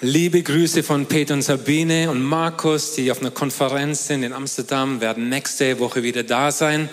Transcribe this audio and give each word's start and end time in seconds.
Liebe 0.00 0.44
Grüße 0.44 0.84
von 0.84 1.06
Peter 1.06 1.34
und 1.34 1.42
Sabine 1.42 2.08
und 2.08 2.22
Markus, 2.22 2.94
die 2.94 3.10
auf 3.10 3.18
einer 3.20 3.32
Konferenz 3.32 4.06
sind 4.06 4.22
in 4.22 4.32
Amsterdam, 4.32 5.00
werden 5.00 5.28
nächste 5.28 5.80
Woche 5.80 6.04
wieder 6.04 6.22
da 6.22 6.52
sein. 6.52 6.88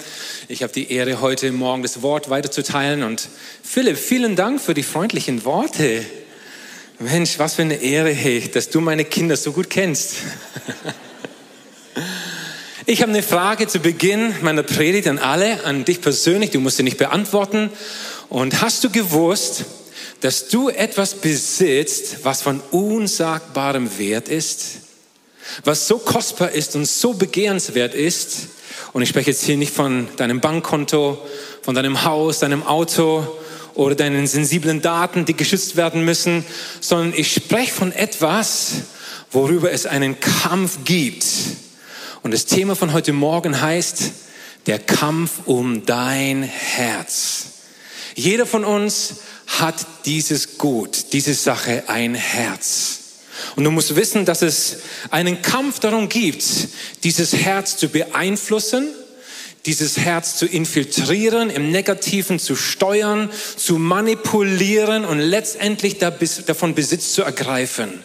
Ich 0.47 0.63
habe 0.63 0.73
die 0.73 0.91
Ehre, 0.91 1.21
heute 1.21 1.51
Morgen 1.51 1.83
das 1.83 2.01
Wort 2.01 2.31
weiterzuteilen. 2.31 3.03
Und 3.03 3.29
Philipp, 3.61 3.99
vielen 3.99 4.35
Dank 4.35 4.59
für 4.59 4.73
die 4.73 4.81
freundlichen 4.81 5.45
Worte. 5.45 6.03
Mensch, 6.97 7.37
was 7.37 7.53
für 7.53 7.61
eine 7.61 7.75
Ehre, 7.75 8.09
hey, 8.09 8.49
dass 8.51 8.71
du 8.71 8.81
meine 8.81 9.05
Kinder 9.05 9.37
so 9.37 9.51
gut 9.51 9.69
kennst. 9.69 10.15
Ich 12.87 13.01
habe 13.01 13.11
eine 13.11 13.23
Frage 13.23 13.65
zu 13.65 13.79
Beginn 13.79 14.35
meiner 14.41 14.61
Predigt 14.61 15.07
an 15.07 15.17
alle, 15.17 15.63
an 15.63 15.85
dich 15.85 16.01
persönlich. 16.01 16.51
Du 16.51 16.59
musst 16.59 16.77
sie 16.77 16.83
nicht 16.83 16.99
beantworten. 16.99 17.71
Und 18.29 18.61
hast 18.61 18.83
du 18.83 18.91
gewusst, 18.91 19.65
dass 20.21 20.47
du 20.47 20.69
etwas 20.69 21.15
besitzt, 21.15 22.23
was 22.23 22.41
von 22.41 22.61
unsagbarem 22.71 23.97
Wert 23.97 24.29
ist, 24.29 24.79
was 25.63 25.87
so 25.87 25.97
kostbar 25.97 26.51
ist 26.51 26.75
und 26.75 26.85
so 26.85 27.13
begehrenswert 27.13 27.93
ist. 27.93 28.47
Und 28.93 29.01
ich 29.01 29.09
spreche 29.09 29.31
jetzt 29.31 29.43
hier 29.43 29.57
nicht 29.57 29.73
von 29.73 30.07
deinem 30.17 30.39
Bankkonto, 30.39 31.17
von 31.61 31.75
deinem 31.75 32.03
Haus, 32.03 32.39
deinem 32.39 32.63
Auto 32.63 33.27
oder 33.73 33.95
deinen 33.95 34.25
sensiblen 34.25 34.81
Daten, 34.81 35.25
die 35.25 35.35
geschützt 35.35 35.75
werden 35.75 36.05
müssen, 36.05 36.45
sondern 36.79 37.13
ich 37.15 37.33
spreche 37.33 37.73
von 37.73 37.91
etwas, 37.91 38.71
worüber 39.31 39.71
es 39.71 39.85
einen 39.85 40.19
Kampf 40.19 40.79
gibt. 40.85 41.25
Und 42.23 42.33
das 42.33 42.45
Thema 42.45 42.75
von 42.75 42.93
heute 42.93 43.13
Morgen 43.13 43.61
heißt, 43.61 44.11
der 44.65 44.79
Kampf 44.79 45.31
um 45.45 45.85
dein 45.85 46.41
Herz. 46.43 47.45
Jeder 48.15 48.45
von 48.45 48.63
uns 48.63 49.15
hat 49.47 49.85
dieses 50.05 50.57
Gut, 50.57 51.13
diese 51.13 51.33
Sache 51.33 51.83
ein 51.87 52.15
Herz. 52.15 52.99
Und 53.55 53.63
du 53.63 53.71
musst 53.71 53.95
wissen, 53.95 54.25
dass 54.25 54.41
es 54.41 54.77
einen 55.11 55.41
Kampf 55.41 55.79
darum 55.79 56.09
gibt, 56.09 56.43
dieses 57.03 57.33
Herz 57.33 57.77
zu 57.77 57.89
beeinflussen, 57.89 58.89
dieses 59.65 59.97
Herz 59.97 60.37
zu 60.37 60.45
infiltrieren, 60.45 61.49
im 61.49 61.71
Negativen 61.71 62.39
zu 62.39 62.55
steuern, 62.55 63.29
zu 63.57 63.77
manipulieren 63.77 65.05
und 65.05 65.19
letztendlich 65.19 65.97
davon 65.97 66.75
Besitz 66.75 67.13
zu 67.13 67.23
ergreifen. 67.23 68.03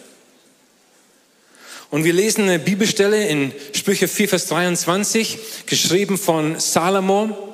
Und 1.91 2.05
wir 2.05 2.13
lesen 2.13 2.43
eine 2.43 2.57
Bibelstelle 2.57 3.27
in 3.27 3.51
Sprüche 3.73 4.07
4, 4.07 4.29
Vers 4.29 4.47
23, 4.47 5.37
geschrieben 5.65 6.17
von 6.17 6.59
Salomo. 6.59 7.50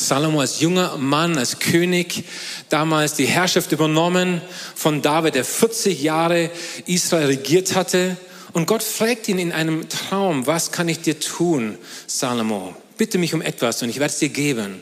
Salomo 0.00 0.40
als 0.40 0.60
junger 0.60 0.96
Mann, 0.96 1.36
als 1.36 1.58
König, 1.58 2.24
damals 2.70 3.14
die 3.14 3.26
Herrschaft 3.26 3.70
übernommen 3.70 4.40
von 4.74 5.02
David, 5.02 5.34
der 5.34 5.44
40 5.44 6.02
Jahre 6.02 6.50
Israel 6.86 7.26
regiert 7.26 7.74
hatte. 7.74 8.16
Und 8.52 8.66
Gott 8.66 8.82
fragt 8.82 9.28
ihn 9.28 9.38
in 9.38 9.52
einem 9.52 9.90
Traum, 9.90 10.46
was 10.46 10.72
kann 10.72 10.88
ich 10.88 11.00
dir 11.00 11.20
tun, 11.20 11.76
Salomo? 12.06 12.74
Bitte 12.96 13.18
mich 13.18 13.34
um 13.34 13.42
etwas 13.42 13.82
und 13.82 13.90
ich 13.90 14.00
werde 14.00 14.12
es 14.12 14.18
dir 14.18 14.30
geben. 14.30 14.80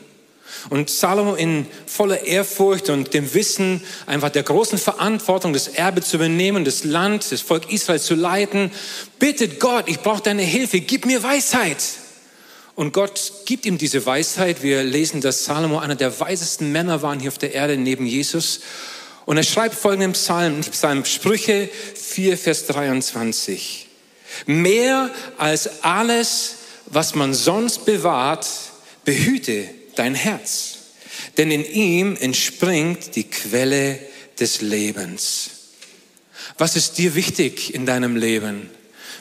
Und 0.69 0.89
Salomo 0.89 1.35
in 1.35 1.67
voller 1.85 2.23
Ehrfurcht 2.25 2.89
und 2.89 3.13
dem 3.13 3.33
Wissen 3.33 3.81
einfach 4.05 4.29
der 4.29 4.43
großen 4.43 4.77
Verantwortung, 4.77 5.51
das 5.51 5.67
Erbe 5.67 6.01
zu 6.01 6.15
übernehmen, 6.15 6.63
das 6.63 6.85
Land, 6.85 7.29
das 7.29 7.41
Volk 7.41 7.71
Israel 7.71 7.99
zu 7.99 8.15
leiten, 8.15 8.71
bittet 9.19 9.59
Gott, 9.59 9.89
ich 9.89 9.99
brauche 9.99 10.23
deine 10.23 10.43
Hilfe, 10.43 10.79
gib 10.79 11.05
mir 11.05 11.21
Weisheit. 11.21 11.77
Und 12.79 12.93
Gott 12.93 13.33
gibt 13.43 13.65
ihm 13.65 13.77
diese 13.77 14.05
Weisheit. 14.05 14.63
Wir 14.63 14.85
lesen, 14.85 15.19
dass 15.19 15.43
Salomo 15.43 15.79
einer 15.79 15.95
der 15.95 16.17
weisesten 16.21 16.71
Männer 16.71 17.01
war 17.01 17.19
hier 17.19 17.27
auf 17.27 17.37
der 17.37 17.53
Erde 17.53 17.75
neben 17.75 18.05
Jesus. 18.05 18.61
Und 19.25 19.35
er 19.35 19.43
schreibt 19.43 19.75
folgenden 19.75 20.13
Psalm, 20.13 20.61
Psalm 20.61 21.03
Sprüche 21.03 21.67
4, 21.95 22.37
Vers 22.37 22.67
23. 22.67 23.85
Mehr 24.45 25.11
als 25.37 25.83
alles, 25.83 26.55
was 26.85 27.15
man 27.15 27.33
sonst 27.33 27.83
bewahrt, 27.83 28.47
behüte 29.03 29.65
dein 29.95 30.15
Herz. 30.15 30.77
Denn 31.37 31.51
in 31.51 31.65
ihm 31.65 32.15
entspringt 32.15 33.17
die 33.17 33.29
Quelle 33.29 33.99
des 34.39 34.61
Lebens. 34.61 35.49
Was 36.57 36.77
ist 36.77 36.97
dir 36.97 37.13
wichtig 37.13 37.73
in 37.73 37.85
deinem 37.85 38.15
Leben? 38.15 38.69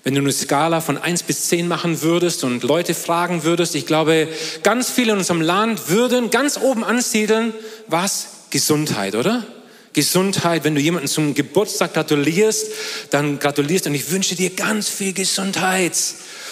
Wenn 0.09 0.15
du 0.15 0.23
eine 0.23 0.33
Skala 0.33 0.81
von 0.81 0.97
eins 0.97 1.23
bis 1.23 1.51
zehn 1.51 1.69
machen 1.69 2.01
würdest 2.01 2.43
und 2.43 2.63
Leute 2.63 2.95
fragen 2.95 3.45
würdest, 3.45 3.75
ich 3.75 3.85
glaube, 3.85 4.27
ganz 4.63 4.91
viele 4.91 5.13
in 5.13 5.19
unserem 5.19 5.43
Land 5.43 5.91
würden 5.91 6.31
ganz 6.31 6.57
oben 6.57 6.83
ansiedeln, 6.83 7.53
was? 7.89 8.29
Gesundheit, 8.49 9.15
oder? 9.15 9.45
Gesundheit, 9.93 10.65
wenn 10.65 10.75
du 10.75 10.81
jemanden 10.81 11.09
zum 11.09 11.35
Geburtstag 11.35 11.93
gratulierst, 11.93 12.69
dann 13.11 13.39
gratulierst 13.39 13.87
und 13.87 13.95
ich 13.95 14.11
wünsche 14.11 14.35
dir 14.35 14.49
ganz 14.49 14.89
viel 14.89 15.13
Gesundheit 15.13 15.93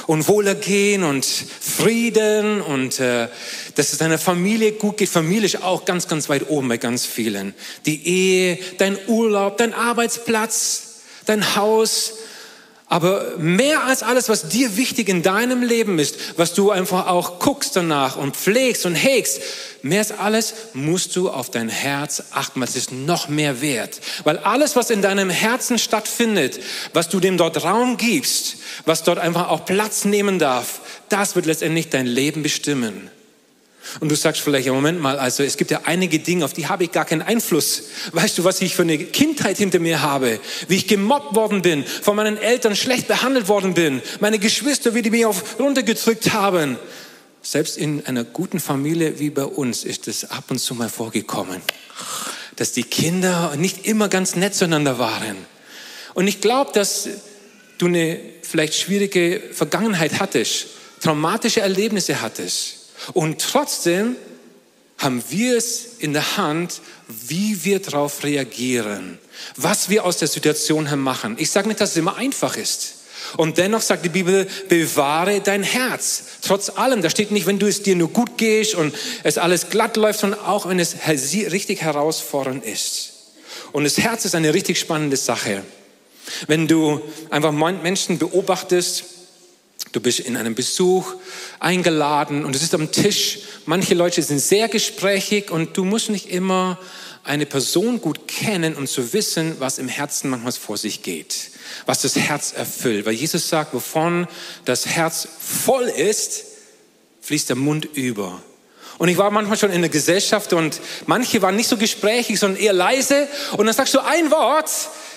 und 0.06 0.28
Wohlergehen 0.28 1.02
und 1.02 1.24
Frieden 1.24 2.60
und 2.60 3.00
äh, 3.00 3.28
dass 3.74 3.90
es 3.90 3.96
deiner 3.96 4.18
Familie 4.18 4.72
gut 4.72 4.98
geht. 4.98 5.08
Familie 5.08 5.46
ist 5.46 5.62
auch 5.62 5.86
ganz, 5.86 6.08
ganz 6.08 6.28
weit 6.28 6.50
oben 6.50 6.68
bei 6.68 6.76
ganz 6.76 7.06
vielen. 7.06 7.54
Die 7.86 8.06
Ehe, 8.06 8.58
dein 8.76 8.98
Urlaub, 9.06 9.56
dein 9.56 9.72
Arbeitsplatz, 9.72 10.96
dein 11.24 11.56
Haus, 11.56 12.12
aber 12.88 13.36
mehr 13.36 13.82
als 13.82 14.04
alles, 14.04 14.28
was 14.28 14.48
dir 14.48 14.76
wichtig 14.76 15.08
in 15.08 15.22
deinem 15.22 15.62
Leben 15.62 15.98
ist, 15.98 16.38
was 16.38 16.54
du 16.54 16.70
einfach 16.70 17.08
auch 17.08 17.40
guckst 17.40 17.74
danach 17.74 18.16
und 18.16 18.36
pflegst 18.36 18.86
und 18.86 18.94
hegst, 18.94 19.40
mehr 19.82 19.98
als 19.98 20.12
alles 20.12 20.54
musst 20.72 21.16
du 21.16 21.28
auf 21.28 21.50
dein 21.50 21.68
Herz 21.68 22.22
achten, 22.30 22.60
weil 22.60 22.68
es 22.68 22.76
ist 22.76 22.92
noch 22.92 23.28
mehr 23.28 23.60
wert. 23.60 24.00
Weil 24.22 24.38
alles, 24.38 24.76
was 24.76 24.90
in 24.90 25.02
deinem 25.02 25.30
Herzen 25.30 25.80
stattfindet, 25.80 26.60
was 26.92 27.08
du 27.08 27.18
dem 27.18 27.36
dort 27.36 27.64
Raum 27.64 27.96
gibst, 27.96 28.58
was 28.84 29.02
dort 29.02 29.18
einfach 29.18 29.48
auch 29.48 29.64
Platz 29.64 30.04
nehmen 30.04 30.38
darf, 30.38 30.80
das 31.08 31.34
wird 31.34 31.46
letztendlich 31.46 31.90
dein 31.90 32.06
Leben 32.06 32.44
bestimmen. 32.44 33.10
Und 34.00 34.10
du 34.10 34.16
sagst 34.16 34.42
vielleicht, 34.42 34.66
ja, 34.66 34.72
Moment 34.72 35.00
mal, 35.00 35.18
also 35.18 35.42
es 35.42 35.56
gibt 35.56 35.70
ja 35.70 35.82
einige 35.84 36.18
Dinge, 36.18 36.44
auf 36.44 36.52
die 36.52 36.66
habe 36.66 36.84
ich 36.84 36.92
gar 36.92 37.04
keinen 37.04 37.22
Einfluss. 37.22 37.84
Weißt 38.12 38.38
du, 38.38 38.44
was 38.44 38.60
ich 38.60 38.74
für 38.74 38.82
eine 38.82 38.98
Kindheit 38.98 39.58
hinter 39.58 39.78
mir 39.78 40.02
habe? 40.02 40.40
Wie 40.68 40.76
ich 40.76 40.86
gemobbt 40.86 41.34
worden 41.34 41.62
bin, 41.62 41.84
von 41.84 42.16
meinen 42.16 42.36
Eltern 42.36 42.76
schlecht 42.76 43.08
behandelt 43.08 43.48
worden 43.48 43.74
bin, 43.74 44.02
meine 44.20 44.38
Geschwister, 44.38 44.94
wie 44.94 45.02
die 45.02 45.10
mich 45.10 45.26
auf 45.26 45.58
runtergedrückt 45.58 46.32
haben. 46.32 46.78
Selbst 47.42 47.78
in 47.78 48.04
einer 48.06 48.24
guten 48.24 48.58
Familie 48.58 49.20
wie 49.20 49.30
bei 49.30 49.44
uns 49.44 49.84
ist 49.84 50.08
es 50.08 50.30
ab 50.30 50.44
und 50.48 50.58
zu 50.58 50.74
mal 50.74 50.88
vorgekommen, 50.88 51.62
dass 52.56 52.72
die 52.72 52.82
Kinder 52.82 53.54
nicht 53.56 53.86
immer 53.86 54.08
ganz 54.08 54.34
nett 54.34 54.54
zueinander 54.54 54.98
waren. 54.98 55.36
Und 56.14 56.26
ich 56.26 56.40
glaube, 56.40 56.72
dass 56.72 57.08
du 57.78 57.86
eine 57.86 58.18
vielleicht 58.42 58.74
schwierige 58.74 59.42
Vergangenheit 59.52 60.18
hattest, 60.18 60.68
traumatische 61.00 61.60
Erlebnisse 61.60 62.20
hattest. 62.20 62.75
Und 63.12 63.40
trotzdem 63.40 64.16
haben 64.98 65.22
wir 65.28 65.56
es 65.56 65.98
in 65.98 66.12
der 66.12 66.36
Hand, 66.36 66.80
wie 67.08 67.64
wir 67.64 67.80
darauf 67.80 68.24
reagieren, 68.24 69.18
was 69.56 69.88
wir 69.88 70.04
aus 70.04 70.18
der 70.18 70.28
Situation 70.28 70.86
her 70.86 70.96
machen. 70.96 71.36
Ich 71.38 71.50
sage 71.50 71.68
nicht, 71.68 71.80
dass 71.80 71.90
es 71.90 71.96
immer 71.96 72.16
einfach 72.16 72.56
ist. 72.56 72.94
Und 73.36 73.58
dennoch 73.58 73.82
sagt 73.82 74.04
die 74.04 74.10
Bibel, 74.10 74.46
bewahre 74.68 75.40
dein 75.40 75.62
Herz. 75.62 76.24
Trotz 76.42 76.70
allem, 76.70 77.02
da 77.02 77.10
steht 77.10 77.32
nicht, 77.32 77.46
wenn 77.46 77.58
du 77.58 77.66
es 77.66 77.82
dir 77.82 77.96
nur 77.96 78.08
gut 78.08 78.38
gehst 78.38 78.74
und 78.74 78.94
es 79.24 79.36
alles 79.36 79.68
glatt 79.68 79.96
läuft, 79.96 80.20
sondern 80.20 80.40
auch 80.40 80.68
wenn 80.68 80.78
es 80.78 80.96
richtig 81.06 81.82
herausfordernd 81.82 82.64
ist. 82.64 83.12
Und 83.72 83.84
das 83.84 83.98
Herz 83.98 84.24
ist 84.24 84.34
eine 84.34 84.54
richtig 84.54 84.78
spannende 84.78 85.16
Sache. 85.16 85.62
Wenn 86.46 86.66
du 86.68 87.00
einfach 87.30 87.52
Menschen 87.52 88.18
beobachtest, 88.18 89.04
Du 89.96 90.02
bist 90.02 90.20
in 90.20 90.36
einem 90.36 90.54
Besuch 90.54 91.14
eingeladen 91.58 92.44
und 92.44 92.54
es 92.54 92.62
ist 92.62 92.74
am 92.74 92.92
Tisch. 92.92 93.38
Manche 93.64 93.94
Leute 93.94 94.20
sind 94.20 94.40
sehr 94.40 94.68
gesprächig 94.68 95.50
und 95.50 95.74
du 95.74 95.86
musst 95.86 96.10
nicht 96.10 96.28
immer 96.28 96.78
eine 97.24 97.46
Person 97.46 98.02
gut 98.02 98.28
kennen 98.28 98.74
um 98.74 98.86
zu 98.86 99.14
wissen, 99.14 99.56
was 99.58 99.78
im 99.78 99.88
Herzen 99.88 100.28
manchmal 100.28 100.52
vor 100.52 100.76
sich 100.76 101.00
geht, 101.00 101.50
was 101.86 102.02
das 102.02 102.14
Herz 102.14 102.52
erfüllt. 102.54 103.06
Weil 103.06 103.14
Jesus 103.14 103.48
sagt, 103.48 103.72
wovon 103.72 104.28
das 104.66 104.84
Herz 104.84 105.26
voll 105.40 105.84
ist, 105.84 106.44
fließt 107.22 107.48
der 107.48 107.56
Mund 107.56 107.86
über. 107.86 108.42
Und 108.98 109.08
ich 109.08 109.16
war 109.16 109.30
manchmal 109.30 109.56
schon 109.56 109.72
in 109.72 109.80
der 109.80 109.88
Gesellschaft 109.88 110.52
und 110.52 110.78
manche 111.06 111.40
waren 111.40 111.56
nicht 111.56 111.70
so 111.70 111.78
gesprächig, 111.78 112.38
sondern 112.38 112.60
eher 112.60 112.74
leise. 112.74 113.28
Und 113.56 113.64
dann 113.64 113.74
sagst 113.74 113.94
du 113.94 114.00
ein 114.00 114.30
Wort, 114.30 114.70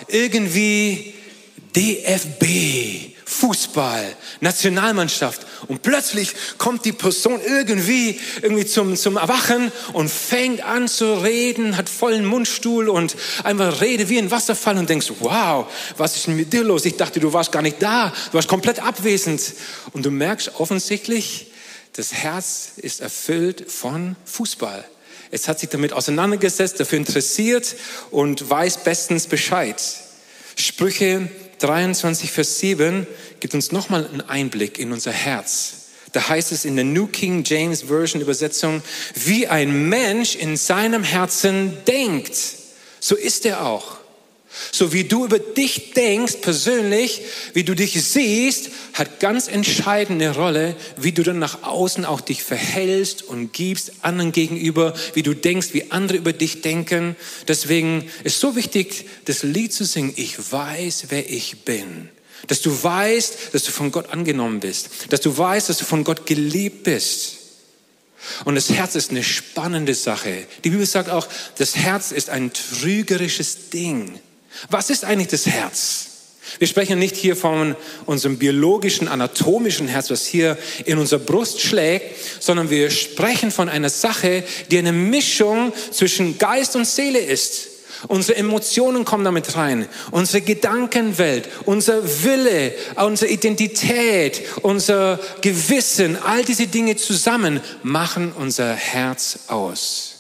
irgendwie 0.08 1.16
DFB, 1.76 3.19
Fußball, 3.30 4.16
Nationalmannschaft. 4.42 5.46
Und 5.68 5.84
plötzlich 5.84 6.34
kommt 6.58 6.84
die 6.84 6.94
Person 6.94 7.40
irgendwie, 7.46 8.20
irgendwie 8.42 8.66
zum, 8.66 8.96
zum 8.96 9.18
Erwachen 9.18 9.72
und 9.94 10.10
fängt 10.10 10.62
an 10.64 10.88
zu 10.88 11.14
reden, 11.22 11.78
hat 11.78 11.90
vollen 11.90 12.26
Mundstuhl 12.26 12.90
und 12.90 13.16
einfach 13.44 13.82
rede 13.82 14.10
wie 14.10 14.18
ein 14.18 14.32
Wasserfall 14.32 14.80
und 14.80 14.90
denkst, 14.90 15.12
wow, 15.20 15.68
was 15.98 16.16
ist 16.16 16.26
denn 16.26 16.38
mit 16.38 16.52
dir 16.52 16.64
los? 16.64 16.86
Ich 16.86 16.98
dachte, 16.98 17.20
du 17.20 17.32
warst 17.32 17.52
gar 17.52 17.62
nicht 17.62 17.80
da, 17.80 18.12
du 18.32 18.34
warst 18.34 18.48
komplett 18.48 18.82
abwesend. 18.82 19.42
Und 19.94 20.08
du 20.08 20.10
merkst 20.10 20.60
offensichtlich, 20.60 21.52
das 21.94 22.12
Herz 22.12 22.72
ist 22.78 23.00
erfüllt 23.00 23.70
von 23.70 24.16
Fußball. 24.26 24.84
Es 25.30 25.48
hat 25.48 25.60
sich 25.60 25.70
damit 25.70 25.94
auseinandergesetzt, 25.94 26.80
dafür 26.80 26.98
interessiert 26.98 27.76
und 28.10 28.50
weiß 28.50 28.84
bestens 28.84 29.28
Bescheid. 29.28 29.80
Sprüche 30.56 31.30
23, 31.60 32.32
Vers 32.32 32.60
7 32.60 33.06
gibt 33.40 33.54
uns 33.54 33.72
nochmal 33.72 34.08
einen 34.08 34.22
Einblick 34.22 34.80
in 34.80 34.92
unser 34.92 35.12
Herz. 35.12 35.74
Da 36.12 36.28
heißt 36.28 36.52
es 36.52 36.66
in 36.66 36.76
der 36.76 36.86
New 36.86 37.08
King 37.08 37.44
James 37.46 37.84
Version 37.84 38.22
Übersetzung, 38.22 38.82
wie 39.14 39.48
ein 39.48 39.90
Mensch 39.90 40.36
in 40.36 40.58
seinem 40.58 41.04
Herzen 41.04 41.78
denkt, 41.86 42.36
so 43.00 43.16
ist 43.16 43.46
er 43.46 43.66
auch. 43.66 43.99
So 44.72 44.94
wie 44.94 45.04
du 45.04 45.26
über 45.26 45.38
dich 45.38 45.94
denkst 45.94 46.38
persönlich, 46.42 47.22
wie 47.54 47.64
du 47.64 47.76
dich 47.76 48.04
siehst, 48.04 48.72
hat 48.94 49.20
ganz 49.20 49.48
entscheidende 49.48 50.36
Rolle, 50.36 50.76
wie 50.98 51.12
du 51.12 51.22
dann 51.22 51.38
nach 51.38 51.64
außen 51.64 52.04
auch 52.04 52.22
dich 52.22 52.44
verhältst 52.44 53.22
und 53.24 53.54
gibst 53.54 53.92
anderen 54.02 54.32
gegenüber, 54.32 54.96
wie 55.14 55.22
du 55.22 55.36
denkst, 55.36 55.70
wie 55.74 55.92
andere 55.92 56.18
über 56.18 56.34
dich 56.34 56.62
denken. 56.62 57.16
Deswegen 57.48 58.10
ist 58.24 58.40
so 58.40 58.56
wichtig, 58.56 59.06
das 59.26 59.44
Lied 59.44 59.72
zu 59.72 59.86
singen. 59.86 60.14
Ich 60.16 60.52
weiß, 60.52 61.06
wer 61.10 61.30
ich 61.30 61.60
bin. 61.64 62.10
Dass 62.48 62.62
du 62.62 62.72
weißt, 62.84 63.54
dass 63.54 63.64
du 63.64 63.72
von 63.72 63.92
Gott 63.92 64.10
angenommen 64.10 64.62
bist. 64.62 64.90
Dass 65.10 65.22
du 65.22 65.38
weißt, 65.38 65.70
dass 65.70 65.78
du 65.78 65.86
von 65.86 66.04
Gott 66.04 66.26
geliebt 66.26 66.84
bist. 66.84 67.36
Und 68.46 68.56
das 68.56 68.70
Herz 68.70 68.96
ist 68.96 69.12
eine 69.12 69.24
spannende 69.24 69.94
Sache. 69.94 70.46
Die 70.64 70.72
Bibel 70.72 70.86
sagt 70.86 71.10
auch, 71.10 71.28
das 71.58 71.76
Herz 71.76 72.12
ist 72.12 72.30
ein 72.30 72.52
trügerisches 72.52 73.70
Ding. 73.70 74.20
Was 74.70 74.90
ist 74.90 75.06
eigentlich 75.06 75.30
das 75.30 75.46
Herz? 75.46 76.06
Wir 76.58 76.68
sprechen 76.68 76.98
nicht 76.98 77.16
hier 77.16 77.36
von 77.36 77.76
unserem 78.06 78.38
biologischen, 78.38 79.08
anatomischen 79.08 79.88
Herz, 79.88 80.10
was 80.10 80.26
hier 80.26 80.58
in 80.86 80.98
unserer 80.98 81.20
Brust 81.20 81.62
schlägt, 81.62 82.16
sondern 82.42 82.70
wir 82.70 82.90
sprechen 82.90 83.52
von 83.52 83.70
einer 83.70 83.90
Sache, 83.90 84.44
die 84.72 84.80
eine 84.80 84.92
Mischung 84.92 85.72
zwischen 85.92 86.38
Geist 86.40 86.76
und 86.76 86.88
Seele 86.88 87.20
ist. 87.20 87.68
Unsere 88.08 88.38
Emotionen 88.38 89.04
kommen 89.04 89.26
damit 89.26 89.56
rein, 89.58 89.88
unsere 90.12 90.42
Gedankenwelt, 90.42 91.50
unser 91.66 92.02
Wille, 92.24 92.74
unsere 92.96 93.30
Identität, 93.30 94.42
unser 94.62 95.20
Gewissen, 95.42 96.18
all 96.24 96.46
diese 96.46 96.68
Dinge 96.68 96.96
zusammen 96.96 97.60
machen 97.84 98.32
unser 98.32 98.74
Herz 98.74 99.40
aus. 99.48 100.16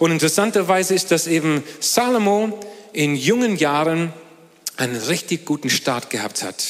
Und 0.00 0.10
interessanterweise 0.10 0.94
ist 0.94 1.12
das 1.12 1.28
eben 1.28 1.62
Salomo 1.78 2.58
in 2.92 3.16
jungen 3.16 3.56
Jahren 3.56 4.12
einen 4.76 4.96
richtig 4.96 5.44
guten 5.44 5.70
Start 5.70 6.10
gehabt 6.10 6.42
hat. 6.42 6.64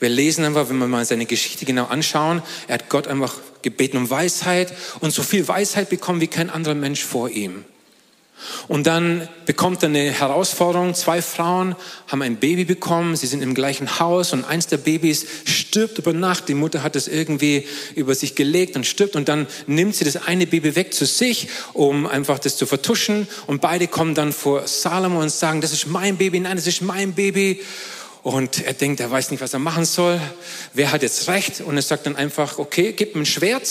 Wir 0.00 0.08
lesen 0.08 0.44
einfach, 0.44 0.68
wenn 0.68 0.78
wir 0.78 0.86
mal 0.86 1.04
seine 1.04 1.26
Geschichte 1.26 1.64
genau 1.64 1.86
anschauen, 1.86 2.42
er 2.68 2.74
hat 2.74 2.88
Gott 2.88 3.06
einfach 3.06 3.34
gebeten 3.62 3.96
um 3.96 4.10
Weisheit 4.10 4.72
und 5.00 5.12
so 5.12 5.22
viel 5.22 5.46
Weisheit 5.46 5.88
bekommen 5.88 6.20
wie 6.20 6.26
kein 6.26 6.50
anderer 6.50 6.74
Mensch 6.74 7.04
vor 7.04 7.30
ihm. 7.30 7.64
Und 8.68 8.86
dann 8.86 9.28
bekommt 9.46 9.82
er 9.82 9.88
eine 9.88 10.10
Herausforderung. 10.10 10.94
Zwei 10.94 11.22
Frauen 11.22 11.76
haben 12.08 12.22
ein 12.22 12.36
Baby 12.36 12.64
bekommen. 12.64 13.16
Sie 13.16 13.26
sind 13.26 13.42
im 13.42 13.54
gleichen 13.54 13.98
Haus 13.98 14.32
und 14.32 14.44
eins 14.44 14.66
der 14.66 14.78
Babys 14.78 15.26
stirbt 15.44 15.98
über 15.98 16.12
Nacht. 16.12 16.48
Die 16.48 16.54
Mutter 16.54 16.82
hat 16.82 16.96
es 16.96 17.08
irgendwie 17.08 17.66
über 17.94 18.14
sich 18.14 18.34
gelegt 18.34 18.76
und 18.76 18.86
stirbt. 18.86 19.16
Und 19.16 19.28
dann 19.28 19.46
nimmt 19.66 19.94
sie 19.94 20.04
das 20.04 20.16
eine 20.16 20.46
Baby 20.46 20.76
weg 20.76 20.94
zu 20.94 21.06
sich, 21.06 21.48
um 21.72 22.06
einfach 22.06 22.38
das 22.38 22.56
zu 22.56 22.66
vertuschen. 22.66 23.28
Und 23.46 23.60
beide 23.60 23.86
kommen 23.86 24.14
dann 24.14 24.32
vor 24.32 24.66
Salomo 24.66 25.20
und 25.20 25.30
sagen, 25.30 25.60
das 25.60 25.72
ist 25.72 25.86
mein 25.86 26.16
Baby. 26.16 26.40
Nein, 26.40 26.56
das 26.56 26.66
ist 26.66 26.82
mein 26.82 27.12
Baby. 27.12 27.60
Und 28.22 28.64
er 28.64 28.72
denkt, 28.72 29.00
er 29.00 29.10
weiß 29.10 29.30
nicht, 29.30 29.42
was 29.42 29.52
er 29.52 29.58
machen 29.58 29.84
soll. 29.84 30.18
Wer 30.72 30.92
hat 30.92 31.02
jetzt 31.02 31.28
recht? 31.28 31.60
Und 31.60 31.76
er 31.76 31.82
sagt 31.82 32.06
dann 32.06 32.16
einfach, 32.16 32.58
okay, 32.58 32.94
gib 32.96 33.14
mir 33.14 33.20
ein 33.20 33.26
Schwert. 33.26 33.68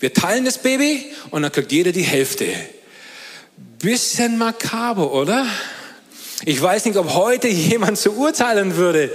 Wir 0.00 0.12
teilen 0.12 0.44
das 0.44 0.58
Baby 0.58 1.06
und 1.30 1.40
dann 1.40 1.50
kriegt 1.50 1.72
jeder 1.72 1.92
die 1.92 2.02
Hälfte. 2.02 2.46
Bisschen 3.78 4.38
makaber, 4.38 5.12
oder? 5.12 5.46
Ich 6.44 6.60
weiß 6.60 6.84
nicht, 6.84 6.96
ob 6.96 7.14
heute 7.14 7.48
jemand 7.48 7.98
so 7.98 8.10
urteilen 8.10 8.76
würde. 8.76 9.10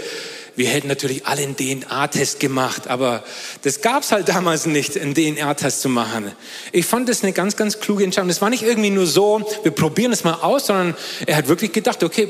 Wir 0.55 0.67
hätten 0.67 0.87
natürlich 0.87 1.25
alle 1.25 1.43
einen 1.43 1.55
DNA-Test 1.55 2.39
gemacht, 2.39 2.87
aber 2.87 3.23
das 3.61 3.81
gab 3.81 4.03
es 4.03 4.11
halt 4.11 4.27
damals 4.27 4.65
nicht, 4.65 4.99
einen 4.99 5.13
DNA-Test 5.13 5.81
zu 5.81 5.89
machen. 5.89 6.31
Ich 6.71 6.85
fand 6.85 7.07
das 7.07 7.23
eine 7.23 7.31
ganz, 7.31 7.55
ganz 7.55 7.79
kluge 7.79 8.03
Entscheidung. 8.03 8.27
Das 8.27 8.41
war 8.41 8.49
nicht 8.49 8.63
irgendwie 8.63 8.89
nur 8.89 9.07
so, 9.07 9.47
wir 9.63 9.71
probieren 9.71 10.11
es 10.11 10.23
mal 10.23 10.33
aus, 10.33 10.67
sondern 10.67 10.95
er 11.25 11.37
hat 11.37 11.47
wirklich 11.47 11.71
gedacht, 11.71 12.03
okay, 12.03 12.29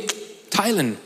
teilen. 0.50 0.98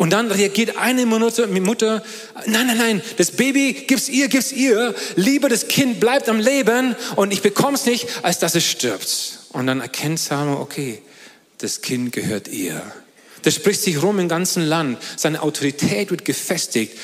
Und 0.00 0.14
dann 0.14 0.30
reagiert 0.30 0.78
eine 0.78 1.04
Mutter, 1.04 1.46
Mutter, 1.46 2.02
nein, 2.46 2.68
nein, 2.68 2.78
nein, 2.78 3.02
das 3.18 3.32
Baby 3.32 3.74
gibt's 3.86 4.08
ihr, 4.08 4.28
gibt's 4.28 4.50
ihr. 4.50 4.94
Lieber 5.16 5.50
das 5.50 5.68
Kind 5.68 6.00
bleibt 6.00 6.26
am 6.30 6.40
Leben 6.40 6.96
und 7.16 7.34
ich 7.34 7.42
bekomm's 7.42 7.84
nicht, 7.84 8.08
als 8.22 8.38
dass 8.38 8.54
es 8.54 8.64
stirbt. 8.64 9.40
Und 9.50 9.66
dann 9.66 9.82
erkennt 9.82 10.18
Salomo, 10.18 10.58
okay, 10.58 11.02
das 11.58 11.82
Kind 11.82 12.12
gehört 12.12 12.48
ihr. 12.48 12.80
Das 13.42 13.56
spricht 13.56 13.82
sich 13.82 14.02
rum 14.02 14.18
im 14.18 14.30
ganzen 14.30 14.64
Land. 14.64 14.96
Seine 15.18 15.42
Autorität 15.42 16.10
wird 16.10 16.24
gefestigt. 16.24 16.96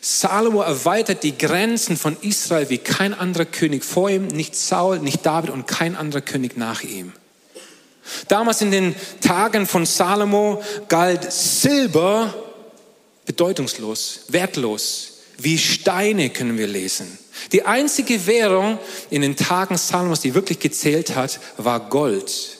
Salomo 0.00 0.62
erweitert 0.62 1.24
die 1.24 1.36
Grenzen 1.36 1.98
von 1.98 2.16
Israel 2.22 2.70
wie 2.70 2.78
kein 2.78 3.12
anderer 3.12 3.44
König 3.44 3.84
vor 3.84 4.08
ihm, 4.08 4.26
nicht 4.26 4.56
Saul, 4.56 5.00
nicht 5.00 5.26
David 5.26 5.50
und 5.50 5.66
kein 5.66 5.96
anderer 5.96 6.22
König 6.22 6.56
nach 6.56 6.82
ihm. 6.82 7.12
Damals 8.28 8.62
in 8.62 8.70
den 8.70 8.94
Tagen 9.20 9.66
von 9.66 9.86
Salomo 9.86 10.62
galt 10.88 11.32
Silber 11.32 12.34
bedeutungslos, 13.26 14.20
wertlos. 14.28 15.14
Wie 15.38 15.58
Steine 15.58 16.30
können 16.30 16.58
wir 16.58 16.66
lesen. 16.66 17.18
Die 17.52 17.64
einzige 17.64 18.26
Währung 18.26 18.78
in 19.10 19.22
den 19.22 19.36
Tagen 19.36 19.76
Salomos, 19.76 20.20
die 20.20 20.34
wirklich 20.34 20.58
gezählt 20.58 21.14
hat, 21.14 21.38
war 21.56 21.88
Gold. 21.88 22.57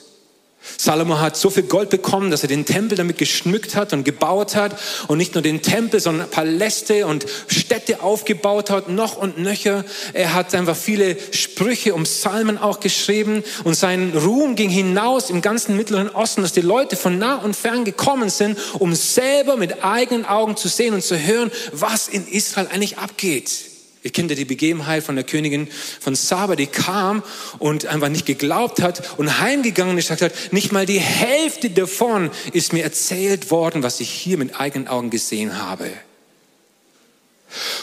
Salomo 0.77 1.19
hat 1.19 1.37
so 1.37 1.49
viel 1.49 1.63
Gold 1.63 1.89
bekommen, 1.89 2.31
dass 2.31 2.43
er 2.43 2.49
den 2.49 2.65
Tempel 2.65 2.97
damit 2.97 3.17
geschmückt 3.17 3.75
hat 3.75 3.93
und 3.93 4.03
gebaut 4.03 4.55
hat 4.55 4.79
und 5.07 5.17
nicht 5.17 5.33
nur 5.33 5.41
den 5.41 5.61
Tempel, 5.61 5.99
sondern 5.99 6.29
Paläste 6.29 7.07
und 7.07 7.25
Städte 7.47 8.01
aufgebaut 8.01 8.69
hat, 8.69 8.89
noch 8.89 9.17
und 9.17 9.37
nöcher. 9.37 9.85
Er 10.13 10.33
hat 10.33 10.53
einfach 10.55 10.75
viele 10.75 11.17
Sprüche 11.31 11.93
um 11.93 12.03
Psalmen 12.03 12.57
auch 12.57 12.79
geschrieben 12.79 13.43
und 13.63 13.75
sein 13.75 14.13
Ruhm 14.15 14.55
ging 14.55 14.69
hinaus 14.69 15.29
im 15.29 15.41
ganzen 15.41 15.75
Mittleren 15.75 16.09
Osten, 16.09 16.41
dass 16.41 16.53
die 16.53 16.61
Leute 16.61 16.95
von 16.95 17.17
nah 17.17 17.35
und 17.35 17.55
fern 17.55 17.85
gekommen 17.85 18.29
sind, 18.29 18.57
um 18.79 18.95
selber 18.95 19.57
mit 19.57 19.83
eigenen 19.83 20.25
Augen 20.25 20.55
zu 20.55 20.67
sehen 20.67 20.93
und 20.93 21.03
zu 21.03 21.17
hören, 21.17 21.51
was 21.71 22.07
in 22.07 22.27
Israel 22.27 22.67
eigentlich 22.71 22.97
abgeht. 22.97 23.68
Ihr 24.01 24.11
kennt 24.11 24.29
ja 24.29 24.35
die 24.37 24.45
Begebenheit 24.45 25.03
von 25.03 25.15
der 25.15 25.25
Königin 25.25 25.67
von 25.99 26.15
Saba, 26.15 26.55
die 26.55 26.67
kam 26.67 27.21
und 27.57 27.85
einfach 27.85 28.07
nicht 28.07 28.25
geglaubt 28.25 28.81
hat 28.81 29.17
und 29.17 29.41
heimgegangen 29.41 29.91
und 29.91 29.97
gesagt 29.97 30.21
hat, 30.21 30.33
nicht 30.53 30.71
mal 30.71 30.85
die 30.85 30.99
Hälfte 30.99 31.69
davon 31.69 32.31
ist 32.53 32.71
mir 32.71 32.83
erzählt 32.83 33.51
worden, 33.51 33.83
was 33.83 33.99
ich 33.99 34.09
hier 34.09 34.37
mit 34.37 34.59
eigenen 34.59 34.87
Augen 34.87 35.09
gesehen 35.09 35.61
habe. 35.61 35.91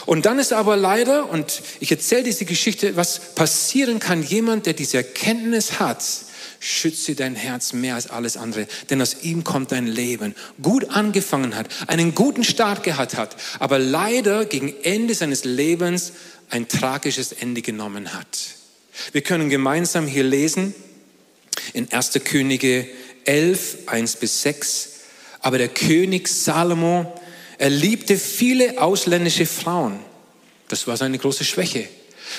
Und 0.05 0.25
dann 0.25 0.39
ist 0.39 0.53
aber 0.53 0.77
leider, 0.77 1.29
und 1.29 1.61
ich 1.79 1.91
erzähle 1.91 2.23
diese 2.23 2.45
Geschichte, 2.45 2.95
was 2.95 3.35
passieren 3.35 3.99
kann, 3.99 4.23
jemand, 4.23 4.65
der 4.65 4.73
diese 4.73 4.97
Erkenntnis 4.97 5.79
hat, 5.79 6.03
schütze 6.59 7.15
dein 7.15 7.35
Herz 7.35 7.73
mehr 7.73 7.95
als 7.95 8.07
alles 8.07 8.37
andere, 8.37 8.67
denn 8.89 9.01
aus 9.01 9.23
ihm 9.23 9.43
kommt 9.43 9.71
dein 9.71 9.87
Leben. 9.87 10.35
Gut 10.61 10.89
angefangen 10.89 11.55
hat, 11.55 11.67
einen 11.87 12.15
guten 12.15 12.43
Start 12.43 12.83
gehabt 12.83 13.15
hat, 13.15 13.35
aber 13.59 13.79
leider 13.79 14.45
gegen 14.45 14.73
Ende 14.83 15.13
seines 15.13 15.43
Lebens 15.43 16.13
ein 16.49 16.67
tragisches 16.67 17.31
Ende 17.31 17.61
genommen 17.61 18.13
hat. 18.13 18.39
Wir 19.11 19.21
können 19.21 19.49
gemeinsam 19.49 20.07
hier 20.07 20.23
lesen 20.23 20.73
in 21.73 21.91
1. 21.91 22.19
Könige 22.23 22.87
11, 23.25 23.79
1 23.87 24.15
bis 24.17 24.41
6. 24.41 24.89
Aber 25.41 25.57
der 25.57 25.69
König 25.69 26.27
Salomo, 26.27 27.13
er 27.57 27.69
liebte 27.69 28.17
viele 28.17 28.81
ausländische 28.81 29.45
Frauen. 29.45 29.99
Das 30.67 30.87
war 30.87 30.97
seine 30.97 31.17
große 31.17 31.45
Schwäche. 31.45 31.87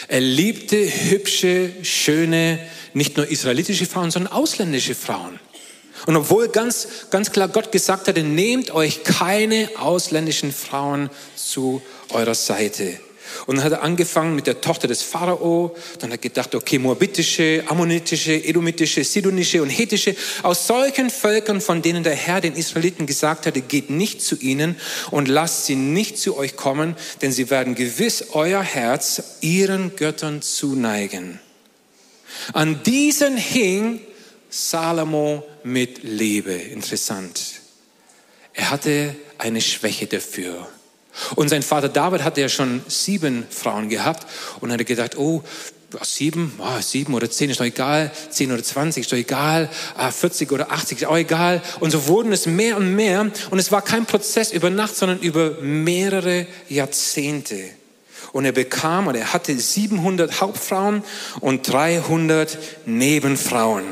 Er 0.08 0.20
liebte 0.20 0.76
hübsche, 0.76 1.70
schöne, 1.82 2.58
nicht 2.94 3.16
nur 3.16 3.28
israelitische 3.28 3.86
Frauen, 3.86 4.10
sondern 4.10 4.32
ausländische 4.32 4.94
Frauen. 4.94 5.38
Und 6.06 6.16
obwohl 6.16 6.48
ganz, 6.48 6.88
ganz 7.10 7.32
klar 7.32 7.48
Gott 7.48 7.72
gesagt 7.72 8.08
hatte, 8.08 8.22
nehmt 8.22 8.70
euch 8.70 9.04
keine 9.04 9.68
ausländischen 9.78 10.52
Frauen 10.52 11.10
zu 11.34 11.82
eurer 12.10 12.34
Seite. 12.34 13.00
Und 13.46 13.56
dann 13.56 13.64
hat 13.64 13.72
er 13.72 13.82
angefangen 13.82 14.34
mit 14.34 14.46
der 14.46 14.60
Tochter 14.60 14.88
des 14.88 15.02
Pharao. 15.02 15.76
Dann 15.98 16.10
hat 16.10 16.18
er 16.18 16.28
gedacht, 16.28 16.54
okay, 16.54 16.78
moabitische, 16.78 17.64
ammonitische, 17.66 18.34
edomitische, 18.34 19.04
sidonische 19.04 19.62
und 19.62 19.70
hethische, 19.70 20.16
aus 20.42 20.66
solchen 20.66 21.10
Völkern, 21.10 21.60
von 21.60 21.82
denen 21.82 22.02
der 22.02 22.14
Herr 22.14 22.40
den 22.40 22.54
Israeliten 22.54 23.06
gesagt 23.06 23.46
hatte, 23.46 23.60
geht 23.60 23.90
nicht 23.90 24.22
zu 24.22 24.36
ihnen 24.36 24.76
und 25.10 25.28
lasst 25.28 25.66
sie 25.66 25.76
nicht 25.76 26.18
zu 26.18 26.36
euch 26.36 26.56
kommen, 26.56 26.96
denn 27.22 27.32
sie 27.32 27.50
werden 27.50 27.74
gewiss 27.74 28.26
euer 28.32 28.62
Herz 28.62 29.22
ihren 29.40 29.96
Göttern 29.96 30.42
zuneigen. 30.42 31.40
An 32.52 32.82
diesen 32.82 33.36
hing 33.36 34.00
Salomo 34.50 35.44
mit 35.64 36.02
Liebe. 36.02 36.52
Interessant. 36.52 37.40
Er 38.54 38.70
hatte 38.70 39.14
eine 39.38 39.60
Schwäche 39.60 40.06
dafür. 40.06 40.68
Und 41.34 41.48
sein 41.48 41.62
Vater 41.62 41.88
David 41.88 42.24
hatte 42.24 42.40
ja 42.40 42.48
schon 42.48 42.82
sieben 42.88 43.46
Frauen 43.50 43.88
gehabt 43.88 44.26
und 44.60 44.72
hatte 44.72 44.84
gedacht, 44.84 45.16
oh, 45.16 45.42
sieben, 46.02 46.52
oh, 46.58 46.80
sieben 46.80 47.14
oder 47.14 47.30
zehn 47.30 47.50
ist 47.50 47.60
doch 47.60 47.64
egal, 47.64 48.10
zehn 48.30 48.52
oder 48.52 48.62
zwanzig 48.62 49.02
ist 49.02 49.12
doch 49.12 49.16
egal, 49.16 49.70
ah, 49.96 50.10
40 50.10 50.52
oder 50.52 50.70
80 50.70 50.98
ist 50.98 51.06
auch 51.06 51.16
egal. 51.16 51.62
Und 51.80 51.90
so 51.90 52.06
wurden 52.08 52.32
es 52.32 52.46
mehr 52.46 52.76
und 52.76 52.94
mehr. 52.94 53.30
Und 53.50 53.58
es 53.58 53.72
war 53.72 53.82
kein 53.82 54.06
Prozess 54.06 54.52
über 54.52 54.70
Nacht, 54.70 54.96
sondern 54.96 55.20
über 55.20 55.52
mehrere 55.60 56.46
Jahrzehnte. 56.68 57.58
Und 58.32 58.44
er 58.44 58.52
bekam, 58.52 59.06
oder 59.06 59.20
er 59.20 59.32
hatte 59.32 59.58
700 59.58 60.40
Hauptfrauen 60.40 61.02
und 61.40 61.66
300 61.66 62.58
Nebenfrauen. 62.86 63.84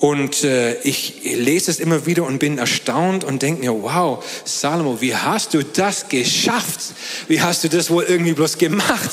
Und 0.00 0.44
äh, 0.44 0.80
ich 0.80 1.20
lese 1.24 1.70
es 1.70 1.78
immer 1.78 2.06
wieder 2.06 2.24
und 2.24 2.38
bin 2.38 2.56
erstaunt 2.56 3.22
und 3.22 3.42
denke 3.42 3.60
mir, 3.60 3.82
wow, 3.82 4.24
Salomo, 4.44 5.02
wie 5.02 5.14
hast 5.14 5.52
du 5.52 5.62
das 5.62 6.08
geschafft? 6.08 6.80
Wie 7.28 7.42
hast 7.42 7.64
du 7.64 7.68
das 7.68 7.90
wohl 7.90 8.04
irgendwie 8.04 8.32
bloß 8.32 8.56
gemacht? 8.56 9.10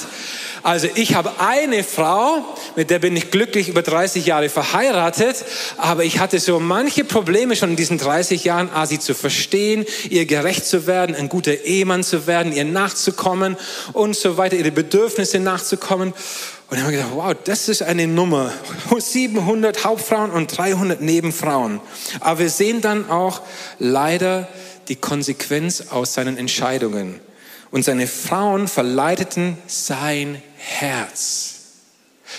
Also 0.63 0.87
ich 0.95 1.13
habe 1.13 1.39
eine 1.39 1.83
Frau, 1.83 2.43
mit 2.75 2.89
der 2.89 2.99
bin 2.99 3.15
ich 3.15 3.31
glücklich 3.31 3.69
über 3.69 3.81
30 3.81 4.25
Jahre 4.25 4.49
verheiratet, 4.49 5.45
aber 5.77 6.03
ich 6.03 6.19
hatte 6.19 6.39
so 6.39 6.59
manche 6.59 7.03
Probleme 7.03 7.55
schon 7.55 7.71
in 7.71 7.75
diesen 7.75 7.97
30 7.97 8.43
Jahren, 8.43 8.69
A, 8.73 8.85
sie 8.85 8.99
zu 8.99 9.13
verstehen, 9.13 9.85
ihr 10.09 10.25
gerecht 10.25 10.65
zu 10.65 10.87
werden, 10.87 11.15
ein 11.15 11.29
guter 11.29 11.63
Ehemann 11.63 12.03
zu 12.03 12.27
werden, 12.27 12.53
ihr 12.53 12.65
nachzukommen 12.65 13.55
und 13.93 14.15
so 14.15 14.37
weiter, 14.37 14.55
ihre 14.55 14.71
Bedürfnisse 14.71 15.39
nachzukommen. 15.39 16.13
Und 16.69 16.75
dann 16.75 16.83
haben 16.83 16.91
wir 16.91 16.97
gedacht, 16.97 17.15
wow, 17.15 17.35
das 17.45 17.69
ist 17.69 17.81
eine 17.81 18.07
Nummer. 18.07 18.51
700 18.97 19.85
Hauptfrauen 19.85 20.31
und 20.31 20.57
300 20.57 20.99
Nebenfrauen. 20.99 21.79
Aber 22.19 22.39
wir 22.39 22.49
sehen 22.49 22.81
dann 22.81 23.09
auch 23.09 23.41
leider 23.79 24.49
die 24.89 24.97
Konsequenz 24.97 25.85
aus 25.91 26.13
seinen 26.13 26.37
Entscheidungen. 26.37 27.21
Und 27.71 27.83
seine 27.83 28.07
Frauen 28.07 28.67
verleiteten 28.67 29.57
sein 29.67 30.41
Herz. 30.57 31.53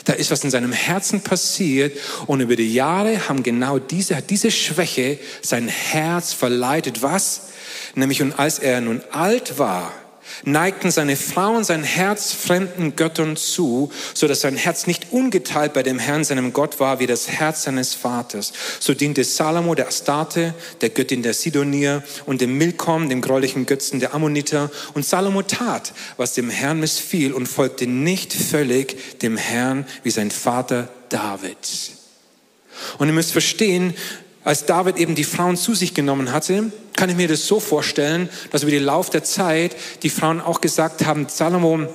Da 0.05 0.13
ist 0.13 0.31
was 0.31 0.45
in 0.45 0.51
seinem 0.51 0.73
Herzen 0.73 1.23
passiert 1.23 1.99
und 2.27 2.41
über 2.41 2.57
die 2.57 2.73
Jahre 2.73 3.29
haben 3.29 3.43
genau 3.43 3.79
diese, 3.79 4.17
hat 4.17 4.29
diese 4.29 4.51
Schwäche 4.51 5.19
sein 5.41 5.69
Herz 5.69 6.35
verleitet. 6.35 7.03
Was? 7.03 7.49
Nämlich, 7.95 8.21
und 8.21 8.39
als 8.39 8.59
er 8.59 8.83
nun 8.83 9.03
alt 9.11 9.59
war, 9.59 9.93
neigten 10.45 10.91
seine 10.91 11.17
Frauen 11.17 11.65
sein 11.65 11.83
Herz 11.83 12.33
fremden 12.33 12.97
Göttern 12.97 13.37
zu, 13.37 13.91
so 14.15 14.29
dass 14.29 14.41
sein 14.41 14.57
Herz 14.57 14.87
nicht 14.87 15.13
ungeteilt 15.13 15.73
bei 15.73 15.83
dem 15.83 15.99
Herrn, 15.99 16.25
seinem 16.25 16.53
Gott 16.53 16.81
war, 16.81 16.99
wie 16.99 17.07
das 17.07 17.29
Herz 17.29 17.65
seines 17.65 17.95
Vaters. 17.95 18.53
So 18.81 18.95
diente 18.95 19.25
Salomo 19.25 19.75
der 19.75 19.89
Astarte, 19.89 20.55
der 20.81 20.91
Göttin 20.91 21.23
der 21.23 21.35
Sidonier 21.35 22.03
und 22.27 22.41
dem 22.41 22.59
Milkom, 22.59 23.09
dem 23.09 23.21
gräulichen 23.21 23.67
Götzen 23.67 24.01
der 24.01 24.15
Ammoniter. 24.15 24.71
Und 24.95 25.05
Salomo 25.05 25.43
tat, 25.43 25.93
was 26.17 26.35
dem 26.35 26.51
Herrn 26.51 26.81
missfiel 26.81 27.33
und 27.33 27.47
folgte 27.47 27.87
nicht 27.87 28.33
völlig 28.33 29.21
dem 29.21 29.37
Herrn 29.37 29.87
wie 30.03 30.11
sein 30.11 30.31
Vater 30.31 30.89
David. 31.09 31.57
Und 32.99 33.09
ihr 33.09 33.15
müsst 33.15 33.33
verstehen, 33.33 33.95
als 34.49 34.65
David 34.65 34.97
eben 34.97 35.15
die 35.15 35.25
Frauen 35.25 35.59
zu 35.59 35.75
sich 35.75 35.93
genommen 35.93 36.33
hatte, 36.33 36.73
kann 36.97 37.11
ich 37.11 37.17
mir 37.17 37.29
das 37.29 37.47
so 37.47 37.61
vorstellen, 37.61 38.31
dass 38.51 38.63
über 38.63 38.73
den 38.73 38.83
Lauf 38.83 39.11
der 39.11 39.23
Zeit 39.23 39.77
die 40.03 40.09
Frauen 40.09 40.41
auch 40.41 40.63
gesagt 40.63 41.05
haben, 41.05 41.27
Salomo, 41.29 41.87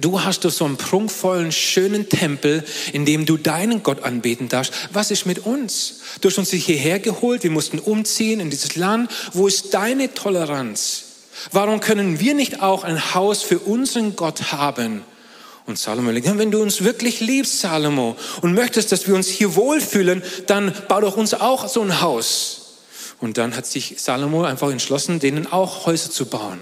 Du 0.00 0.22
hast 0.22 0.44
doch 0.44 0.52
so 0.52 0.66
einen 0.66 0.76
prunkvollen, 0.76 1.50
schönen 1.50 2.08
Tempel, 2.08 2.64
in 2.92 3.04
dem 3.04 3.26
du 3.26 3.36
deinen 3.36 3.82
Gott 3.82 4.04
anbeten 4.04 4.48
darfst. 4.48 4.72
Was 4.92 5.10
ist 5.10 5.26
mit 5.26 5.40
uns? 5.40 6.02
Du 6.20 6.28
hast 6.28 6.38
uns 6.38 6.52
hierher 6.52 7.00
geholt, 7.00 7.42
wir 7.42 7.50
mussten 7.50 7.80
umziehen 7.80 8.38
in 8.38 8.50
dieses 8.50 8.76
Land. 8.76 9.10
Wo 9.32 9.48
ist 9.48 9.74
deine 9.74 10.14
Toleranz? 10.14 11.06
Warum 11.50 11.80
können 11.80 12.20
wir 12.20 12.34
nicht 12.34 12.62
auch 12.62 12.84
ein 12.84 13.14
Haus 13.14 13.42
für 13.42 13.58
unseren 13.58 14.14
Gott 14.14 14.52
haben? 14.52 15.02
Und 15.70 15.78
Salomo 15.78 16.10
legt, 16.10 16.26
wenn 16.36 16.50
du 16.50 16.60
uns 16.60 16.82
wirklich 16.82 17.20
liebst, 17.20 17.60
Salomo, 17.60 18.16
und 18.42 18.54
möchtest, 18.54 18.90
dass 18.90 19.06
wir 19.06 19.14
uns 19.14 19.28
hier 19.28 19.54
wohlfühlen, 19.54 20.20
dann 20.48 20.74
bau 20.88 21.00
doch 21.00 21.16
uns 21.16 21.32
auch 21.32 21.68
so 21.68 21.80
ein 21.80 22.00
Haus. 22.00 22.80
Und 23.20 23.38
dann 23.38 23.54
hat 23.54 23.66
sich 23.66 23.94
Salomo 23.98 24.42
einfach 24.42 24.72
entschlossen, 24.72 25.20
denen 25.20 25.46
auch 25.46 25.86
Häuser 25.86 26.10
zu 26.10 26.26
bauen. 26.26 26.58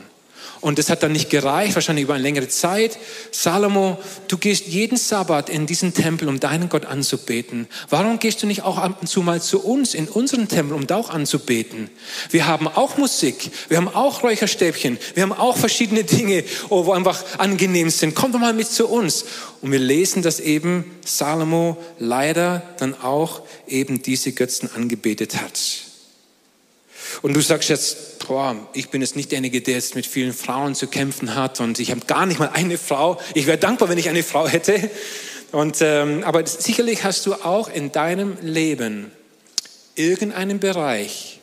Und 0.60 0.78
das 0.78 0.90
hat 0.90 1.02
dann 1.02 1.12
nicht 1.12 1.30
gereicht, 1.30 1.74
wahrscheinlich 1.74 2.04
über 2.04 2.14
eine 2.14 2.22
längere 2.22 2.48
Zeit. 2.48 2.98
Salomo, 3.30 3.98
du 4.26 4.38
gehst 4.38 4.66
jeden 4.66 4.96
Sabbat 4.96 5.48
in 5.48 5.66
diesen 5.66 5.94
Tempel, 5.94 6.28
um 6.28 6.40
deinen 6.40 6.68
Gott 6.68 6.84
anzubeten. 6.84 7.68
Warum 7.90 8.18
gehst 8.18 8.42
du 8.42 8.46
nicht 8.46 8.62
auch 8.62 8.78
ab 8.78 8.98
und 9.00 9.06
zu 9.06 9.22
mal 9.22 9.40
zu 9.40 9.60
uns 9.60 9.94
in 9.94 10.08
unseren 10.08 10.48
Tempel, 10.48 10.74
um 10.74 10.86
da 10.86 10.96
auch 10.96 11.10
anzubeten? 11.10 11.90
Wir 12.30 12.46
haben 12.46 12.66
auch 12.66 12.96
Musik, 12.96 13.50
wir 13.68 13.76
haben 13.76 13.88
auch 13.88 14.22
Räucherstäbchen, 14.22 14.98
wir 15.14 15.22
haben 15.22 15.32
auch 15.32 15.56
verschiedene 15.56 16.04
Dinge, 16.04 16.44
oh, 16.68 16.86
wo 16.86 16.92
einfach 16.92 17.22
angenehm 17.38 17.90
sind. 17.90 18.14
Komm 18.14 18.32
doch 18.32 18.40
mal 18.40 18.52
mit 18.52 18.68
zu 18.68 18.88
uns. 18.88 19.24
Und 19.60 19.72
wir 19.72 19.78
lesen, 19.78 20.22
dass 20.22 20.40
eben 20.40 20.84
Salomo 21.04 21.76
leider 21.98 22.62
dann 22.78 22.94
auch 23.00 23.42
eben 23.66 24.02
diese 24.02 24.32
Götzen 24.32 24.70
angebetet 24.74 25.40
hat. 25.40 25.87
Und 27.22 27.34
du 27.34 27.40
sagst 27.40 27.68
jetzt, 27.68 28.26
boah, 28.26 28.56
ich 28.72 28.90
bin 28.90 29.00
jetzt 29.00 29.16
nicht 29.16 29.30
derjenige, 29.30 29.60
der 29.60 29.74
jetzt 29.74 29.94
mit 29.94 30.06
vielen 30.06 30.32
Frauen 30.32 30.74
zu 30.74 30.86
kämpfen 30.86 31.34
hat 31.34 31.60
und 31.60 31.78
ich 31.78 31.90
habe 31.90 32.02
gar 32.06 32.26
nicht 32.26 32.38
mal 32.38 32.50
eine 32.52 32.78
Frau. 32.78 33.20
Ich 33.34 33.46
wäre 33.46 33.58
dankbar, 33.58 33.88
wenn 33.88 33.98
ich 33.98 34.08
eine 34.08 34.22
Frau 34.22 34.48
hätte. 34.48 34.90
Und, 35.52 35.78
ähm, 35.80 36.22
aber 36.24 36.46
sicherlich 36.46 37.04
hast 37.04 37.24
du 37.26 37.34
auch 37.34 37.68
in 37.68 37.90
deinem 37.92 38.36
Leben 38.42 39.10
irgendeinen 39.94 40.60
Bereich, 40.60 41.40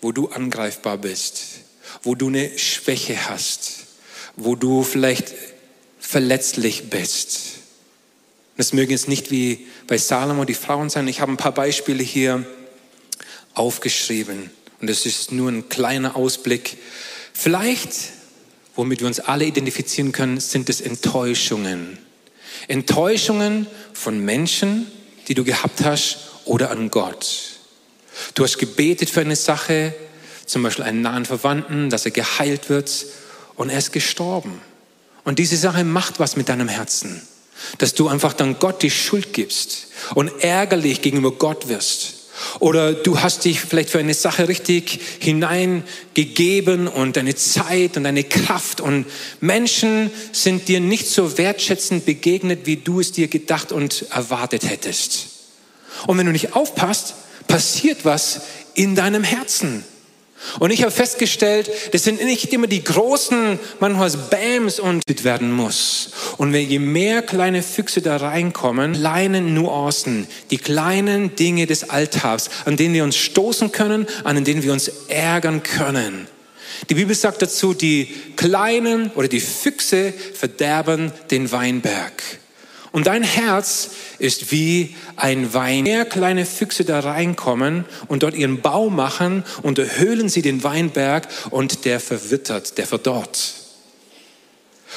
wo 0.00 0.12
du 0.12 0.28
angreifbar 0.28 0.98
bist, 0.98 1.42
wo 2.02 2.14
du 2.14 2.28
eine 2.28 2.56
Schwäche 2.58 3.28
hast, 3.28 3.86
wo 4.36 4.54
du 4.54 4.82
vielleicht 4.82 5.34
verletzlich 5.98 6.90
bist. 6.90 7.40
Das 8.56 8.72
mögen 8.72 8.92
jetzt 8.92 9.08
nicht 9.08 9.30
wie 9.30 9.66
bei 9.86 9.98
Salomo 9.98 10.44
die 10.44 10.54
Frauen 10.54 10.90
sein. 10.90 11.08
Ich 11.08 11.20
habe 11.20 11.32
ein 11.32 11.36
paar 11.36 11.54
Beispiele 11.54 12.02
hier 12.02 12.46
aufgeschrieben. 13.54 14.50
Und 14.80 14.88
das 14.88 15.06
ist 15.06 15.32
nur 15.32 15.50
ein 15.50 15.68
kleiner 15.68 16.16
Ausblick. 16.16 16.78
Vielleicht, 17.32 17.92
womit 18.74 19.00
wir 19.00 19.06
uns 19.06 19.20
alle 19.20 19.44
identifizieren 19.44 20.12
können, 20.12 20.40
sind 20.40 20.68
es 20.70 20.80
Enttäuschungen. 20.80 21.98
Enttäuschungen 22.68 23.66
von 23.92 24.18
Menschen, 24.24 24.90
die 25.28 25.34
du 25.34 25.44
gehabt 25.44 25.84
hast 25.84 26.18
oder 26.44 26.70
an 26.70 26.90
Gott. 26.90 27.60
Du 28.34 28.44
hast 28.44 28.58
gebetet 28.58 29.10
für 29.10 29.20
eine 29.20 29.36
Sache, 29.36 29.94
zum 30.46 30.62
Beispiel 30.62 30.84
einen 30.84 31.02
nahen 31.02 31.24
Verwandten, 31.24 31.90
dass 31.90 32.04
er 32.04 32.10
geheilt 32.10 32.68
wird 32.68 33.06
und 33.56 33.70
er 33.70 33.78
ist 33.78 33.92
gestorben. 33.92 34.60
Und 35.24 35.38
diese 35.38 35.56
Sache 35.56 35.84
macht 35.84 36.18
was 36.18 36.36
mit 36.36 36.48
deinem 36.48 36.68
Herzen, 36.68 37.22
dass 37.78 37.94
du 37.94 38.08
einfach 38.08 38.32
dann 38.32 38.58
Gott 38.58 38.82
die 38.82 38.90
Schuld 38.90 39.32
gibst 39.32 39.88
und 40.14 40.42
ärgerlich 40.42 41.02
gegenüber 41.02 41.32
Gott 41.32 41.68
wirst. 41.68 42.14
Oder 42.58 42.92
du 42.92 43.20
hast 43.20 43.44
dich 43.44 43.60
vielleicht 43.60 43.90
für 43.90 43.98
eine 43.98 44.14
Sache 44.14 44.48
richtig 44.48 45.00
hineingegeben 45.20 46.88
und 46.88 47.16
deine 47.16 47.34
Zeit 47.34 47.96
und 47.96 48.04
deine 48.04 48.24
Kraft 48.24 48.80
und 48.80 49.06
Menschen 49.40 50.10
sind 50.32 50.68
dir 50.68 50.80
nicht 50.80 51.06
so 51.08 51.38
wertschätzend 51.38 52.06
begegnet, 52.06 52.60
wie 52.64 52.76
du 52.76 53.00
es 53.00 53.12
dir 53.12 53.28
gedacht 53.28 53.72
und 53.72 54.06
erwartet 54.10 54.68
hättest. 54.68 55.26
Und 56.06 56.18
wenn 56.18 56.26
du 56.26 56.32
nicht 56.32 56.54
aufpasst, 56.54 57.14
passiert 57.46 58.04
was 58.04 58.42
in 58.74 58.94
deinem 58.94 59.24
Herzen. 59.24 59.84
Und 60.58 60.70
ich 60.70 60.82
habe 60.82 60.90
festgestellt, 60.90 61.70
das 61.92 62.04
sind 62.04 62.24
nicht 62.24 62.52
immer 62.52 62.66
die 62.66 62.82
großen, 62.82 63.58
manchmal 63.78 64.10
Bams 64.30 64.80
und 64.80 65.02
werden 65.24 65.52
muss. 65.52 66.10
Und 66.38 66.54
je 66.54 66.78
mehr 66.78 67.22
kleine 67.22 67.62
Füchse 67.62 68.00
da 68.00 68.16
reinkommen, 68.16 68.94
kleine 68.94 69.42
Nuancen, 69.42 70.26
die 70.50 70.58
kleinen 70.58 71.36
Dinge 71.36 71.66
des 71.66 71.90
Alltags, 71.90 72.50
an 72.64 72.76
denen 72.76 72.94
wir 72.94 73.04
uns 73.04 73.16
stoßen 73.16 73.70
können, 73.72 74.06
an 74.24 74.42
denen 74.44 74.62
wir 74.62 74.72
uns 74.72 74.90
ärgern 75.08 75.62
können. 75.62 76.26
Die 76.88 76.94
Bibel 76.94 77.14
sagt 77.14 77.42
dazu, 77.42 77.74
die 77.74 78.08
kleinen 78.36 79.10
oder 79.10 79.28
die 79.28 79.40
Füchse 79.40 80.14
verderben 80.34 81.12
den 81.30 81.52
Weinberg. 81.52 82.22
Und 82.92 83.06
dein 83.06 83.22
Herz 83.22 83.90
ist 84.18 84.50
wie 84.50 84.96
ein 85.16 85.54
Wein. 85.54 85.84
Mehr 85.84 86.04
kleine 86.04 86.44
Füchse 86.44 86.84
da 86.84 87.00
reinkommen 87.00 87.84
und 88.08 88.22
dort 88.22 88.34
ihren 88.34 88.60
Bau 88.60 88.90
machen 88.90 89.44
und 89.62 89.78
erhöhlen 89.78 90.28
sie 90.28 90.42
den 90.42 90.64
Weinberg 90.64 91.28
und 91.50 91.84
der 91.84 92.00
verwittert, 92.00 92.78
der 92.78 92.86
verdorrt. 92.86 93.54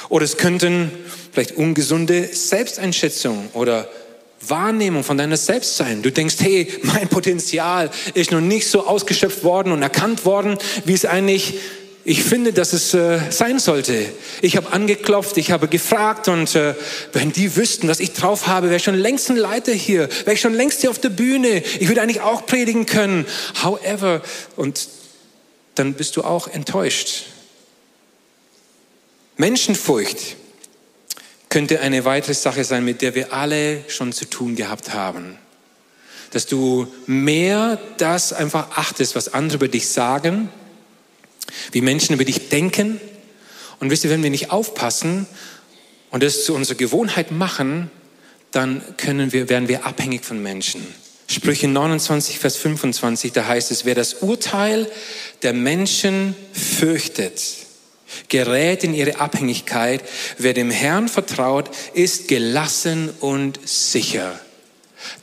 Oder 0.09 0.25
es 0.25 0.37
könnten 0.37 0.91
vielleicht 1.31 1.55
ungesunde 1.55 2.29
Selbsteinschätzung 2.33 3.49
oder 3.53 3.87
Wahrnehmung 4.47 5.03
von 5.03 5.17
deiner 5.17 5.37
Selbst 5.37 5.77
sein. 5.77 6.01
Du 6.01 6.11
denkst, 6.11 6.35
hey, 6.39 6.67
mein 6.83 7.07
Potenzial 7.07 7.89
ist 8.13 8.31
noch 8.31 8.41
nicht 8.41 8.67
so 8.67 8.85
ausgeschöpft 8.85 9.43
worden 9.43 9.71
und 9.71 9.81
erkannt 9.81 10.25
worden, 10.25 10.57
wie 10.85 10.93
es 10.93 11.05
eigentlich 11.05 11.59
ich 12.05 12.23
finde, 12.23 12.51
dass 12.51 12.73
es 12.73 12.93
äh, 12.93 13.31
sein 13.31 13.59
sollte. 13.59 14.05
Ich 14.41 14.57
habe 14.57 14.73
angeklopft, 14.73 15.37
ich 15.37 15.51
habe 15.51 15.69
gefragt 15.69 16.27
und 16.27 16.53
äh, 16.53 16.75
wenn 17.13 17.31
die 17.31 17.55
wüssten, 17.55 17.87
was 17.87 18.01
ich 18.01 18.11
drauf 18.11 18.47
habe, 18.47 18.69
wäre 18.69 18.81
schon 18.81 18.95
längst 18.95 19.29
ein 19.29 19.37
Leiter 19.37 19.71
hier, 19.71 20.09
wäre 20.25 20.33
ich 20.33 20.41
schon 20.41 20.53
längst 20.53 20.81
hier 20.81 20.89
auf 20.89 20.99
der 20.99 21.09
Bühne. 21.09 21.63
Ich 21.79 21.87
würde 21.87 22.01
eigentlich 22.01 22.19
auch 22.19 22.45
predigen 22.45 22.85
können. 22.85 23.25
However, 23.63 24.21
und 24.57 24.89
dann 25.75 25.93
bist 25.93 26.17
du 26.17 26.23
auch 26.23 26.47
enttäuscht. 26.47 27.23
Menschenfurcht 29.37 30.35
könnte 31.47 31.79
eine 31.79 32.03
weitere 32.03 32.33
Sache 32.33 32.65
sein, 32.65 32.83
mit 32.83 33.01
der 33.01 33.15
wir 33.15 33.31
alle 33.31 33.83
schon 33.87 34.11
zu 34.11 34.25
tun 34.25 34.55
gehabt 34.55 34.93
haben. 34.93 35.37
Dass 36.31 36.47
du 36.47 36.87
mehr 37.05 37.79
das 37.97 38.33
einfach 38.33 38.71
achtest, 38.75 39.15
was 39.15 39.33
andere 39.33 39.55
über 39.55 39.67
dich 39.69 39.87
sagen, 39.87 40.49
wie 41.71 41.81
Menschen 41.81 42.13
über 42.13 42.25
dich 42.25 42.49
denken. 42.49 42.99
Und 43.79 43.89
wisst 43.89 44.03
ihr, 44.03 44.09
wenn 44.09 44.23
wir 44.23 44.29
nicht 44.29 44.51
aufpassen 44.51 45.25
und 46.11 46.23
das 46.23 46.45
zu 46.45 46.53
unserer 46.53 46.77
Gewohnheit 46.77 47.31
machen, 47.31 47.91
dann 48.51 48.83
können 48.97 49.33
wir, 49.33 49.49
werden 49.49 49.67
wir 49.67 49.85
abhängig 49.85 50.23
von 50.23 50.41
Menschen. 50.41 50.85
Sprüche 51.27 51.67
29, 51.67 52.37
Vers 52.37 52.57
25, 52.57 53.31
da 53.31 53.47
heißt 53.47 53.71
es, 53.71 53.85
wer 53.85 53.95
das 53.95 54.15
Urteil 54.15 54.87
der 55.41 55.53
Menschen 55.53 56.35
fürchtet, 56.53 57.41
gerät 58.27 58.83
in 58.83 58.93
ihre 58.93 59.19
Abhängigkeit. 59.19 60.03
Wer 60.37 60.53
dem 60.53 60.69
Herrn 60.69 61.07
vertraut, 61.07 61.71
ist 61.93 62.27
gelassen 62.27 63.09
und 63.19 63.59
sicher. 63.67 64.39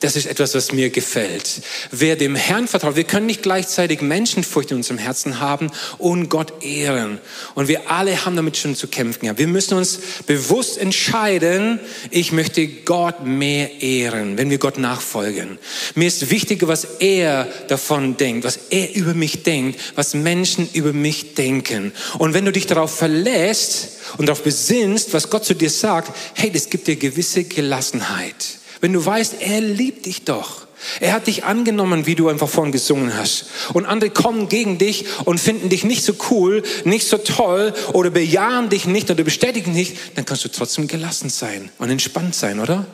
Das 0.01 0.17
ist 0.17 0.27
etwas, 0.27 0.55
was 0.55 0.73
mir 0.73 0.91
gefällt. 0.91 1.63
Wer 1.91 2.17
dem 2.17 2.35
Herrn 2.35 2.69
vertraut, 2.69 2.97
wir 2.97 3.05
können 3.05 3.27
nicht 3.27 3.43
gleichzeitig 3.43 4.01
Menschenfurcht 4.01 4.71
in 4.71 4.79
unserem 4.79 4.99
Herzen 4.99 5.41
haben 5.41 5.71
und 5.99 6.29
Gott 6.29 6.63
ehren. 6.63 7.19
Und 7.55 7.69
wir 7.69 7.91
alle 7.91 8.25
haben 8.25 8.37
damit 8.37 8.57
schon 8.57 8.75
zu 8.77 8.89
kämpfen. 8.89 9.27
Ja, 9.27 9.37
wir 9.37 9.47
müssen 9.47 9.77
uns 9.77 9.99
bewusst 10.27 10.79
entscheiden, 10.79 11.81
ich 12.11 12.33
möchte 12.33 12.67
Gott 12.67 13.25
mehr 13.25 13.83
ehren, 13.83 14.39
wenn 14.39 14.51
wir 14.51 14.59
Gott 14.59 14.79
nachfolgen. 14.79 15.59
Mir 15.95 16.09
ist 16.09 16.31
wichtiger, 16.31 16.69
was 16.69 16.85
er 17.01 17.49
davon 17.69 18.17
denkt, 18.17 18.45
was 18.45 18.59
er 18.71 18.95
über 18.95 19.15
mich 19.15 19.43
denkt, 19.43 19.81
was 19.95 20.15
Menschen 20.15 20.69
über 20.73 20.93
mich 20.93 21.35
denken. 21.35 21.93
Und 22.19 22.35
wenn 22.35 22.45
du 22.45 22.53
dich 22.53 22.67
darauf 22.67 22.95
verlässt 22.97 24.01
und 24.19 24.27
darauf 24.27 24.43
besinnst, 24.43 25.13
was 25.13 25.31
Gott 25.31 25.45
zu 25.45 25.55
dir 25.55 25.71
sagt, 25.71 26.17
hey, 26.35 26.51
das 26.51 26.71
gibt 26.71 26.87
dir 26.87 26.97
gewisse 26.97 27.45
Gelassenheit. 27.45 28.60
Wenn 28.81 28.93
du 28.93 29.05
weißt, 29.05 29.37
er 29.41 29.61
liebt 29.61 30.07
dich 30.07 30.25
doch. 30.25 30.67
Er 31.01 31.13
hat 31.13 31.27
dich 31.27 31.45
angenommen, 31.45 32.07
wie 32.07 32.15
du 32.15 32.29
einfach 32.29 32.49
vorhin 32.49 32.73
gesungen 32.73 33.15
hast. 33.17 33.47
Und 33.75 33.85
andere 33.85 34.11
kommen 34.11 34.49
gegen 34.49 34.79
dich 34.79 35.05
und 35.27 35.39
finden 35.39 35.69
dich 35.69 35.85
nicht 35.85 36.03
so 36.03 36.15
cool, 36.31 36.63
nicht 36.85 37.07
so 37.07 37.19
toll 37.19 37.75
oder 37.93 38.11
bejahen 38.11 38.71
dich 38.71 38.87
nicht 38.87 39.11
oder 39.11 39.23
bestätigen 39.23 39.75
dich, 39.75 39.97
dann 40.15 40.25
kannst 40.25 40.45
du 40.45 40.49
trotzdem 40.49 40.87
gelassen 40.87 41.29
sein 41.29 41.69
und 41.79 41.91
entspannt 41.91 42.35
sein, 42.35 42.61
oder? 42.61 42.87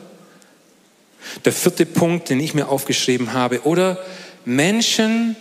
Der 1.45 1.53
vierte 1.53 1.85
Punkt, 1.85 2.29
den 2.29 2.39
ich 2.41 2.53
mir 2.53 2.67
aufgeschrieben 2.67 3.33
habe, 3.33 3.61
oder 3.63 4.03
Menschen 4.43 5.37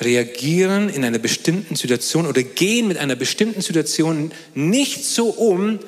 reagieren 0.00 0.88
in 0.88 1.04
einer 1.04 1.18
bestimmten 1.18 1.76
Situation 1.76 2.26
oder 2.26 2.42
gehen 2.42 2.88
mit 2.88 2.98
einer 2.98 3.14
bestimmten 3.14 3.60
Situation 3.60 4.32
nicht 4.54 5.04
so 5.04 5.26
um, 5.26 5.78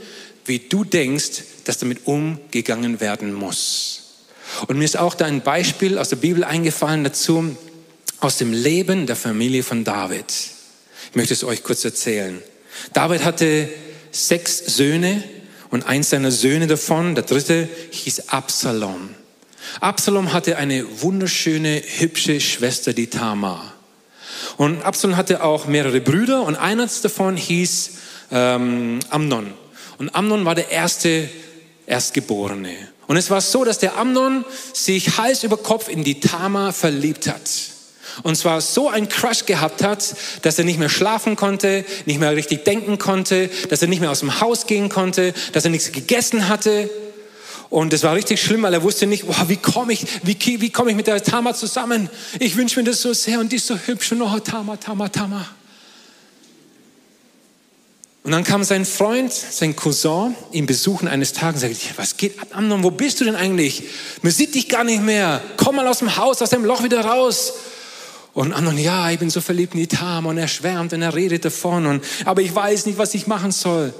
wie 0.44 0.58
du 0.58 0.84
denkst, 0.84 1.42
dass 1.64 1.78
damit 1.78 2.06
umgegangen 2.06 3.00
werden 3.00 3.32
muss. 3.32 4.00
Und 4.66 4.78
mir 4.78 4.84
ist 4.84 4.98
auch 4.98 5.14
da 5.14 5.24
ein 5.24 5.42
Beispiel 5.42 5.98
aus 5.98 6.10
der 6.10 6.16
Bibel 6.16 6.44
eingefallen 6.44 7.04
dazu, 7.04 7.56
aus 8.20 8.38
dem 8.38 8.52
Leben 8.52 9.06
der 9.06 9.16
Familie 9.16 9.62
von 9.62 9.84
David. 9.84 10.24
Ich 11.10 11.16
möchte 11.16 11.34
es 11.34 11.44
euch 11.44 11.62
kurz 11.62 11.84
erzählen. 11.84 12.42
David 12.92 13.24
hatte 13.24 13.68
sechs 14.10 14.58
Söhne 14.58 15.22
und 15.70 15.86
eins 15.86 16.10
seiner 16.10 16.30
Söhne 16.30 16.66
davon, 16.66 17.14
der 17.14 17.24
dritte, 17.24 17.68
hieß 17.90 18.28
Absalom. 18.28 19.10
Absalom 19.80 20.32
hatte 20.32 20.56
eine 20.56 21.02
wunderschöne, 21.02 21.82
hübsche 21.98 22.40
Schwester, 22.40 22.92
die 22.92 23.08
Tamar. 23.08 23.74
Und 24.56 24.82
Absalom 24.82 25.16
hatte 25.16 25.42
auch 25.42 25.66
mehrere 25.66 26.00
Brüder 26.00 26.42
und 26.42 26.56
einer 26.56 26.88
davon 27.02 27.36
hieß 27.36 27.90
ähm, 28.30 29.00
Amnon. 29.10 29.52
Und 30.04 30.14
Amnon 30.14 30.44
war 30.44 30.54
der 30.54 30.70
erste 30.70 31.30
Erstgeborene. 31.86 32.76
Und 33.06 33.16
es 33.16 33.30
war 33.30 33.40
so, 33.40 33.64
dass 33.64 33.78
der 33.78 33.96
Amnon 33.96 34.44
sich 34.74 35.16
Hals 35.16 35.44
über 35.44 35.56
Kopf 35.56 35.88
in 35.88 36.04
die 36.04 36.20
Tama 36.20 36.72
verliebt 36.72 37.26
hat. 37.26 37.40
Und 38.22 38.36
zwar 38.36 38.60
so 38.60 38.90
ein 38.90 39.08
Crush 39.08 39.46
gehabt 39.46 39.82
hat, 39.82 40.14
dass 40.42 40.58
er 40.58 40.66
nicht 40.66 40.78
mehr 40.78 40.90
schlafen 40.90 41.36
konnte, 41.36 41.86
nicht 42.04 42.20
mehr 42.20 42.36
richtig 42.36 42.66
denken 42.66 42.98
konnte, 42.98 43.48
dass 43.70 43.80
er 43.80 43.88
nicht 43.88 44.00
mehr 44.00 44.10
aus 44.10 44.20
dem 44.20 44.42
Haus 44.42 44.66
gehen 44.66 44.90
konnte, 44.90 45.32
dass 45.54 45.64
er 45.64 45.70
nichts 45.70 45.90
gegessen 45.90 46.50
hatte. 46.50 46.90
Und 47.70 47.94
es 47.94 48.02
war 48.02 48.14
richtig 48.14 48.42
schlimm, 48.42 48.62
weil 48.62 48.74
er 48.74 48.82
wusste 48.82 49.06
nicht, 49.06 49.26
boah, 49.26 49.48
wie 49.48 49.56
komme 49.56 49.94
ich, 49.94 50.06
wie, 50.22 50.60
wie 50.60 50.68
komme 50.68 50.90
ich 50.90 50.96
mit 50.96 51.06
der 51.06 51.22
Tama 51.22 51.54
zusammen? 51.54 52.10
Ich 52.40 52.56
wünsche 52.56 52.78
mir 52.78 52.84
das 52.84 53.00
so 53.00 53.14
sehr 53.14 53.40
und 53.40 53.50
die 53.50 53.56
ist 53.56 53.68
so 53.68 53.78
hübsch 53.78 54.12
und 54.12 54.20
oh, 54.20 54.38
Tama, 54.38 54.76
Tama, 54.76 55.08
Tama. 55.08 55.48
Und 58.24 58.30
dann 58.30 58.42
kam 58.42 58.64
sein 58.64 58.86
Freund, 58.86 59.30
sein 59.30 59.76
Cousin, 59.76 60.34
ihn 60.50 60.64
besuchen 60.64 61.08
eines 61.08 61.34
Tages 61.34 61.62
und 61.62 61.74
sagte, 61.74 61.98
was 61.98 62.16
geht 62.16 62.40
ab, 62.40 62.48
Amnon, 62.52 62.82
wo 62.82 62.90
bist 62.90 63.20
du 63.20 63.24
denn 63.26 63.36
eigentlich? 63.36 63.84
Man 64.22 64.32
sieht 64.32 64.54
dich 64.54 64.70
gar 64.70 64.82
nicht 64.82 65.02
mehr. 65.02 65.42
Komm 65.58 65.76
mal 65.76 65.86
aus 65.86 65.98
dem 65.98 66.16
Haus, 66.16 66.40
aus 66.40 66.48
dem 66.48 66.64
Loch 66.64 66.82
wieder 66.82 67.04
raus. 67.04 67.52
Und 68.32 68.54
Amnon, 68.54 68.78
ja, 68.78 69.10
ich 69.10 69.18
bin 69.18 69.28
so 69.28 69.42
verliebt 69.42 69.74
in 69.74 69.80
die 69.80 69.88
Tam 69.88 70.24
und 70.24 70.38
er 70.38 70.48
schwärmt 70.48 70.94
und 70.94 71.02
er 71.02 71.14
redet 71.14 71.44
davon 71.44 71.84
und, 71.84 72.02
aber 72.24 72.40
ich 72.40 72.54
weiß 72.54 72.86
nicht, 72.86 72.96
was 72.96 73.12
ich 73.12 73.26
machen 73.26 73.52
soll. 73.52 73.92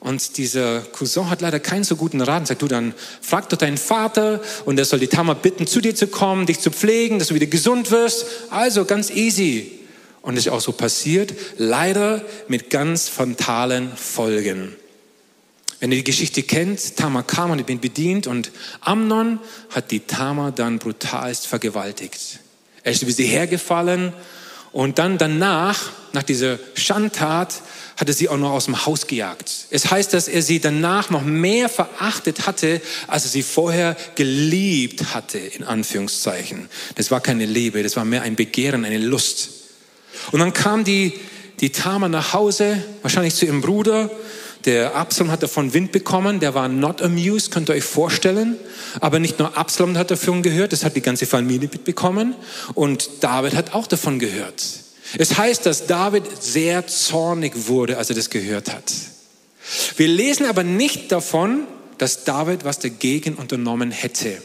Und 0.00 0.36
dieser 0.36 0.80
Cousin 0.80 1.30
hat 1.30 1.40
leider 1.40 1.58
keinen 1.58 1.84
so 1.84 1.96
guten 1.96 2.20
Rat 2.20 2.40
und 2.40 2.46
sagt, 2.48 2.60
du 2.60 2.68
dann 2.68 2.92
frag 3.22 3.48
doch 3.48 3.56
deinen 3.56 3.78
Vater 3.78 4.42
und 4.66 4.78
er 4.78 4.84
soll 4.84 4.98
die 4.98 5.08
Tama 5.08 5.32
bitten, 5.32 5.66
zu 5.66 5.80
dir 5.80 5.94
zu 5.94 6.08
kommen, 6.08 6.44
dich 6.44 6.60
zu 6.60 6.70
pflegen, 6.70 7.18
dass 7.18 7.28
du 7.28 7.34
wieder 7.34 7.46
gesund 7.46 7.90
wirst. 7.90 8.26
Also 8.50 8.84
ganz 8.84 9.08
easy. 9.08 9.81
Und 10.22 10.36
es 10.36 10.46
ist 10.46 10.52
auch 10.52 10.60
so 10.60 10.72
passiert, 10.72 11.34
leider 11.58 12.24
mit 12.48 12.70
ganz 12.70 13.08
fatalen 13.08 13.94
Folgen. 13.96 14.74
Wenn 15.80 15.90
ihr 15.90 15.98
die 15.98 16.04
Geschichte 16.04 16.44
kennt, 16.44 16.96
Tamar 16.96 17.24
kam 17.24 17.50
und 17.50 17.58
ich 17.58 17.66
bin 17.66 17.80
bedient 17.80 18.28
und 18.28 18.52
Amnon 18.80 19.40
hat 19.70 19.90
die 19.90 19.98
Tamar 19.98 20.52
dann 20.52 20.78
brutalst 20.78 21.48
vergewaltigt. 21.48 22.38
Er 22.84 22.92
ist 22.92 23.02
über 23.02 23.10
sie 23.10 23.26
hergefallen 23.26 24.12
und 24.70 25.00
dann 25.00 25.18
danach, 25.18 25.90
nach 26.12 26.22
dieser 26.22 26.60
Schandtat, 26.74 27.62
hat 27.96 28.08
er 28.08 28.14
sie 28.14 28.28
auch 28.28 28.36
noch 28.38 28.52
aus 28.52 28.66
dem 28.66 28.86
Haus 28.86 29.08
gejagt. 29.08 29.50
Es 29.70 29.90
heißt, 29.90 30.14
dass 30.14 30.28
er 30.28 30.42
sie 30.42 30.60
danach 30.60 31.10
noch 31.10 31.22
mehr 31.22 31.68
verachtet 31.68 32.46
hatte, 32.46 32.80
als 33.08 33.24
er 33.24 33.30
sie 33.30 33.42
vorher 33.42 33.96
geliebt 34.14 35.14
hatte, 35.14 35.38
in 35.38 35.64
Anführungszeichen. 35.64 36.68
Das 36.94 37.10
war 37.10 37.20
keine 37.20 37.44
Liebe, 37.44 37.82
das 37.82 37.96
war 37.96 38.04
mehr 38.04 38.22
ein 38.22 38.36
Begehren, 38.36 38.84
eine 38.84 38.98
Lust. 38.98 39.61
Und 40.30 40.40
dann 40.40 40.52
kam 40.52 40.84
die, 40.84 41.14
die 41.60 41.70
Tama 41.70 42.08
nach 42.08 42.32
Hause, 42.32 42.82
wahrscheinlich 43.02 43.34
zu 43.34 43.46
ihrem 43.46 43.60
Bruder. 43.60 44.10
Der 44.64 44.94
Absalom 44.94 45.32
hat 45.32 45.42
davon 45.42 45.74
Wind 45.74 45.90
bekommen, 45.90 46.38
der 46.38 46.54
war 46.54 46.68
not 46.68 47.02
amused, 47.02 47.50
könnt 47.50 47.68
ihr 47.68 47.74
euch 47.74 47.84
vorstellen. 47.84 48.56
Aber 49.00 49.18
nicht 49.18 49.38
nur 49.38 49.56
Absalom 49.56 49.98
hat 49.98 50.10
davon 50.10 50.42
gehört, 50.42 50.72
das 50.72 50.84
hat 50.84 50.94
die 50.94 51.00
ganze 51.00 51.26
Familie 51.26 51.68
mitbekommen. 51.72 52.34
Und 52.74 53.10
David 53.20 53.56
hat 53.56 53.74
auch 53.74 53.86
davon 53.86 54.18
gehört. 54.18 54.62
Es 55.18 55.36
heißt, 55.36 55.66
dass 55.66 55.86
David 55.86 56.24
sehr 56.40 56.86
zornig 56.86 57.66
wurde, 57.66 57.98
als 57.98 58.10
er 58.10 58.16
das 58.16 58.30
gehört 58.30 58.72
hat. 58.72 58.92
Wir 59.96 60.08
lesen 60.08 60.46
aber 60.46 60.62
nicht 60.62 61.12
davon, 61.12 61.66
dass 61.98 62.24
David 62.24 62.64
was 62.64 62.78
dagegen 62.78 63.34
unternommen 63.34 63.90
hätte. 63.90 64.40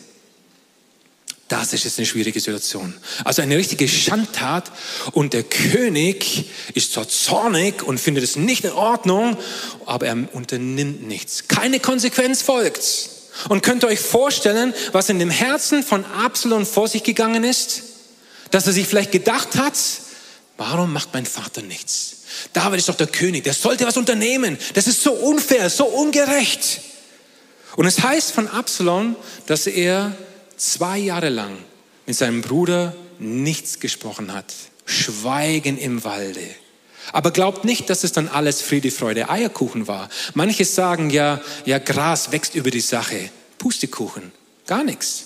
Das 1.47 1.71
ist 1.71 1.85
jetzt 1.85 1.97
eine 1.97 2.05
schwierige 2.05 2.39
Situation. 2.39 2.93
Also 3.23 3.41
eine 3.41 3.55
richtige 3.55 3.87
Schandtat 3.87 4.69
und 5.13 5.33
der 5.33 5.43
König 5.43 6.49
ist 6.73 6.91
zwar 6.91 7.07
zornig 7.07 7.83
und 7.83 7.99
findet 7.99 8.25
es 8.25 8.35
nicht 8.35 8.65
in 8.65 8.71
Ordnung, 8.71 9.37
aber 9.85 10.07
er 10.07 10.17
unternimmt 10.33 11.07
nichts. 11.07 11.47
Keine 11.47 11.79
Konsequenz 11.79 12.41
folgt. 12.41 13.09
Und 13.49 13.61
könnt 13.61 13.83
ihr 13.83 13.87
euch 13.87 13.99
vorstellen, 13.99 14.73
was 14.91 15.09
in 15.09 15.19
dem 15.19 15.29
Herzen 15.29 15.83
von 15.83 16.03
Absalom 16.05 16.65
vor 16.65 16.87
sich 16.87 17.03
gegangen 17.03 17.43
ist? 17.43 17.83
Dass 18.51 18.67
er 18.67 18.73
sich 18.73 18.87
vielleicht 18.87 19.11
gedacht 19.11 19.55
hat, 19.55 19.75
warum 20.57 20.91
macht 20.91 21.13
mein 21.13 21.25
Vater 21.25 21.61
nichts? 21.61 22.13
David 22.51 22.79
ist 22.79 22.89
doch 22.89 22.95
der 22.95 23.07
König, 23.07 23.43
der 23.43 23.53
sollte 23.53 23.85
was 23.85 23.95
unternehmen. 23.95 24.57
Das 24.73 24.87
ist 24.87 25.01
so 25.01 25.13
unfair, 25.13 25.69
so 25.69 25.85
ungerecht. 25.85 26.81
Und 27.77 27.85
es 27.85 28.01
heißt 28.01 28.31
von 28.31 28.47
Absalom, 28.47 29.15
dass 29.45 29.67
er 29.67 30.17
zwei 30.57 30.97
Jahre 30.97 31.29
lang 31.29 31.57
mit 32.05 32.15
seinem 32.15 32.41
Bruder 32.41 32.95
nichts 33.19 33.79
gesprochen 33.79 34.33
hat. 34.33 34.53
Schweigen 34.85 35.77
im 35.77 36.03
Walde. 36.03 36.47
Aber 37.13 37.31
glaubt 37.31 37.63
nicht, 37.63 37.89
dass 37.89 38.03
es 38.03 38.11
dann 38.11 38.27
alles 38.27 38.61
Friede, 38.61 38.91
Freude, 38.91 39.29
Eierkuchen 39.29 39.87
war. 39.87 40.09
Manche 40.33 40.65
sagen 40.65 41.09
ja, 41.09 41.41
ja, 41.65 41.79
Gras 41.79 42.31
wächst 42.31 42.55
über 42.55 42.71
die 42.71 42.81
Sache. 42.81 43.29
Pustekuchen. 43.57 44.31
Gar 44.65 44.83
nichts. 44.83 45.23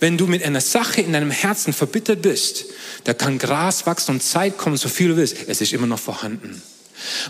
Wenn 0.00 0.16
du 0.16 0.26
mit 0.26 0.42
einer 0.42 0.60
Sache 0.60 1.00
in 1.00 1.12
deinem 1.12 1.30
Herzen 1.30 1.72
verbittert 1.72 2.22
bist, 2.22 2.66
da 3.04 3.14
kann 3.14 3.38
Gras 3.38 3.86
wachsen 3.86 4.12
und 4.12 4.22
Zeit 4.22 4.58
kommen, 4.58 4.76
so 4.76 4.88
viel 4.88 5.08
du 5.08 5.16
willst. 5.16 5.36
Es 5.46 5.60
ist 5.60 5.72
immer 5.72 5.86
noch 5.86 5.98
vorhanden. 5.98 6.62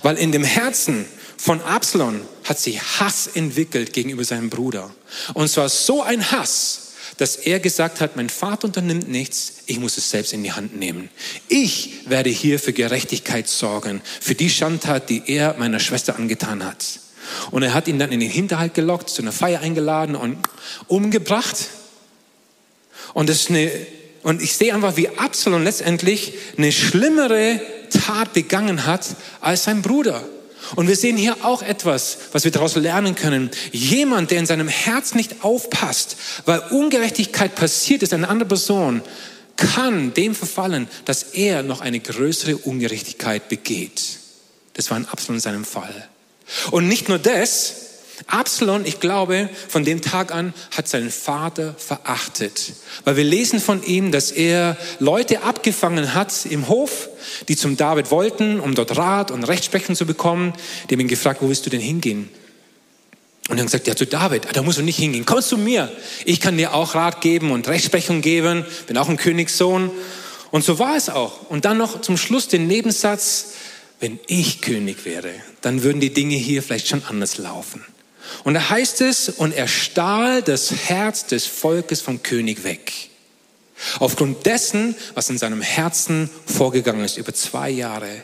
Weil 0.03 0.17
in 0.17 0.33
dem 0.33 0.45
Herzen 0.45 1.07
von 1.37 1.61
Absalom 1.63 2.21
hat 2.45 2.59
sich 2.59 2.81
Hass 2.81 3.27
entwickelt 3.27 3.93
gegenüber 3.93 4.25
seinem 4.25 4.51
Bruder. 4.51 4.95
Und 5.35 5.49
zwar 5.49 5.69
so 5.69 6.03
ein 6.03 6.31
Hass, 6.31 6.84
dass 7.17 7.37
er 7.37 7.61
gesagt 7.61 8.01
hat, 8.01 8.17
mein 8.17 8.29
Vater 8.29 8.67
unternimmt 8.67 9.09
nichts, 9.09 9.63
ich 9.67 9.79
muss 9.79 9.97
es 9.97 10.11
selbst 10.11 10.33
in 10.33 10.43
die 10.43 10.53
Hand 10.53 10.77
nehmen. 10.77 11.11
Ich 11.49 12.01
werde 12.07 12.31
hier 12.31 12.59
für 12.59 12.73
Gerechtigkeit 12.73 13.49
sorgen, 13.49 14.03
für 14.21 14.35
die 14.35 14.51
Schandtat, 14.51 15.11
die 15.11 15.23
er 15.27 15.55
meiner 15.59 15.81
Schwester 15.81 16.17
angetan 16.17 16.65
hat. 16.65 17.01
Und 17.51 17.63
er 17.63 17.75
hat 17.75 17.89
ihn 17.89 17.99
dann 17.99 18.13
in 18.13 18.21
den 18.21 18.31
Hinterhalt 18.31 18.75
gelockt, 18.75 19.09
zu 19.11 19.23
einer 19.23 19.33
Feier 19.33 19.61
eingeladen 19.61 20.17
und 20.17 20.39
umgebracht. 20.89 21.57
Und, 23.15 23.29
das 23.29 23.49
eine, 23.49 23.71
und 24.23 24.43
ich 24.43 24.55
sehe 24.55 24.75
einfach, 24.75 24.97
wie 24.97 25.09
Absalom 25.09 25.65
letztendlich 25.65 26.35
eine 26.57 26.73
schlimmere 26.73 27.61
Tat 27.91 28.33
begangen 28.33 28.87
hat 28.87 29.07
als 29.41 29.65
sein 29.65 29.83
Bruder. 29.83 30.25
Und 30.77 30.89
wir 30.89 30.97
sehen 30.97 31.17
hier 31.17 31.45
auch 31.45 31.63
etwas, 31.63 32.19
was 32.33 32.45
wir 32.45 32.51
daraus 32.51 32.77
lernen 32.77 33.15
können. 33.15 33.51
Jemand, 33.73 34.31
der 34.31 34.39
in 34.39 34.47
seinem 34.47 34.69
Herz 34.69 35.15
nicht 35.15 35.45
aufpasst, 35.45 36.17
weil 36.47 36.61
Ungerechtigkeit 36.71 37.55
passiert 37.55 38.03
ist, 38.03 38.13
eine 38.13 38.29
andere 38.29 38.49
Person, 38.49 39.03
kann 39.57 40.15
dem 40.15 40.35
verfallen, 40.35 40.89
dass 41.05 41.23
er 41.23 41.63
noch 41.63 41.81
eine 41.81 42.01
größere 42.01 42.57
Ungerechtigkeit 42.57 43.49
begeht. 43.49 44.19
Das 44.75 44.91
war 44.91 44.97
in 44.97 45.07
Absalom 45.07 45.37
in 45.37 45.41
seinem 45.41 45.65
Fall. 45.65 46.09
Und 46.71 46.89
nicht 46.89 47.09
nur 47.09 47.19
das, 47.19 47.84
Absalom, 48.27 48.85
ich 48.85 49.01
glaube, 49.01 49.49
von 49.69 49.85
dem 49.85 50.01
Tag 50.01 50.33
an 50.33 50.55
hat 50.77 50.89
seinen 50.89 51.11
Vater 51.11 51.75
verachtet. 51.77 52.73
Weil 53.05 53.17
wir 53.17 53.25
lesen 53.25 53.61
von 53.61 53.83
ihm, 53.83 54.13
dass 54.13 54.31
er 54.31 54.77
Leute 54.99 55.43
abgefangen 55.43 56.15
hat 56.15 56.47
im 56.47 56.69
Hof, 56.69 57.09
die 57.49 57.57
zum 57.57 57.77
David 57.77 58.11
wollten, 58.11 58.61
um 58.61 58.75
dort 58.75 58.97
Rat 58.97 59.31
und 59.31 59.45
Rechtsprechung 59.45 59.97
zu 59.97 60.07
bekommen. 60.07 60.53
Die 60.89 60.95
haben 60.95 61.01
ihn 61.01 61.09
gefragt, 61.09 61.43
wo 61.43 61.49
willst 61.49 61.67
du 61.67 61.71
denn 61.71 61.81
hingehen? 61.81 62.29
Und 63.49 63.59
er 63.59 63.61
hat 63.61 63.67
gesagt, 63.67 63.87
ja, 63.87 63.97
zu 63.97 64.07
David, 64.07 64.47
ah, 64.47 64.53
da 64.53 64.63
musst 64.63 64.79
du 64.79 64.83
nicht 64.83 64.99
hingehen. 64.99 65.27
Komm 65.27 65.43
zu 65.43 65.59
mir. 65.59 65.93
Ich 66.25 66.41
kann 66.41 66.57
dir 66.57 66.73
auch 66.73 66.95
Rat 66.95 67.21
geben 67.21 67.51
und 67.51 67.69
Rechtsprechung 67.69 68.23
geben. 68.23 68.65
Bin 68.87 68.97
auch 68.97 69.09
ein 69.09 69.19
Königssohn. 69.19 69.91
Und 70.51 70.65
so 70.65 70.79
war 70.79 70.97
es 70.97 71.11
auch. 71.11 71.51
Und 71.51 71.67
dann 71.67 71.77
noch 71.77 72.01
zum 72.01 72.17
Schluss 72.17 72.49
den 72.49 72.67
Nebensatz, 72.69 73.55
wenn 74.01 74.19
ich 74.29 74.61
König 74.61 75.05
wäre, 75.05 75.31
dann 75.61 75.83
würden 75.83 76.01
die 76.01 76.13
Dinge 76.13 76.37
hier 76.37 76.63
vielleicht 76.63 76.89
schon 76.89 77.03
anders 77.05 77.39
laufen. 77.39 77.85
Und 78.45 78.55
da 78.55 78.71
heißt 78.71 79.01
es, 79.01 79.29
und 79.29 79.53
er 79.53 79.69
stahl 79.69 80.43
das 80.43 80.71
Herz 80.71 81.27
des 81.27 81.47
Volkes 81.47 82.01
vom 82.01 82.23
König 82.23 82.65
weg. 82.65 82.93
Aufgrund 83.99 84.47
dessen, 84.47 84.95
was 85.15 85.31
in 85.31 85.39
seinem 85.39 85.63
Herzen 85.63 86.31
vorgegangen 86.47 87.05
ist, 87.05 87.17
über 87.17 87.35
zwei 87.35 87.71
Jahre. 87.71 88.23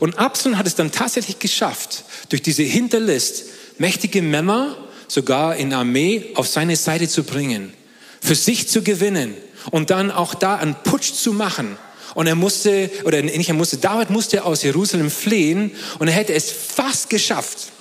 Und 0.00 0.18
Absalom 0.18 0.58
hat 0.58 0.66
es 0.66 0.74
dann 0.74 0.92
tatsächlich 0.92 1.38
geschafft, 1.38 2.04
durch 2.28 2.42
diese 2.42 2.62
Hinterlist 2.62 3.44
mächtige 3.78 4.22
Männer, 4.22 4.76
sogar 5.08 5.56
in 5.56 5.72
Armee, 5.72 6.30
auf 6.34 6.46
seine 6.46 6.76
Seite 6.76 7.08
zu 7.08 7.24
bringen, 7.24 7.72
für 8.20 8.34
sich 8.34 8.68
zu 8.68 8.82
gewinnen 8.82 9.34
und 9.70 9.90
dann 9.90 10.10
auch 10.10 10.34
da 10.34 10.56
einen 10.56 10.76
Putsch 10.84 11.12
zu 11.12 11.32
machen. 11.32 11.76
Und 12.14 12.26
er 12.26 12.36
musste, 12.36 12.90
oder 13.04 13.20
nicht 13.22 13.48
er 13.48 13.54
musste, 13.54 13.78
David 13.78 14.10
musste 14.10 14.44
aus 14.44 14.62
Jerusalem 14.62 15.10
fliehen 15.10 15.72
und 15.98 16.08
er 16.08 16.14
hätte 16.14 16.32
es 16.32 16.50
fast 16.50 17.10
geschafft, 17.10 17.72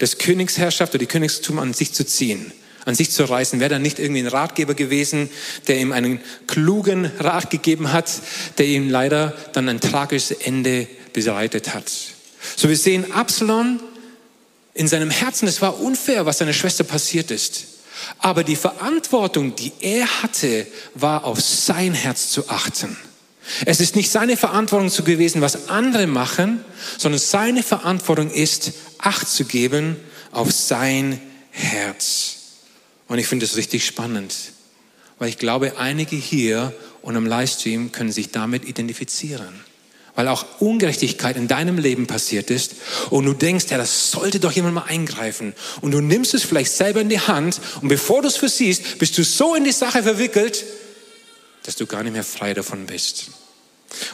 das 0.00 0.18
Königsherrschaft 0.18 0.92
oder 0.92 0.98
die 0.98 1.06
Königstum 1.06 1.60
an 1.60 1.72
sich 1.72 1.92
zu 1.92 2.04
ziehen, 2.04 2.52
an 2.86 2.96
sich 2.96 3.10
zu 3.10 3.22
reißen. 3.22 3.60
Wäre 3.60 3.70
dann 3.70 3.82
nicht 3.82 4.00
irgendwie 4.00 4.22
ein 4.22 4.26
Ratgeber 4.26 4.74
gewesen, 4.74 5.30
der 5.68 5.78
ihm 5.78 5.92
einen 5.92 6.20
klugen 6.48 7.04
Rat 7.20 7.50
gegeben 7.50 7.92
hat, 7.92 8.10
der 8.58 8.66
ihm 8.66 8.90
leider 8.90 9.36
dann 9.52 9.68
ein 9.68 9.80
tragisches 9.80 10.32
Ende 10.32 10.88
bereitet 11.12 11.74
hat. 11.74 11.92
So 12.56 12.68
wir 12.68 12.76
sehen 12.76 13.12
Absalom 13.12 13.80
in 14.72 14.88
seinem 14.88 15.10
Herzen, 15.10 15.46
es 15.46 15.60
war 15.60 15.80
unfair, 15.80 16.24
was 16.24 16.38
seiner 16.38 16.54
Schwester 16.54 16.84
passiert 16.84 17.30
ist. 17.30 17.66
Aber 18.18 18.44
die 18.44 18.56
Verantwortung, 18.56 19.54
die 19.54 19.72
er 19.80 20.22
hatte, 20.22 20.66
war 20.94 21.24
auf 21.24 21.40
sein 21.40 21.92
Herz 21.92 22.30
zu 22.30 22.48
achten. 22.48 22.96
Es 23.66 23.80
ist 23.80 23.96
nicht 23.96 24.10
seine 24.10 24.36
Verantwortung 24.36 24.90
zu 24.90 25.02
gewesen, 25.04 25.40
was 25.40 25.68
andere 25.68 26.06
machen, 26.06 26.64
sondern 26.98 27.20
seine 27.20 27.62
Verantwortung 27.62 28.30
ist, 28.30 28.72
Acht 28.98 29.28
zu 29.28 29.44
geben 29.44 29.96
auf 30.30 30.52
sein 30.52 31.20
Herz. 31.50 32.36
Und 33.08 33.18
ich 33.18 33.26
finde 33.26 33.46
es 33.46 33.56
richtig 33.56 33.84
spannend, 33.86 34.34
weil 35.18 35.28
ich 35.28 35.38
glaube, 35.38 35.78
einige 35.78 36.16
hier 36.16 36.72
und 37.02 37.16
im 37.16 37.26
Livestream 37.26 37.92
können 37.92 38.12
sich 38.12 38.30
damit 38.30 38.64
identifizieren. 38.64 39.48
Weil 40.14 40.28
auch 40.28 40.44
Ungerechtigkeit 40.60 41.36
in 41.36 41.48
deinem 41.48 41.78
Leben 41.78 42.06
passiert 42.06 42.50
ist 42.50 42.74
und 43.10 43.24
du 43.24 43.32
denkst, 43.32 43.66
ja, 43.70 43.78
das 43.78 44.10
sollte 44.10 44.38
doch 44.38 44.52
jemand 44.52 44.74
mal 44.74 44.84
eingreifen. 44.84 45.54
Und 45.80 45.92
du 45.92 46.00
nimmst 46.00 46.34
es 46.34 46.42
vielleicht 46.42 46.72
selber 46.72 47.00
in 47.00 47.08
die 47.08 47.20
Hand 47.20 47.60
und 47.80 47.88
bevor 47.88 48.20
du 48.20 48.28
es 48.28 48.36
versiehst, 48.36 48.98
bist 48.98 49.16
du 49.16 49.24
so 49.24 49.54
in 49.54 49.64
die 49.64 49.72
Sache 49.72 50.02
verwickelt, 50.02 50.64
dass 51.62 51.76
du 51.76 51.86
gar 51.86 52.02
nicht 52.02 52.12
mehr 52.12 52.24
frei 52.24 52.54
davon 52.54 52.86
bist. 52.86 53.30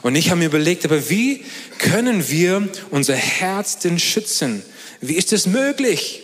Und 0.03 0.15
ich 0.15 0.31
habe 0.31 0.39
mir 0.39 0.47
überlegt, 0.47 0.85
aber 0.85 1.11
wie 1.11 1.45
können 1.79 2.29
wir 2.29 2.69
unser 2.91 3.15
Herz 3.15 3.79
denn 3.79 3.99
schützen? 3.99 4.63
Wie 5.01 5.15
ist 5.15 5.33
es 5.33 5.47
möglich? 5.47 6.23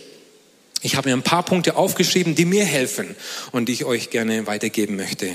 Ich 0.80 0.96
habe 0.96 1.08
mir 1.08 1.16
ein 1.16 1.22
paar 1.22 1.44
Punkte 1.44 1.76
aufgeschrieben, 1.76 2.34
die 2.34 2.44
mir 2.44 2.64
helfen 2.64 3.14
und 3.52 3.68
die 3.68 3.72
ich 3.72 3.84
euch 3.84 4.10
gerne 4.10 4.46
weitergeben 4.46 4.96
möchte. 4.96 5.28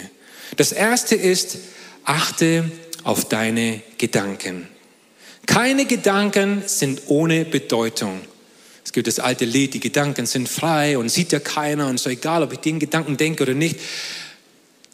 Das 0.58 0.72
erste 0.72 1.16
ist, 1.16 1.58
achte 2.04 2.70
auf 3.04 3.30
deine 3.30 3.82
Gedanken. 3.98 4.68
Keine 5.46 5.86
Gedanken 5.86 6.64
sind 6.66 7.04
ohne 7.08 7.46
Bedeutung. 7.46 8.20
Es 8.84 8.92
gibt 8.92 9.08
das 9.08 9.20
alte 9.20 9.46
Lied, 9.46 9.74
die 9.74 9.80
Gedanken 9.80 10.26
sind 10.26 10.50
frei 10.50 10.98
und 10.98 11.10
sieht 11.10 11.32
ja 11.32 11.40
keiner 11.40 11.88
und 11.88 11.96
ist 11.96 12.08
egal, 12.08 12.44
ob 12.44 12.54
ich 12.54 12.60
den 12.60 12.80
Gedanken 12.80 13.18
denke 13.18 13.44
oder 13.44 13.54
nicht. 13.54 13.80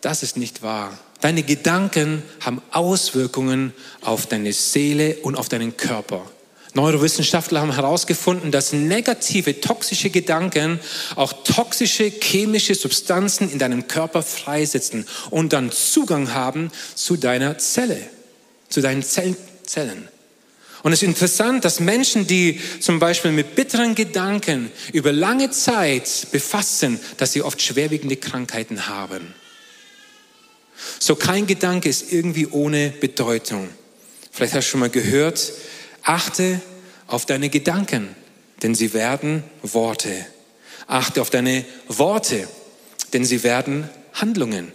Das 0.02 0.22
ist 0.22 0.38
nicht 0.38 0.62
wahr. 0.62 0.98
Deine 1.24 1.44
Gedanken 1.44 2.22
haben 2.42 2.62
Auswirkungen 2.72 3.72
auf 4.02 4.28
deine 4.28 4.52
Seele 4.52 5.16
und 5.22 5.38
auf 5.38 5.48
deinen 5.48 5.78
Körper. 5.78 6.30
Neurowissenschaftler 6.74 7.62
haben 7.62 7.74
herausgefunden, 7.74 8.52
dass 8.52 8.74
negative, 8.74 9.62
toxische 9.62 10.10
Gedanken 10.10 10.82
auch 11.16 11.32
toxische 11.46 12.10
chemische 12.10 12.76
Substanzen 12.76 13.50
in 13.50 13.58
deinem 13.58 13.88
Körper 13.88 14.22
freisetzen 14.22 15.06
und 15.30 15.54
dann 15.54 15.72
Zugang 15.72 16.34
haben 16.34 16.72
zu 16.94 17.16
deiner 17.16 17.58
Zelle, 17.58 18.02
zu 18.68 18.82
deinen 18.82 19.02
Zellen. 19.02 20.10
Und 20.82 20.92
es 20.92 21.04
ist 21.04 21.08
interessant, 21.08 21.64
dass 21.64 21.80
Menschen, 21.80 22.28
die 22.28 22.60
zum 22.82 23.00
Beispiel 23.00 23.32
mit 23.32 23.56
bitteren 23.56 23.96
Gedanken 23.96 24.70
über 24.92 25.14
lange 25.14 25.52
Zeit 25.52 26.28
befasst 26.34 26.80
sind, 26.80 27.00
dass 27.16 27.32
sie 27.32 27.44
oft 27.44 27.62
schwerwiegende 27.62 28.18
Krankheiten 28.18 28.90
haben. 28.90 29.34
So 31.00 31.16
kein 31.16 31.48
Gedanke 31.48 31.90
ist 31.90 32.12
irgendwie 32.12 32.48
ohne 32.48 32.90
Bedeutung. 32.90 33.70
Vielleicht 34.32 34.54
hast 34.54 34.66
du 34.66 34.72
schon 34.72 34.80
mal 34.80 34.90
gehört, 34.90 35.52
achte 36.02 36.62
auf 37.08 37.26
deine 37.26 37.50
Gedanken, 37.50 38.16
denn 38.62 38.76
sie 38.76 38.94
werden 38.94 39.44
Worte. 39.62 40.14
Achte 40.88 41.22
auf 41.22 41.30
deine 41.30 41.66
Worte, 41.88 42.48
denn 43.14 43.26
sie 43.26 43.44
werden 43.44 43.90
Handlungen. 44.14 44.72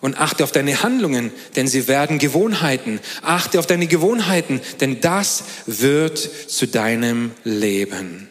Und 0.00 0.18
achte 0.20 0.44
auf 0.44 0.52
deine 0.52 0.82
Handlungen, 0.82 1.32
denn 1.56 1.66
sie 1.66 1.88
werden 1.88 2.18
Gewohnheiten. 2.18 3.00
Achte 3.22 3.58
auf 3.58 3.66
deine 3.66 3.86
Gewohnheiten, 3.86 4.60
denn 4.80 5.00
das 5.00 5.44
wird 5.66 6.18
zu 6.18 6.66
deinem 6.66 7.30
Leben. 7.44 8.28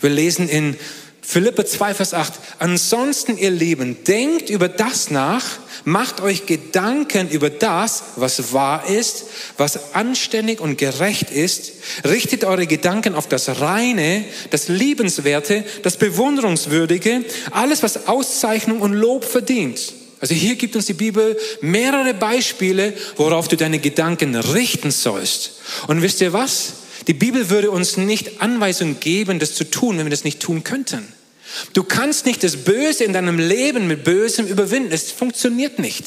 Wir 0.00 0.10
lesen 0.10 0.48
in 0.48 0.76
Philippe 1.28 1.64
2, 1.64 1.92
Vers 1.92 2.14
8. 2.14 2.34
Ansonsten, 2.60 3.36
ihr 3.36 3.50
Lieben, 3.50 4.04
denkt 4.04 4.48
über 4.48 4.68
das 4.68 5.10
nach, 5.10 5.44
macht 5.84 6.20
euch 6.20 6.46
Gedanken 6.46 7.28
über 7.28 7.50
das, 7.50 8.04
was 8.14 8.52
wahr 8.52 8.88
ist, 8.88 9.24
was 9.56 9.92
anständig 9.94 10.60
und 10.60 10.78
gerecht 10.78 11.32
ist. 11.32 11.72
Richtet 12.04 12.44
eure 12.44 12.68
Gedanken 12.68 13.16
auf 13.16 13.26
das 13.26 13.60
Reine, 13.60 14.24
das 14.50 14.68
Liebenswerte, 14.68 15.64
das 15.82 15.96
Bewunderungswürdige, 15.96 17.24
alles, 17.50 17.82
was 17.82 18.06
Auszeichnung 18.06 18.80
und 18.80 18.92
Lob 18.92 19.24
verdient. 19.24 19.94
Also 20.20 20.32
hier 20.32 20.54
gibt 20.54 20.76
uns 20.76 20.86
die 20.86 20.92
Bibel 20.92 21.36
mehrere 21.60 22.14
Beispiele, 22.14 22.94
worauf 23.16 23.48
du 23.48 23.56
deine 23.56 23.80
Gedanken 23.80 24.36
richten 24.36 24.92
sollst. 24.92 25.54
Und 25.88 26.02
wisst 26.02 26.20
ihr 26.20 26.32
was? 26.32 26.74
Die 27.08 27.14
Bibel 27.14 27.50
würde 27.50 27.72
uns 27.72 27.96
nicht 27.96 28.40
Anweisungen 28.40 29.00
geben, 29.00 29.40
das 29.40 29.56
zu 29.56 29.64
tun, 29.64 29.98
wenn 29.98 30.06
wir 30.06 30.10
das 30.10 30.24
nicht 30.24 30.38
tun 30.38 30.62
könnten. 30.62 31.15
Du 31.72 31.84
kannst 31.84 32.26
nicht 32.26 32.42
das 32.42 32.56
Böse 32.56 33.04
in 33.04 33.12
deinem 33.12 33.38
Leben 33.38 33.86
mit 33.86 34.04
Bösem 34.04 34.46
überwinden. 34.46 34.92
Es 34.92 35.12
funktioniert 35.12 35.78
nicht. 35.78 36.04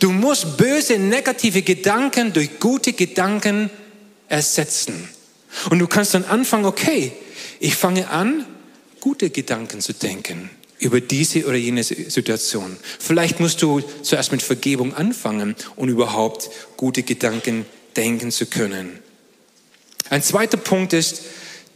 Du 0.00 0.10
musst 0.10 0.56
böse, 0.56 0.98
negative 0.98 1.62
Gedanken 1.62 2.32
durch 2.32 2.58
gute 2.58 2.92
Gedanken 2.92 3.70
ersetzen. 4.28 5.08
Und 5.70 5.78
du 5.78 5.86
kannst 5.86 6.14
dann 6.14 6.24
anfangen, 6.24 6.64
okay, 6.64 7.12
ich 7.60 7.74
fange 7.74 8.08
an, 8.08 8.46
gute 9.00 9.30
Gedanken 9.30 9.80
zu 9.80 9.92
denken 9.92 10.50
über 10.78 11.00
diese 11.00 11.44
oder 11.44 11.56
jene 11.56 11.82
Situation. 11.82 12.76
Vielleicht 12.98 13.40
musst 13.40 13.62
du 13.62 13.80
zuerst 14.02 14.32
mit 14.32 14.42
Vergebung 14.42 14.94
anfangen, 14.94 15.56
um 15.76 15.88
überhaupt 15.88 16.50
gute 16.76 17.02
Gedanken 17.02 17.66
denken 17.96 18.30
zu 18.30 18.46
können. 18.46 18.98
Ein 20.08 20.22
zweiter 20.22 20.56
Punkt 20.56 20.92
ist, 20.92 21.22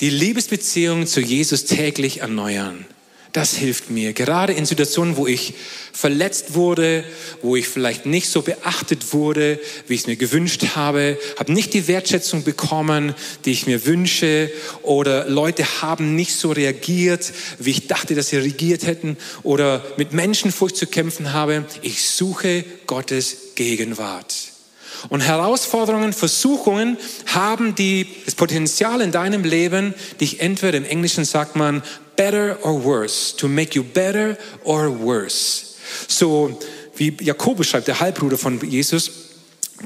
die 0.00 0.10
Liebesbeziehung 0.10 1.06
zu 1.06 1.20
Jesus 1.20 1.64
täglich 1.64 2.20
erneuern. 2.20 2.86
Das 3.32 3.54
hilft 3.54 3.88
mir. 3.88 4.12
Gerade 4.12 4.52
in 4.52 4.66
Situationen, 4.66 5.16
wo 5.16 5.26
ich 5.26 5.54
verletzt 5.90 6.52
wurde, 6.52 7.02
wo 7.40 7.56
ich 7.56 7.66
vielleicht 7.66 8.04
nicht 8.04 8.28
so 8.28 8.42
beachtet 8.42 9.14
wurde, 9.14 9.58
wie 9.86 9.94
ich 9.94 10.02
es 10.02 10.06
mir 10.06 10.16
gewünscht 10.16 10.62
habe, 10.76 11.18
habe 11.38 11.52
nicht 11.52 11.72
die 11.72 11.88
Wertschätzung 11.88 12.44
bekommen, 12.44 13.14
die 13.46 13.52
ich 13.52 13.66
mir 13.66 13.86
wünsche, 13.86 14.52
oder 14.82 15.28
Leute 15.28 15.64
haben 15.80 16.14
nicht 16.14 16.34
so 16.34 16.52
reagiert, 16.52 17.32
wie 17.58 17.70
ich 17.70 17.86
dachte, 17.86 18.14
dass 18.14 18.28
sie 18.28 18.36
reagiert 18.36 18.86
hätten, 18.86 19.16
oder 19.42 19.82
mit 19.96 20.12
Menschenfurcht 20.12 20.76
zu 20.76 20.86
kämpfen 20.86 21.32
habe. 21.32 21.64
Ich 21.80 22.06
suche 22.06 22.66
Gottes 22.86 23.54
Gegenwart. 23.54 24.51
Und 25.08 25.20
Herausforderungen, 25.20 26.12
Versuchungen 26.12 26.96
haben 27.26 27.74
die, 27.74 28.06
das 28.24 28.34
Potenzial 28.34 29.00
in 29.00 29.12
deinem 29.12 29.44
Leben, 29.44 29.94
dich 30.20 30.40
entweder 30.40 30.78
im 30.78 30.84
Englischen 30.84 31.24
sagt 31.24 31.56
man 31.56 31.82
better 32.16 32.58
or 32.62 32.82
worse, 32.84 33.36
to 33.36 33.48
make 33.48 33.74
you 33.74 33.82
better 33.82 34.36
or 34.64 34.98
worse. 35.00 35.64
So 36.08 36.58
wie 36.96 37.16
Jakobus 37.20 37.68
schreibt, 37.68 37.88
der 37.88 38.00
Halbbruder 38.00 38.38
von 38.38 38.60
Jesus, 38.68 39.10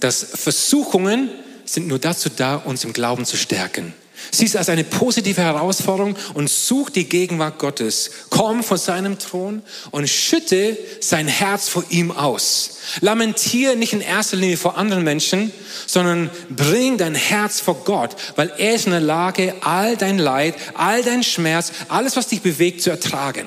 dass 0.01 0.23
Versuchungen 0.35 1.31
sind 1.65 1.89
nur 1.89 1.99
dazu 1.99 2.29
da, 2.29 2.57
uns 2.57 2.85
im 2.85 2.93
Glauben 2.93 3.25
zu 3.25 3.37
stärken. 3.37 3.95
Sieh 4.31 4.47
es 4.47 4.57
als 4.57 4.69
eine 4.69 4.85
positive 4.85 5.41
Herausforderung 5.41 6.17
und 6.35 6.51
such 6.51 6.91
die 6.91 7.09
Gegenwart 7.09 7.59
Gottes. 7.59 8.11
Komm 8.31 8.63
vor 8.63 8.79
seinem 8.79 9.19
Thron 9.19 9.63
und 9.91 10.09
schütte 10.09 10.77
sein 11.01 11.29
Herz 11.29 11.69
vor 11.69 11.85
ihm 11.91 12.11
aus. 12.11 12.79
Lamentiere 13.01 13.77
nicht 13.77 13.93
in 13.93 14.01
erster 14.01 14.37
Linie 14.37 14.57
vor 14.57 14.77
anderen 14.77 15.05
Menschen, 15.05 15.53
sondern 15.87 16.31
bring 16.51 16.99
dein 16.99 17.15
Herz 17.15 17.61
vor 17.61 17.83
Gott, 17.85 18.17
weil 18.37 18.53
er 18.59 18.75
ist 18.75 18.87
in 18.87 18.93
der 18.93 19.01
Lage, 19.01 19.55
all 19.61 19.97
dein 19.97 20.19
Leid, 20.19 20.55
all 20.75 21.03
dein 21.03 21.23
Schmerz, 21.23 21.73
alles, 21.89 22.17
was 22.17 22.29
dich 22.29 22.43
bewegt, 22.43 22.83
zu 22.83 22.91
ertragen. 22.91 23.47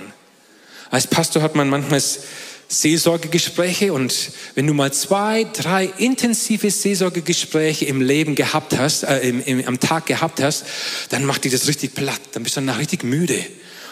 Als 0.92 1.08
Pastor 1.08 1.42
hat 1.42 1.56
man 1.56 1.70
manchmal 1.70 2.02
Seelsorgegespräche 2.72 3.92
und 3.94 4.32
wenn 4.54 4.68
du 4.68 4.76
mal 4.76 4.94
zwei, 4.94 5.46
drei 5.54 5.86
intensive 5.98 6.70
Seelsorgegespräche 6.70 7.86
im 7.86 8.00
Leben 8.00 8.36
gehabt 8.36 8.78
hast, 8.78 9.04
äh, 9.04 9.28
im, 9.28 9.44
im, 9.44 9.68
am 9.68 9.80
Tag 9.80 10.06
gehabt 10.06 10.42
hast, 10.42 10.66
dann 11.10 11.26
macht 11.26 11.44
dich 11.44 11.52
das 11.52 11.68
richtig 11.68 11.96
platt, 11.96 12.22
dann 12.34 12.44
bist 12.44 12.56
du 12.56 12.62
danach 12.62 12.78
richtig 12.78 13.04
müde. 13.04 13.44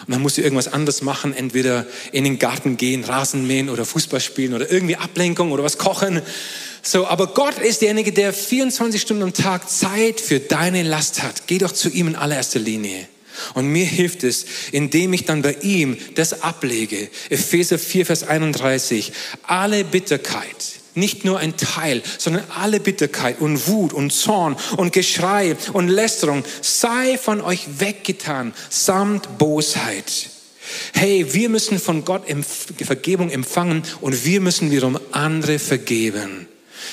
Und 0.06 0.12
dann 0.12 0.22
musst 0.22 0.38
du 0.38 0.42
irgendwas 0.42 0.72
anderes 0.72 1.02
machen, 1.02 1.34
entweder 1.34 1.86
in 2.12 2.22
den 2.22 2.38
Garten 2.38 2.76
gehen, 2.76 3.02
Rasen 3.02 3.48
mähen 3.48 3.68
oder 3.68 3.84
Fußball 3.84 4.20
spielen 4.20 4.54
oder 4.54 4.70
irgendwie 4.70 4.96
Ablenkung 4.96 5.50
oder 5.50 5.64
was 5.64 5.76
kochen. 5.76 6.22
So, 6.80 7.06
aber 7.08 7.26
Gott 7.26 7.58
ist 7.58 7.82
derjenige, 7.82 8.12
der 8.12 8.32
24 8.32 9.02
Stunden 9.02 9.24
am 9.24 9.32
Tag 9.32 9.68
Zeit 9.68 10.20
für 10.20 10.38
deine 10.38 10.84
Last 10.84 11.22
hat. 11.24 11.48
Geh 11.48 11.58
doch 11.58 11.72
zu 11.72 11.90
ihm 11.90 12.06
in 12.06 12.16
allererster 12.16 12.60
Linie. 12.60 13.08
Und 13.54 13.66
mir 13.66 13.84
hilft 13.84 14.24
es, 14.24 14.46
indem 14.72 15.12
ich 15.12 15.24
dann 15.24 15.42
bei 15.42 15.56
ihm 15.62 15.96
das 16.14 16.42
ablege. 16.42 17.08
Epheser 17.30 17.78
4, 17.78 18.06
Vers 18.06 18.22
31. 18.24 19.12
Alle 19.42 19.84
Bitterkeit, 19.84 20.80
nicht 20.94 21.24
nur 21.24 21.38
ein 21.38 21.56
Teil, 21.56 22.02
sondern 22.18 22.44
alle 22.56 22.80
Bitterkeit 22.80 23.40
und 23.40 23.66
Wut 23.68 23.92
und 23.92 24.12
Zorn 24.12 24.56
und 24.76 24.92
Geschrei 24.92 25.56
und 25.72 25.88
Lästerung 25.88 26.44
sei 26.60 27.18
von 27.18 27.40
euch 27.40 27.66
weggetan, 27.78 28.52
samt 28.70 29.38
Bosheit. 29.38 30.30
Hey, 30.92 31.26
wir 31.32 31.48
müssen 31.48 31.78
von 31.78 32.04
Gott 32.04 32.24
Vergebung 32.84 33.30
empfangen 33.30 33.82
und 34.00 34.24
wir 34.24 34.40
müssen 34.40 34.70
wiederum 34.70 34.98
andere 35.12 35.58
vergeben. 35.58 36.46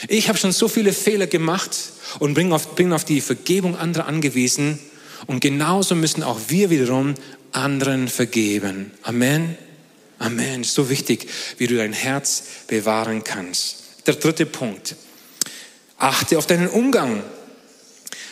Ich 0.08 0.30
habe 0.30 0.38
schon 0.38 0.52
so 0.52 0.68
viele 0.68 0.94
Fehler 0.94 1.28
gemacht 1.28 1.76
und 2.20 2.34
bin 2.34 2.52
auf, 2.54 2.76
bin 2.76 2.94
auf 2.94 3.06
die 3.06 3.22
Vergebung 3.22 3.76
anderer 3.76 4.08
angewiesen. 4.08 4.80
Und 5.28 5.40
genauso 5.40 5.96
müssen 5.96 6.24
auch 6.24 6.40
wir 6.48 6.70
wiederum 6.70 7.16
anderen 7.52 8.08
vergeben. 8.08 8.92
Amen. 9.04 9.58
Amen. 10.20 10.64
So 10.64 10.90
wichtig, 10.90 11.28
wie 11.58 11.68
du 11.68 11.76
dein 11.76 11.94
Herz 11.94 12.44
bewahren 12.68 13.24
kannst. 13.24 13.84
Der 14.08 14.16
dritte 14.16 14.46
Punkt. 14.46 14.96
Achte 15.98 16.38
auf 16.38 16.48
deinen 16.48 16.68
Umgang. 16.68 17.24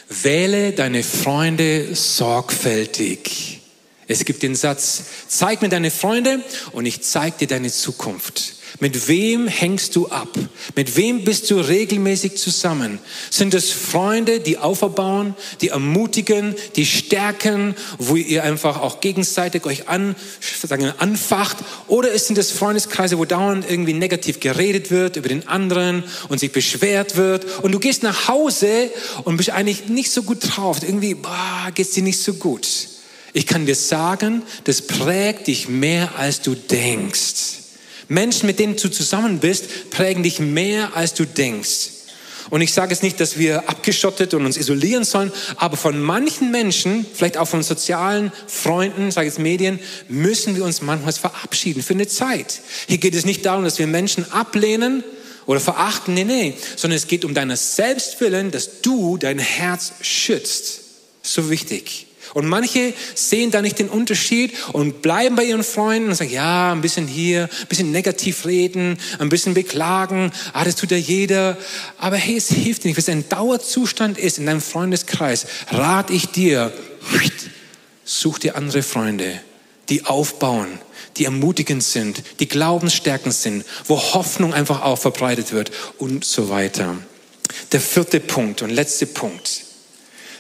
Wähle 0.10 0.74
deine 0.74 1.04
Freunde 1.04 1.96
sorgfältig. 1.96 3.62
Es 4.08 4.26
gibt 4.26 4.44
den 4.44 4.56
Satz, 4.56 5.04
zeig 5.28 5.62
mir 5.62 5.70
deine 5.70 5.90
Freunde 5.90 6.44
und 6.74 6.86
ich 6.86 7.02
zeig 7.02 7.38
dir 7.38 7.48
deine 7.48 7.72
Zukunft. 7.72 8.56
Mit 8.80 9.08
wem 9.08 9.48
hängst 9.48 9.96
du 9.96 10.08
ab? 10.08 10.30
Mit 10.76 10.96
wem 10.96 11.24
bist 11.24 11.50
du 11.52 11.60
regelmäßig 11.60 12.38
zusammen? 12.38 13.00
Sind 13.30 13.54
es 13.54 13.72
Freunde, 13.72 14.40
die 14.40 14.58
auferbauen, 14.58 15.36
die 15.62 15.70
ermutigen, 15.70 16.56
die 16.76 16.86
stärken, 16.86 17.76
wo 18.00 18.16
ihr 18.16 18.44
einfach 18.44 18.82
auch 18.82 19.00
gegenseitig 19.00 19.66
euch 19.66 19.88
an, 19.90 20.16
sagen, 20.42 20.92
anfacht? 20.98 21.58
Oder 21.88 22.18
sind 22.18 22.38
es 22.38 22.52
Freundeskreise, 22.52 23.18
wo 23.18 23.26
dauernd 23.26 23.70
irgendwie 23.70 23.94
negativ 23.94 24.40
geredet 24.40 24.90
wird 24.90 25.18
über 25.18 25.30
den 25.30 25.48
anderen 25.48 26.04
und 26.30 26.40
sich 26.40 26.52
beschwert 26.52 27.16
wird? 27.16 27.46
Und 27.64 27.72
du 27.72 27.80
gehst 27.80 28.02
nach 28.02 28.28
Hause 28.28 28.90
und 29.24 29.38
bist 29.38 29.52
eigentlich 29.52 29.88
nicht 29.88 30.12
so 30.12 30.24
gut 30.24 30.40
drauf. 30.42 30.80
Irgendwie, 30.82 31.14
boah, 31.14 31.70
geht's 31.74 31.92
dir 31.92 32.04
nicht 32.04 32.20
so 32.20 32.34
gut. 32.34 32.68
Ich 33.34 33.48
kann 33.48 33.66
dir 33.66 33.76
sagen, 33.76 34.44
das 34.64 34.82
prägt 34.82 35.48
dich 35.48 35.68
mehr, 35.68 36.18
als 36.18 36.42
du 36.42 36.56
denkst. 36.56 37.63
Menschen, 38.14 38.46
mit 38.46 38.60
denen 38.60 38.76
du 38.76 38.90
zusammen 38.90 39.40
bist, 39.40 39.90
prägen 39.90 40.24
dich 40.24 40.40
mehr, 40.40 40.96
als 40.96 41.14
du 41.14 41.26
denkst. 41.26 41.90
Und 42.50 42.62
ich 42.62 42.74
sage 42.74 42.94
es 42.94 43.02
nicht, 43.02 43.20
dass 43.20 43.38
wir 43.38 43.68
abgeschottet 43.70 44.34
und 44.34 44.46
uns 44.46 44.58
isolieren 44.58 45.06
sollen, 45.06 45.32
aber 45.56 45.78
von 45.78 46.00
manchen 46.00 46.52
Menschen, 46.52 47.06
vielleicht 47.14 47.38
auch 47.38 47.48
von 47.48 47.64
sozialen 47.64 48.32
Freunden, 48.48 49.10
sage 49.12 49.28
ich 49.28 49.34
jetzt 49.34 49.40
Medien, 49.42 49.80
müssen 50.10 50.56
wir 50.56 50.64
uns 50.64 50.82
manchmal 50.82 51.14
verabschieden 51.14 51.82
für 51.82 51.94
eine 51.94 52.08
Zeit. 52.08 52.62
Hier 52.88 53.00
geht 53.00 53.16
es 53.16 53.26
nicht 53.26 53.46
darum, 53.46 53.64
dass 53.64 53.80
wir 53.80 53.88
Menschen 53.88 54.32
ablehnen 54.32 55.04
oder 55.46 55.60
verachten, 55.60 56.14
nee, 56.14 56.26
nee, 56.26 56.54
sondern 56.76 56.98
es 56.98 57.08
geht 57.08 57.26
um 57.26 57.34
deinen 57.34 57.58
Selbstwillen, 57.58 58.52
dass 58.52 58.82
du 58.82 59.18
dein 59.18 59.40
Herz 59.40 59.94
schützt. 60.02 60.82
So 61.24 61.50
wichtig. 61.50 62.08
Und 62.34 62.48
manche 62.48 62.94
sehen 63.14 63.52
da 63.52 63.62
nicht 63.62 63.80
den 63.80 63.90
Unterschied 63.90 64.54
und 64.74 65.02
bleiben 65.02 65.36
bei 65.36 65.44
ihren 65.44 65.64
Freunden 65.64 66.10
und 66.10 66.16
sagen, 66.16 66.32
ja, 66.32 66.72
ein 66.72 66.82
bisschen 66.82 67.08
hier, 67.08 67.44
ein 67.62 67.68
bisschen 67.68 67.92
negativ 67.92 68.46
reden, 68.46 68.98
ein 69.20 69.30
bisschen 69.30 69.54
beklagen, 69.54 70.32
ah, 70.54 70.64
das 70.64 70.76
tut 70.76 70.92
ja 70.92 70.98
jeder. 70.98 71.58
Aber 72.00 72.16
hey, 72.16 72.38
es 72.38 72.50
hilft 72.50 72.86
nicht. 72.86 72.96
Wenn 72.96 73.02
es 73.02 73.10
ein 73.10 73.30
Dauerzustand 73.30 74.18
ist 74.18 74.40
in 74.40 74.48
deinem 74.48 74.62
Freundeskreis, 74.62 75.46
rate 75.70 76.14
ich 76.14 76.28
dir, 76.28 76.74
such 78.04 78.40
dir 78.40 78.56
andere 78.56 78.82
Freunde, 78.82 79.40
die 79.90 80.06
aufbauen, 80.06 80.80
die 81.18 81.26
ermutigend 81.26 81.84
sind, 81.84 82.24
die 82.40 82.48
glaubensstärkend 82.48 83.36
sind, 83.36 83.64
wo 83.86 84.00
Hoffnung 84.00 84.54
einfach 84.54 84.82
auch 84.82 84.98
verbreitet 84.98 85.54
wird 85.54 85.72
und 86.00 86.26
so 86.26 86.50
weiter. 86.50 86.98
Der 87.72 87.80
vierte 87.80 88.20
Punkt 88.20 88.64
und 88.64 88.72
letzte 88.72 89.06
Punkt 89.06 89.66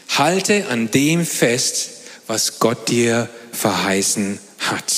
Halte 0.10 0.68
an 0.70 0.92
dem 0.92 1.26
fest, 1.26 1.90
was 2.28 2.60
Gott 2.60 2.90
dir 2.90 3.30
verheißen 3.52 4.40
hat. 4.60 4.94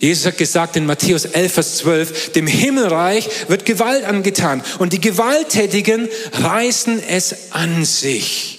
Jesus 0.00 0.26
hat 0.26 0.38
gesagt 0.38 0.76
in 0.76 0.86
Matthäus 0.86 1.24
11, 1.24 1.52
Vers 1.52 1.76
12, 1.78 2.32
dem 2.32 2.46
Himmelreich 2.46 3.28
wird 3.48 3.64
Gewalt 3.64 4.04
angetan 4.04 4.62
und 4.78 4.92
die 4.92 5.00
Gewalttätigen 5.00 6.08
reißen 6.34 7.02
es 7.02 7.52
an 7.52 7.84
sich. 7.84 8.58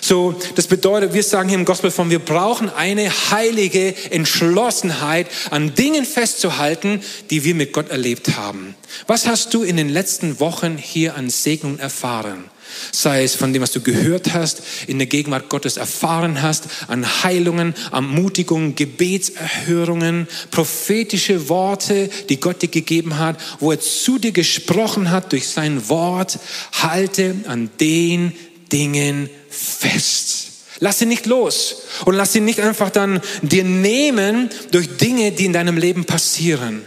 So, 0.00 0.34
das 0.56 0.66
bedeutet, 0.66 1.14
wir 1.14 1.22
sagen 1.22 1.48
hier 1.48 1.58
im 1.58 1.64
Gospelform, 1.64 2.10
wir 2.10 2.18
brauchen 2.18 2.68
eine 2.68 3.10
heilige 3.30 3.94
Entschlossenheit, 4.10 5.26
an 5.50 5.74
Dingen 5.74 6.04
festzuhalten, 6.04 7.02
die 7.30 7.44
wir 7.44 7.54
mit 7.54 7.72
Gott 7.72 7.90
erlebt 7.90 8.36
haben. 8.36 8.74
Was 9.06 9.26
hast 9.26 9.54
du 9.54 9.62
in 9.62 9.76
den 9.76 9.88
letzten 9.88 10.38
Wochen 10.40 10.76
hier 10.76 11.14
an 11.14 11.30
Segnung 11.30 11.78
erfahren? 11.78 12.44
Sei 12.92 13.24
es 13.24 13.34
von 13.34 13.52
dem, 13.52 13.62
was 13.62 13.72
du 13.72 13.80
gehört 13.80 14.32
hast, 14.32 14.62
in 14.86 14.98
der 14.98 15.06
Gegenwart 15.06 15.48
Gottes 15.48 15.76
erfahren 15.76 16.42
hast, 16.42 16.64
an 16.88 17.22
Heilungen, 17.22 17.74
Ermutigungen, 17.92 18.74
Gebetserhörungen, 18.74 20.28
prophetische 20.50 21.48
Worte, 21.48 22.10
die 22.28 22.40
Gott 22.40 22.62
dir 22.62 22.68
gegeben 22.68 23.18
hat, 23.18 23.38
wo 23.58 23.70
er 23.70 23.80
zu 23.80 24.18
dir 24.18 24.32
gesprochen 24.32 25.10
hat 25.10 25.32
durch 25.32 25.48
sein 25.48 25.88
Wort. 25.88 26.38
Halte 26.72 27.36
an 27.46 27.70
den 27.80 28.32
Dingen 28.72 29.28
fest. 29.48 30.46
Lass 30.80 30.98
sie 30.98 31.06
nicht 31.06 31.26
los 31.26 31.82
und 32.06 32.14
lass 32.14 32.32
sie 32.32 32.40
nicht 32.40 32.60
einfach 32.60 32.90
dann 32.90 33.20
dir 33.42 33.64
nehmen 33.64 34.48
durch 34.70 34.96
Dinge, 34.96 35.30
die 35.32 35.44
in 35.44 35.52
deinem 35.52 35.76
Leben 35.76 36.06
passieren. 36.06 36.82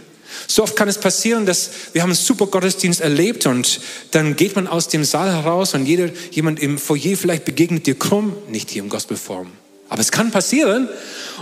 So 0.46 0.62
oft 0.62 0.76
kann 0.76 0.88
es 0.88 0.98
passieren, 0.98 1.46
dass 1.46 1.70
wir 1.92 2.02
haben 2.02 2.10
einen 2.10 2.16
super 2.16 2.46
Gottesdienst 2.46 3.00
erlebt 3.00 3.46
und 3.46 3.80
dann 4.10 4.36
geht 4.36 4.56
man 4.56 4.66
aus 4.66 4.88
dem 4.88 5.04
Saal 5.04 5.32
heraus 5.32 5.74
und 5.74 5.86
jeder, 5.86 6.10
jemand 6.30 6.60
im 6.60 6.78
Foyer 6.78 7.16
vielleicht 7.16 7.44
begegnet 7.44 7.86
dir 7.86 7.98
krumm, 7.98 8.34
nicht 8.48 8.70
hier 8.70 8.82
im 8.82 8.88
Gospelform. 8.88 9.48
Aber 9.88 10.00
es 10.00 10.10
kann 10.10 10.30
passieren 10.30 10.88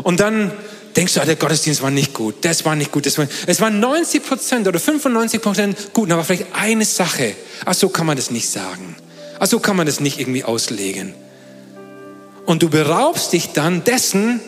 und 0.03 0.21
dann 0.21 0.53
denkst 0.97 1.15
du, 1.15 1.21
ah, 1.21 1.25
der 1.25 1.37
Gottesdienst 1.37 1.83
war 1.83 1.91
nicht 1.91 2.15
gut, 2.15 2.37
das 2.43 2.65
war 2.65 2.77
nicht 2.77 2.93
gut, 2.93 3.07
das 3.07 3.19
war, 3.19 3.27
es 3.47 3.61
waren 3.61 3.81
90 3.81 4.25
Prozent 4.25 4.69
oder 4.69 4.79
95 4.79 5.41
Prozent 5.41 5.93
gut, 5.93 6.11
aber 6.11 6.25
vielleicht 6.25 6.47
eine 6.55 6.85
Sache. 6.85 7.35
Ach 7.65 7.75
so 7.75 7.89
kann 7.89 8.07
man 8.07 8.17
das 8.17 8.31
nicht 8.31 8.49
sagen. 8.49 8.97
Ach 9.39 9.47
so 9.47 9.59
kann 9.59 9.77
man 9.77 9.87
das 9.87 10.01
nicht 10.01 10.21
irgendwie 10.21 10.45
auslegen. 10.45 11.15
Und 12.47 12.63
du 12.63 12.69
beraubst 12.69 13.33
dich 13.33 13.53
dann 13.53 13.85
dessen, 13.85 14.41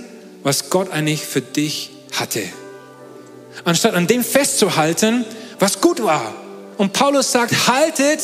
was 0.42 0.70
Gott 0.70 0.90
eigentlich 0.90 1.24
für 1.24 1.40
dich 1.40 1.90
hatte. 2.12 2.42
Anstatt 3.64 3.94
an 3.94 4.06
dem 4.06 4.22
festzuhalten, 4.22 5.24
was 5.58 5.80
gut 5.80 6.02
war. 6.02 6.34
Und 6.76 6.92
Paulus 6.92 7.32
sagt, 7.32 7.68
haltet 7.68 8.20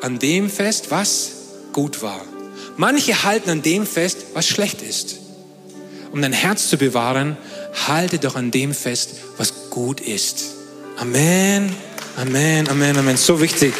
an 0.00 0.18
dem 0.18 0.48
fest, 0.50 0.90
was 0.90 1.30
gut 1.72 2.02
war. 2.02 2.20
Manche 2.76 3.24
halten 3.24 3.50
an 3.50 3.62
dem 3.62 3.86
fest, 3.86 4.18
was 4.34 4.46
schlecht 4.46 4.82
ist. 4.82 5.16
Um 6.12 6.22
dein 6.22 6.32
Herz 6.32 6.68
zu 6.68 6.76
bewahren, 6.76 7.36
halte 7.86 8.18
doch 8.18 8.36
an 8.36 8.50
dem 8.50 8.72
fest, 8.72 9.10
was 9.36 9.70
gut 9.70 10.00
ist. 10.00 10.44
Amen, 10.96 11.74
Amen, 12.16 12.68
Amen, 12.68 12.96
Amen. 12.96 13.16
So 13.16 13.40
wichtig. 13.40 13.74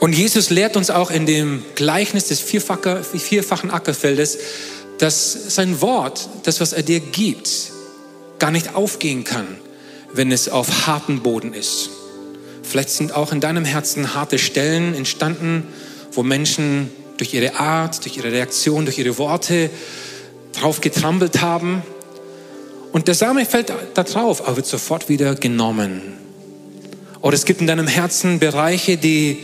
Und 0.00 0.14
Jesus 0.14 0.48
lehrt 0.48 0.76
uns 0.76 0.88
auch 0.90 1.10
in 1.10 1.26
dem 1.26 1.62
Gleichnis 1.74 2.26
des 2.28 2.40
vierfachen 2.40 3.70
Ackerfeldes, 3.70 4.38
dass 4.98 5.54
sein 5.54 5.80
Wort, 5.82 6.28
das, 6.44 6.60
was 6.60 6.72
er 6.72 6.82
dir 6.82 7.00
gibt, 7.00 7.70
gar 8.38 8.50
nicht 8.50 8.74
aufgehen 8.74 9.24
kann, 9.24 9.46
wenn 10.12 10.32
es 10.32 10.48
auf 10.48 10.86
harten 10.86 11.20
Boden 11.20 11.52
ist. 11.52 11.90
Vielleicht 12.62 12.90
sind 12.90 13.14
auch 13.14 13.30
in 13.32 13.40
deinem 13.40 13.64
Herzen 13.64 14.14
harte 14.14 14.38
Stellen 14.38 14.94
entstanden, 14.94 15.66
wo 16.12 16.22
Menschen 16.22 16.90
durch 17.18 17.34
ihre 17.34 17.60
Art, 17.60 18.02
durch 18.04 18.16
ihre 18.16 18.32
Reaktion, 18.32 18.86
durch 18.86 18.98
ihre 18.98 19.18
Worte 19.18 19.68
drauf 20.52 20.80
getrampelt 20.80 21.42
haben. 21.42 21.82
Und 22.92 23.06
der 23.06 23.14
Same 23.14 23.44
fällt 23.44 23.72
da 23.94 24.02
drauf, 24.02 24.46
aber 24.46 24.56
wird 24.56 24.66
sofort 24.66 25.10
wieder 25.10 25.34
genommen. 25.34 26.00
Oder 27.20 27.34
es 27.34 27.44
gibt 27.44 27.60
in 27.60 27.66
deinem 27.66 27.86
Herzen 27.86 28.38
Bereiche, 28.38 28.96
die 28.96 29.40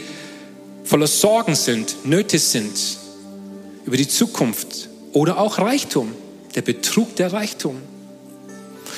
voller 0.87 1.09
Sorgen 1.09 1.55
sind, 1.55 2.07
Nöte 2.07 2.39
sind, 2.39 2.79
über 3.85 3.97
die 3.97 4.09
Zukunft 4.09 4.89
oder 5.13 5.39
auch 5.39 5.59
Reichtum, 5.59 6.13
der 6.55 6.63
Betrug 6.63 7.17
der 7.17 7.33
Reichtum. 7.33 7.77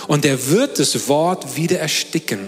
Und 0.07 0.24
er 0.24 0.51
wird 0.51 0.79
das 0.79 1.09
Wort 1.09 1.57
wieder 1.57 1.79
ersticken. 1.79 2.40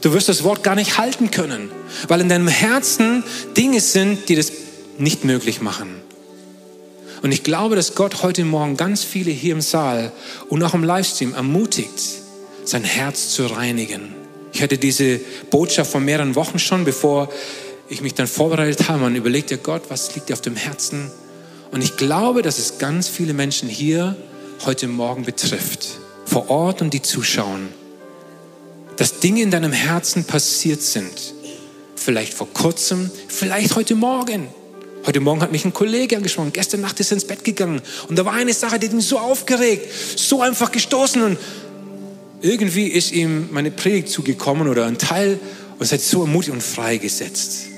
Du 0.00 0.12
wirst 0.12 0.28
das 0.28 0.42
Wort 0.42 0.62
gar 0.62 0.74
nicht 0.74 0.98
halten 0.98 1.30
können, 1.30 1.70
weil 2.08 2.20
in 2.20 2.28
deinem 2.28 2.48
Herzen 2.48 3.24
Dinge 3.56 3.80
sind, 3.80 4.28
die 4.28 4.36
das 4.36 4.52
nicht 4.98 5.24
möglich 5.24 5.60
machen. 5.60 5.88
Und 7.22 7.32
ich 7.32 7.42
glaube, 7.42 7.76
dass 7.76 7.94
Gott 7.94 8.22
heute 8.22 8.44
Morgen 8.44 8.76
ganz 8.76 9.04
viele 9.04 9.30
hier 9.30 9.52
im 9.52 9.60
Saal 9.60 10.12
und 10.48 10.62
auch 10.62 10.74
im 10.74 10.84
Livestream 10.84 11.34
ermutigt, 11.34 12.00
sein 12.64 12.84
Herz 12.84 13.30
zu 13.30 13.46
reinigen. 13.46 14.14
Ich 14.52 14.62
hatte 14.62 14.78
diese 14.78 15.20
Botschaft 15.50 15.90
vor 15.90 16.00
mehreren 16.00 16.34
Wochen 16.34 16.58
schon, 16.58 16.84
bevor 16.84 17.28
ich 17.88 18.02
mich 18.02 18.14
dann 18.14 18.26
vorbereitet 18.26 18.88
habe, 18.88 19.00
man 19.00 19.16
überlegt 19.16 19.50
ja 19.50 19.56
Gott, 19.56 19.82
was 19.88 20.14
liegt 20.14 20.28
dir 20.28 20.34
auf 20.34 20.40
dem 20.40 20.56
Herzen? 20.56 21.10
Und 21.70 21.82
ich 21.82 21.96
glaube, 21.96 22.42
dass 22.42 22.58
es 22.58 22.78
ganz 22.78 23.08
viele 23.08 23.32
Menschen 23.32 23.68
hier 23.68 24.16
heute 24.66 24.88
Morgen 24.88 25.24
betrifft, 25.24 25.98
vor 26.24 26.50
Ort 26.50 26.82
und 26.82 26.92
die 26.92 27.02
zuschauen, 27.02 27.68
dass 28.96 29.20
Dinge 29.20 29.42
in 29.42 29.50
deinem 29.50 29.72
Herzen 29.72 30.24
passiert 30.24 30.82
sind. 30.82 31.34
Vielleicht 31.96 32.34
vor 32.34 32.48
kurzem, 32.52 33.10
vielleicht 33.28 33.74
heute 33.76 33.94
Morgen. 33.94 34.48
Heute 35.06 35.20
Morgen 35.20 35.40
hat 35.40 35.52
mich 35.52 35.64
ein 35.64 35.72
Kollege 35.72 36.16
angesprochen. 36.16 36.52
Gestern 36.52 36.80
Nacht 36.80 36.98
ist 37.00 37.10
er 37.12 37.16
ins 37.16 37.24
Bett 37.24 37.44
gegangen. 37.44 37.80
Und 38.08 38.18
da 38.18 38.24
war 38.24 38.34
eine 38.34 38.52
Sache, 38.52 38.78
die 38.78 38.88
hat 38.88 38.94
ihn 38.94 39.00
so 39.00 39.18
aufgeregt, 39.18 39.86
so 40.16 40.42
einfach 40.42 40.72
gestoßen. 40.72 41.22
Und 41.22 41.38
irgendwie 42.40 42.88
ist 42.88 43.12
ihm 43.12 43.48
meine 43.52 43.70
Predigt 43.70 44.08
zugekommen 44.08 44.68
oder 44.68 44.86
ein 44.86 44.98
Teil 44.98 45.38
und 45.78 45.82
es 45.84 45.92
hat 45.92 46.00
so 46.00 46.22
ermutigt 46.22 46.52
und 46.52 46.62
freigesetzt. 46.62 47.68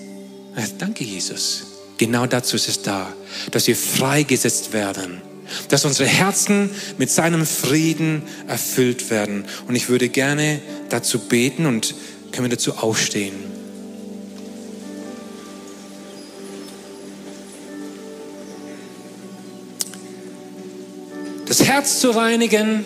Danke, 0.79 1.05
Jesus. 1.05 1.63
Genau 1.99 2.27
dazu 2.27 2.57
ist 2.57 2.69
es 2.69 2.83
da, 2.83 3.13
dass 3.51 3.67
wir 3.67 3.77
freigesetzt 3.77 4.73
werden, 4.73 5.21
dass 5.69 5.85
unsere 5.85 6.09
Herzen 6.09 6.71
mit 6.97 7.11
seinem 7.11 7.45
Frieden 7.45 8.23
erfüllt 8.49 9.11
werden. 9.11 9.45
Und 9.69 9.77
ich 9.77 9.89
würde 9.89 10.09
gerne 10.09 10.61
dazu 10.89 11.19
beten 11.19 11.67
und 11.67 11.95
können 12.33 12.49
wir 12.49 12.57
dazu 12.57 12.75
aufstehen. 12.75 13.35
Das 21.47 21.65
Herz 21.65 21.99
zu 21.99 22.11
reinigen 22.11 22.85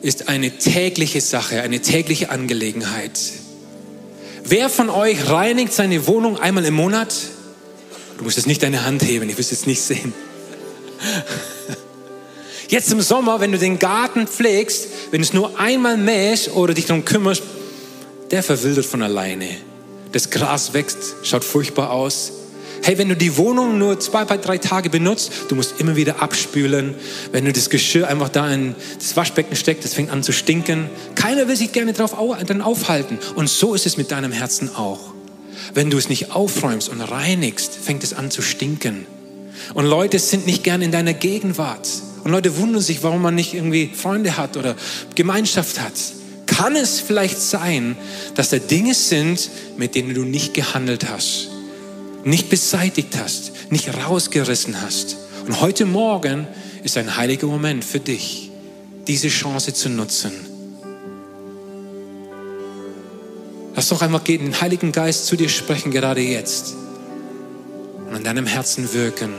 ist 0.00 0.28
eine 0.28 0.50
tägliche 0.58 1.20
Sache, 1.20 1.62
eine 1.62 1.80
tägliche 1.80 2.30
Angelegenheit. 2.30 3.20
Wer 4.44 4.68
von 4.68 4.90
euch 4.90 5.30
reinigt 5.30 5.72
seine 5.72 6.06
Wohnung 6.06 6.38
einmal 6.38 6.64
im 6.64 6.74
Monat? 6.74 7.14
Du 8.18 8.24
musst 8.24 8.36
jetzt 8.36 8.46
nicht 8.46 8.62
deine 8.62 8.84
Hand 8.84 9.02
heben, 9.02 9.28
ich 9.28 9.36
will 9.36 9.44
es 9.44 9.50
jetzt 9.50 9.66
nicht 9.66 9.82
sehen. 9.82 10.12
Jetzt 12.68 12.90
im 12.90 13.02
Sommer, 13.02 13.40
wenn 13.40 13.52
du 13.52 13.58
den 13.58 13.78
Garten 13.78 14.26
pflegst, 14.26 14.88
wenn 15.10 15.20
du 15.20 15.26
es 15.26 15.34
nur 15.34 15.60
einmal 15.60 15.98
mähst 15.98 16.52
oder 16.52 16.72
dich 16.72 16.86
darum 16.86 17.04
kümmerst, 17.04 17.42
der 18.30 18.42
verwildert 18.42 18.86
von 18.86 19.02
alleine. 19.02 19.46
Das 20.12 20.30
Gras 20.30 20.72
wächst, 20.72 21.16
schaut 21.22 21.44
furchtbar 21.44 21.90
aus. 21.90 22.32
Hey, 22.84 22.98
wenn 22.98 23.08
du 23.08 23.16
die 23.16 23.36
Wohnung 23.36 23.78
nur 23.78 24.00
zwei, 24.00 24.24
drei 24.24 24.58
Tage 24.58 24.90
benutzt, 24.90 25.30
du 25.48 25.54
musst 25.54 25.78
immer 25.78 25.94
wieder 25.94 26.20
abspülen. 26.20 26.96
Wenn 27.30 27.44
du 27.44 27.52
das 27.52 27.70
Geschirr 27.70 28.08
einfach 28.08 28.28
da 28.28 28.52
in 28.52 28.74
das 28.98 29.16
Waschbecken 29.16 29.54
steckst, 29.54 29.84
das 29.84 29.94
fängt 29.94 30.10
an 30.10 30.24
zu 30.24 30.32
stinken. 30.32 30.90
Keiner 31.14 31.46
will 31.46 31.54
sich 31.54 31.70
gerne 31.70 31.92
drauf 31.92 32.16
dann 32.44 32.60
aufhalten. 32.60 33.20
Und 33.36 33.48
so 33.48 33.74
ist 33.74 33.86
es 33.86 33.96
mit 33.96 34.10
deinem 34.10 34.32
Herzen 34.32 34.74
auch. 34.74 35.14
Wenn 35.74 35.90
du 35.90 35.96
es 35.96 36.08
nicht 36.08 36.32
aufräumst 36.32 36.88
und 36.88 37.00
reinigst, 37.00 37.72
fängt 37.72 38.02
es 38.02 38.14
an 38.14 38.32
zu 38.32 38.42
stinken. 38.42 39.06
Und 39.74 39.86
Leute 39.86 40.18
sind 40.18 40.46
nicht 40.46 40.64
gern 40.64 40.82
in 40.82 40.90
deiner 40.90 41.14
Gegenwart. 41.14 41.88
Und 42.24 42.32
Leute 42.32 42.56
wundern 42.56 42.82
sich, 42.82 43.04
warum 43.04 43.22
man 43.22 43.36
nicht 43.36 43.54
irgendwie 43.54 43.92
Freunde 43.94 44.36
hat 44.36 44.56
oder 44.56 44.74
Gemeinschaft 45.14 45.80
hat. 45.80 45.92
Kann 46.46 46.74
es 46.74 46.98
vielleicht 46.98 47.40
sein, 47.40 47.96
dass 48.34 48.50
da 48.50 48.58
Dinge 48.58 48.94
sind, 48.94 49.50
mit 49.76 49.94
denen 49.94 50.14
du 50.14 50.24
nicht 50.24 50.52
gehandelt 50.52 51.08
hast? 51.08 51.51
Nicht 52.24 52.48
beseitigt 52.48 53.16
hast, 53.18 53.52
nicht 53.70 53.88
rausgerissen 53.94 54.80
hast. 54.80 55.16
Und 55.46 55.60
heute 55.60 55.86
Morgen 55.86 56.46
ist 56.84 56.96
ein 56.96 57.16
heiliger 57.16 57.46
Moment 57.46 57.84
für 57.84 58.00
dich, 58.00 58.50
diese 59.06 59.28
Chance 59.28 59.72
zu 59.74 59.88
nutzen. 59.88 60.32
Lass 63.74 63.88
doch 63.88 64.02
einmal 64.02 64.20
den 64.20 64.60
Heiligen 64.60 64.92
Geist 64.92 65.26
zu 65.26 65.36
dir 65.36 65.48
sprechen, 65.48 65.90
gerade 65.90 66.20
jetzt. 66.20 66.74
Und 68.06 68.14
an 68.14 68.24
deinem 68.24 68.46
Herzen 68.46 68.92
wirken. 68.92 69.32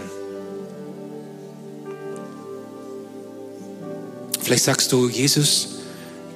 Vielleicht 4.42 4.64
sagst 4.64 4.92
du, 4.92 5.08
Jesus, 5.08 5.70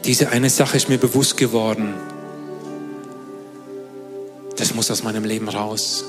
diese 0.06 0.30
eine 0.30 0.50
Sache 0.50 0.78
ist 0.78 0.88
mir 0.88 0.98
bewusst 0.98 1.36
geworden. 1.36 1.96
Das 4.56 4.74
muss 4.74 4.90
aus 4.90 5.04
meinem 5.04 5.26
Leben 5.26 5.50
raus. 5.50 6.06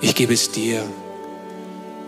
Ich 0.00 0.14
gebe 0.14 0.34
es 0.34 0.50
dir. 0.50 0.82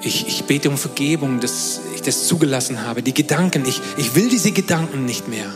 Ich, 0.02 0.26
ich 0.26 0.44
bete 0.44 0.68
um 0.68 0.76
Vergebung, 0.76 1.40
dass 1.40 1.80
ich 1.94 2.02
das 2.02 2.26
zugelassen 2.26 2.84
habe. 2.84 3.02
Die 3.02 3.14
Gedanken, 3.14 3.64
ich, 3.66 3.80
ich 3.96 4.14
will 4.14 4.28
diese 4.28 4.52
Gedanken 4.52 5.04
nicht 5.04 5.28
mehr. 5.28 5.46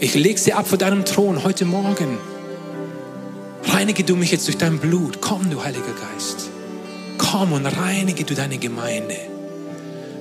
Ich 0.00 0.14
lege 0.14 0.38
sie 0.38 0.52
ab 0.52 0.68
vor 0.68 0.78
deinem 0.78 1.04
Thron 1.04 1.44
heute 1.44 1.64
Morgen. 1.64 2.18
Reinige 3.64 4.04
du 4.04 4.16
mich 4.16 4.30
jetzt 4.30 4.46
durch 4.46 4.56
dein 4.56 4.78
Blut. 4.78 5.20
Komm, 5.20 5.50
du 5.50 5.62
Heiliger 5.62 5.92
Geist. 6.12 6.48
Komm 7.18 7.52
und 7.52 7.66
reinige 7.66 8.24
du 8.24 8.34
deine 8.34 8.58
Gemeinde. 8.58 9.16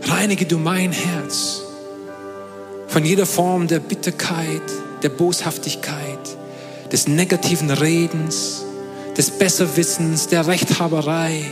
Reinige 0.04 0.46
du 0.46 0.58
mein 0.58 0.92
Herz 0.92 1.62
von 2.88 3.06
jeder 3.06 3.26
Form 3.26 3.68
der 3.68 3.80
Bitterkeit, 3.80 4.62
der 5.04 5.10
Boshaftigkeit, 5.10 6.20
des 6.92 7.08
negativen 7.08 7.70
Redens, 7.70 8.66
des 9.18 9.32
Besserwissens, 9.32 10.28
der 10.28 10.48
Rechthaberei, 10.48 11.44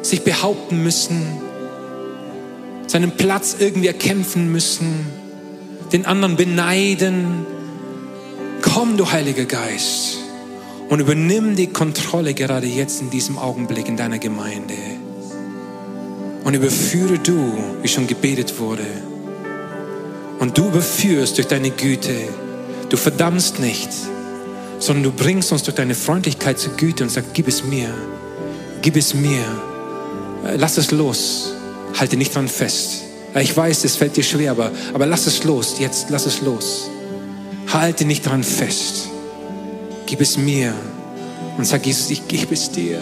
sich 0.00 0.22
behaupten 0.22 0.82
müssen, 0.82 1.26
seinen 2.86 3.12
Platz 3.12 3.56
irgendwie 3.58 3.86
erkämpfen 3.86 4.50
müssen, 4.50 5.06
den 5.92 6.06
anderen 6.06 6.36
beneiden. 6.36 7.46
Komm, 8.62 8.96
du 8.96 9.12
Heiliger 9.12 9.44
Geist, 9.44 10.18
und 10.88 11.00
übernimm 11.00 11.54
die 11.56 11.68
Kontrolle 11.68 12.34
gerade 12.34 12.66
jetzt 12.66 13.00
in 13.00 13.10
diesem 13.10 13.38
Augenblick 13.38 13.88
in 13.88 13.96
deiner 13.96 14.18
Gemeinde. 14.18 14.74
Und 16.44 16.54
überführe 16.54 17.18
du, 17.18 17.54
wie 17.82 17.88
schon 17.88 18.06
gebetet 18.06 18.58
wurde. 18.58 18.86
Und 20.38 20.58
du 20.58 20.66
überführst 20.66 21.38
durch 21.38 21.46
deine 21.46 21.70
Güte. 21.70 22.14
Du 22.88 22.96
verdammst 22.96 23.60
nicht, 23.60 23.88
sondern 24.82 25.04
du 25.04 25.12
bringst 25.12 25.52
uns 25.52 25.62
durch 25.62 25.76
deine 25.76 25.94
Freundlichkeit 25.94 26.58
zur 26.58 26.72
Güte 26.72 27.04
und 27.04 27.10
sagst, 27.10 27.30
gib 27.34 27.46
es 27.46 27.62
mir, 27.62 27.88
gib 28.82 28.96
es 28.96 29.14
mir, 29.14 29.44
äh, 30.44 30.56
lass 30.56 30.76
es 30.76 30.90
los, 30.90 31.52
halte 32.00 32.16
nicht 32.16 32.34
dran 32.34 32.48
fest. 32.48 33.04
Äh, 33.32 33.42
ich 33.42 33.56
weiß, 33.56 33.84
es 33.84 33.94
fällt 33.94 34.16
dir 34.16 34.24
schwer, 34.24 34.50
aber, 34.50 34.72
aber 34.92 35.06
lass 35.06 35.28
es 35.28 35.44
los, 35.44 35.76
jetzt 35.78 36.10
lass 36.10 36.26
es 36.26 36.40
los. 36.40 36.90
Halte 37.72 38.04
nicht 38.04 38.26
dran 38.26 38.42
fest, 38.42 39.08
gib 40.06 40.20
es 40.20 40.36
mir 40.36 40.74
und 41.56 41.64
sag, 41.64 41.86
Jesus, 41.86 42.10
ich 42.10 42.26
gebe 42.26 42.52
es 42.52 42.72
dir. 42.72 42.98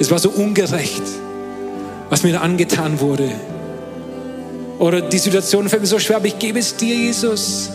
Es 0.00 0.10
war 0.10 0.18
so 0.18 0.30
ungerecht, 0.30 1.02
was 2.10 2.24
mir 2.24 2.40
angetan 2.40 2.98
wurde. 2.98 3.30
Oder 4.80 5.00
die 5.00 5.18
Situation 5.18 5.68
fällt 5.68 5.82
mir 5.82 5.88
so 5.88 6.00
schwer, 6.00 6.16
aber 6.16 6.26
ich 6.26 6.40
gebe 6.40 6.58
es 6.58 6.74
dir, 6.74 6.96
Jesus. 6.96 7.70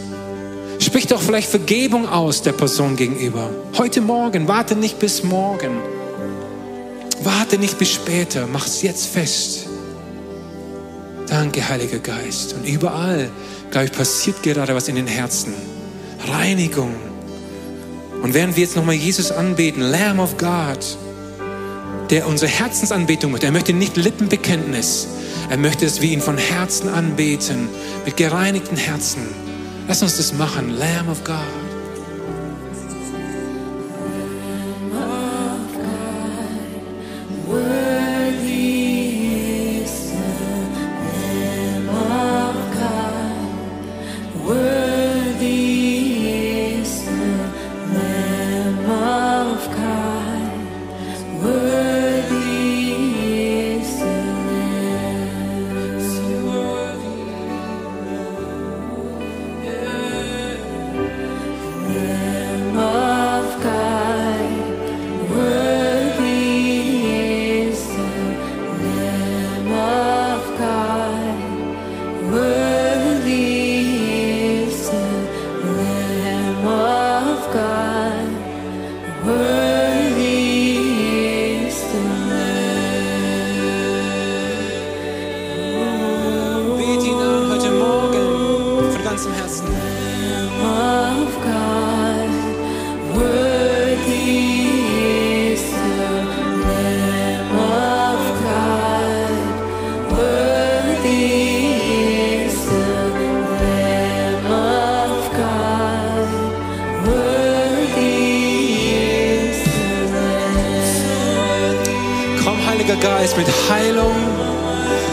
Sprich 0.88 1.08
doch 1.08 1.22
vielleicht 1.22 1.50
Vergebung 1.50 2.08
aus 2.08 2.44
der 2.44 2.54
Person 2.54 2.96
gegenüber. 2.96 3.50
Heute 3.78 4.00
Morgen, 4.00 4.48
warte 4.48 4.74
nicht 4.74 5.00
bis 5.00 5.22
morgen. 5.22 5.82
Warte 7.22 7.58
nicht 7.58 7.78
bis 7.78 7.92
später, 7.92 8.48
mach 8.48 8.66
es 8.66 8.84
jetzt 8.84 9.08
fest. 9.08 9.68
Danke, 11.28 11.68
Heiliger 11.68 12.00
Geist. 12.00 12.54
Und 12.54 12.66
überall, 12.66 13.30
glaube 13.70 13.88
ich, 13.88 13.92
passiert 13.92 14.42
gerade 14.44 14.74
was 14.74 14.88
in 14.88 14.96
den 14.96 15.08
Herzen. 15.08 15.54
Reinigung. 16.26 16.96
Und 18.24 18.34
während 18.34 18.56
wir 18.56 18.64
jetzt 18.64 18.78
nochmal 18.78 18.96
Jesus 18.96 19.30
anbeten, 19.30 19.82
Lamb 19.82 20.22
of 20.22 20.38
God, 20.38 20.80
der 22.12 22.30
unsere 22.30 22.50
Herzensanbetung 22.50 23.32
möchte, 23.34 23.48
er 23.48 23.52
möchte 23.52 23.74
nicht 23.74 23.98
Lippenbekenntnis, 23.98 25.10
er 25.50 25.58
möchte, 25.58 25.84
dass 25.84 26.00
wir 26.00 26.10
ihn 26.10 26.22
von 26.22 26.38
Herzen 26.38 26.88
anbeten, 26.88 27.68
mit 28.06 28.16
gereinigten 28.16 28.78
Herzen. 28.78 29.47
Lass 29.88 30.02
uns 30.02 30.18
das 30.18 30.34
machen, 30.34 30.78
Lamb 30.78 31.08
of 31.10 31.24
God. 31.24 31.57
Mit 113.48 113.70
Heilung 113.70 114.16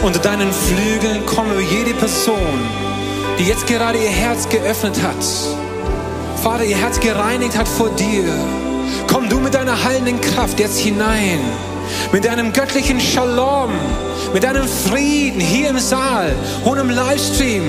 unter 0.03 0.19
deinen 0.19 0.51
Flügeln. 0.51 1.25
Komm 1.25 1.51
über 1.51 1.61
jede 1.61 1.93
Person, 1.93 2.59
die 3.39 3.45
jetzt 3.45 3.65
gerade 3.65 3.97
ihr 3.97 4.09
Herz 4.09 4.47
geöffnet 4.49 5.01
hat. 5.01 5.23
Vater, 6.43 6.65
ihr 6.65 6.77
Herz 6.77 6.99
gereinigt 6.99 7.57
hat 7.57 7.67
vor 7.67 7.89
dir. 7.91 8.25
Komm 9.07 9.29
du 9.29 9.39
mit 9.39 9.53
deiner 9.53 9.83
heilenden 9.83 10.19
Kraft 10.21 10.59
jetzt 10.59 10.77
hinein. 10.77 11.39
Mit 12.11 12.25
deinem 12.25 12.51
göttlichen 12.51 12.99
Shalom, 12.99 13.71
mit 14.33 14.43
deinem 14.43 14.67
Frieden 14.67 15.39
hier 15.39 15.69
im 15.69 15.79
Saal 15.79 16.35
und 16.63 16.77
im 16.77 16.89
Livestream. 16.89 17.63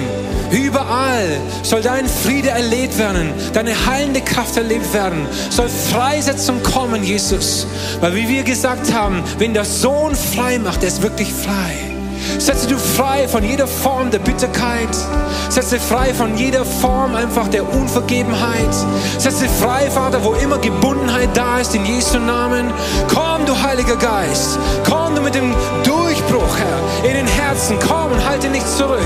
Überall 0.56 1.38
soll 1.62 1.82
dein 1.82 2.08
Friede 2.08 2.48
erlebt 2.48 2.96
werden, 2.96 3.32
deine 3.52 3.74
heilende 3.86 4.22
Kraft 4.22 4.56
erlebt 4.56 4.94
werden, 4.94 5.26
soll 5.50 5.68
Freisetzung 5.68 6.62
kommen, 6.62 7.04
Jesus. 7.04 7.66
Weil 8.00 8.14
wie 8.14 8.26
wir 8.28 8.42
gesagt 8.42 8.92
haben, 8.92 9.22
wenn 9.38 9.52
der 9.52 9.66
Sohn 9.66 10.14
frei 10.14 10.58
macht, 10.58 10.80
der 10.80 10.88
ist 10.88 11.02
wirklich 11.02 11.30
frei. 11.30 11.74
Setze 12.38 12.66
du 12.68 12.78
frei 12.78 13.28
von 13.28 13.44
jeder 13.44 13.66
Form 13.66 14.10
der 14.10 14.18
Bitterkeit. 14.18 14.88
Setze 15.50 15.78
frei 15.78 16.14
von 16.14 16.36
jeder 16.36 16.64
Form 16.64 17.14
einfach 17.14 17.48
der 17.48 17.70
Unvergebenheit. 17.70 18.74
Setze 19.18 19.48
frei, 19.60 19.90
Vater, 19.90 20.24
wo 20.24 20.32
immer 20.34 20.58
Gebundenheit 20.58 21.30
da 21.34 21.58
ist, 21.58 21.74
in 21.74 21.84
Jesu 21.84 22.18
Namen. 22.18 22.72
Komm, 23.08 23.44
du 23.46 23.62
Heiliger 23.62 23.96
Geist. 23.96 24.58
Komm 24.88 25.14
du 25.14 25.20
mit 25.20 25.34
dem 25.34 25.54
Durchbruch, 25.84 26.56
Herr, 26.58 27.08
in 27.10 27.16
den 27.16 27.26
Herzen. 27.26 27.76
Komm 27.86 28.12
und 28.12 28.26
halte 28.26 28.48
nicht 28.48 28.66
zurück. 28.76 29.00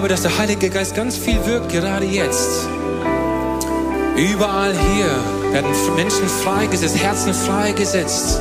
Glaube, 0.00 0.14
dass 0.14 0.22
der 0.22 0.38
Heilige 0.38 0.70
Geist 0.70 0.94
ganz 0.94 1.14
viel 1.14 1.44
wirkt, 1.44 1.70
gerade 1.70 2.06
jetzt. 2.06 2.66
Überall 4.16 4.72
hier 4.72 5.52
werden 5.52 5.70
Menschen 5.94 6.26
freigesetzt, 6.42 6.96
Herzen 6.96 7.34
freigesetzt. 7.34 8.40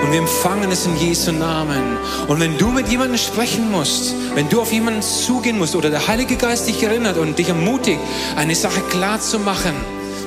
Und 0.00 0.12
wir 0.12 0.20
empfangen 0.20 0.70
es 0.70 0.86
in 0.86 0.96
Jesu 0.96 1.32
Namen. 1.32 1.98
Und 2.28 2.38
wenn 2.38 2.56
du 2.56 2.68
mit 2.68 2.86
jemandem 2.86 3.18
sprechen 3.18 3.68
musst, 3.72 4.14
wenn 4.36 4.48
du 4.48 4.60
auf 4.60 4.72
jemanden 4.72 5.02
zugehen 5.02 5.58
musst 5.58 5.74
oder 5.74 5.90
der 5.90 6.06
Heilige 6.06 6.36
Geist 6.36 6.68
dich 6.68 6.80
erinnert 6.80 7.16
und 7.16 7.36
dich 7.36 7.48
ermutigt, 7.48 7.98
eine 8.36 8.54
Sache 8.54 8.80
klar 8.82 9.20
zu 9.20 9.40
machen, 9.40 9.74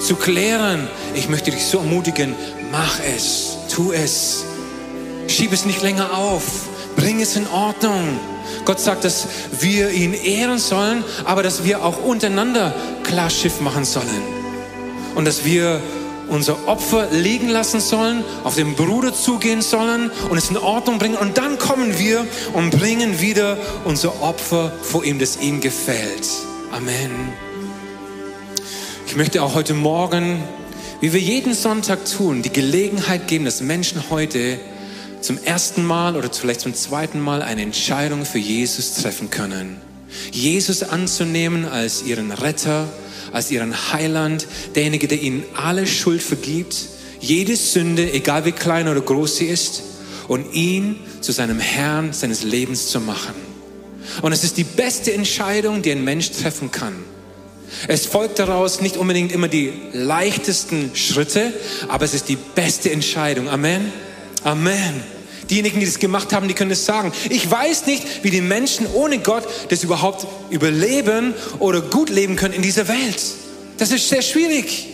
zu 0.01 0.18
klären, 0.18 0.89
ich 1.16 1.30
möchte 1.30 1.51
dich 1.51 1.64
so 1.64 1.78
ermutigen, 1.78 2.36
mach 2.70 2.99
es, 3.16 3.55
tu 3.74 3.93
es. 3.93 4.43
Schieb 5.28 5.53
es 5.53 5.66
nicht 5.66 5.82
länger 5.84 6.18
auf, 6.18 6.43
bring 6.97 7.22
es 7.22 7.38
in 7.38 7.47
Ordnung. 7.47 8.20
Gott 8.70 8.80
sagt, 8.80 9.03
dass 9.03 9.26
wir 9.61 9.89
ihn 9.89 10.13
ehren 10.13 10.59
sollen, 10.59 11.03
aber 11.26 11.41
dass 11.41 11.63
wir 11.63 11.84
auch 11.84 12.03
untereinander 12.03 12.72
klar 13.01 13.32
Schiff 13.32 13.61
machen 13.61 13.84
sollen. 13.84 14.22
Und 15.15 15.26
dass 15.26 15.43
wir 15.43 15.82
unser 16.28 16.67
Opfer 16.67 17.07
liegen 17.09 17.49
lassen 17.49 17.80
sollen, 17.80 18.24
auf 18.43 18.53
den 18.53 18.76
Bruder 18.76 19.11
zugehen 19.11 19.63
sollen 19.63 20.11
und 20.30 20.38
es 20.38 20.51
in 20.51 20.57
Ordnung 20.57 20.99
bringen. 20.99 21.17
Und 21.17 21.39
dann 21.39 21.57
kommen 21.57 21.97
wir 21.97 22.28
und 22.53 22.70
bringen 22.70 23.20
wieder 23.20 23.57
unser 23.86 24.22
Opfer 24.22 24.72
vor 24.84 25.03
ihm, 25.03 25.17
das 25.17 25.41
ihm 25.41 25.61
gefällt. 25.61 26.30
Amen. 26.72 27.09
Ich 29.07 29.15
möchte 29.15 29.41
auch 29.41 29.55
heute 29.55 29.74
Morgen, 29.74 30.43
wie 31.01 31.11
wir 31.11 31.20
jeden 31.20 31.55
Sonntag 31.55 32.05
tun, 32.05 32.43
die 32.43 32.53
Gelegenheit 32.53 33.28
geben, 33.28 33.45
dass 33.45 33.61
Menschen 33.61 34.03
heute 34.11 34.59
zum 35.22 35.38
ersten 35.43 35.86
Mal 35.86 36.15
oder 36.15 36.32
vielleicht 36.32 36.61
zum 36.61 36.74
zweiten 36.74 37.20
Mal 37.20 37.41
eine 37.41 37.61
Entscheidung 37.61 38.26
für 38.26 38.38
Jesus 38.38 38.95
treffen 38.95 39.30
können. 39.30 39.78
Jesus 40.32 40.84
anzunehmen 40.84 41.65
als 41.65 42.03
ihren 42.03 42.32
Retter, 42.32 42.88
als 43.32 43.51
ihren 43.51 43.91
Heiland, 43.93 44.47
derjenige, 44.76 45.07
der 45.07 45.22
ihnen 45.22 45.43
alle 45.55 45.86
Schuld 45.86 46.22
vergibt, 46.22 46.76
jede 47.20 47.55
Sünde, 47.55 48.11
egal 48.13 48.45
wie 48.45 48.51
klein 48.51 48.88
oder 48.88 49.01
groß 49.01 49.38
sie 49.38 49.45
ist, 49.45 49.84
und 50.28 50.53
ihn 50.53 50.95
zu 51.22 51.32
seinem 51.32 51.59
Herrn 51.59 52.13
seines 52.13 52.43
Lebens 52.43 52.88
zu 52.88 52.99
machen. 52.99 53.34
Und 54.22 54.32
es 54.32 54.43
ist 54.43 54.57
die 54.57 54.63
beste 54.63 55.13
Entscheidung, 55.13 55.82
die 55.82 55.91
ein 55.91 56.03
Mensch 56.03 56.32
treffen 56.32 56.72
kann. 56.72 56.93
Es 57.88 58.05
folgt 58.05 58.39
daraus 58.39 58.82
nicht 58.82 58.97
unbedingt 58.97 59.32
immer 59.32 59.47
die 59.47 59.74
leichtesten 59.93 60.91
Schritte, 60.95 61.53
aber 61.88 62.05
es 62.05 62.13
ist 62.13 62.30
die 62.30 62.38
beste 62.55 62.91
Entscheidung. 62.91 63.49
Amen. 63.49 63.91
Amen. 64.44 65.04
Diejenigen, 65.50 65.80
die 65.80 65.86
das 65.86 66.00
gemacht 66.00 66.32
haben, 66.32 66.48
die 66.48 66.54
können 66.54 66.72
es 66.72 66.86
sagen. 66.86 67.12
Ich 67.30 67.50
weiß 67.50 67.88
nicht, 67.88 68.24
wie 68.24 68.30
die 68.30 68.42
Menschen 68.42 68.86
ohne 68.94 69.18
Gott 69.20 69.48
das 69.70 69.84
überhaupt 69.84 70.28
überleben 70.52 71.34
oder 71.58 71.82
gut 71.82 72.10
leben 72.10 72.36
können 72.36 72.54
in 72.54 72.62
dieser 72.62 72.88
Welt. 72.88 73.22
Das 73.78 73.92
ist 73.92 74.10
sehr 74.10 74.22
schwierig. 74.22 74.90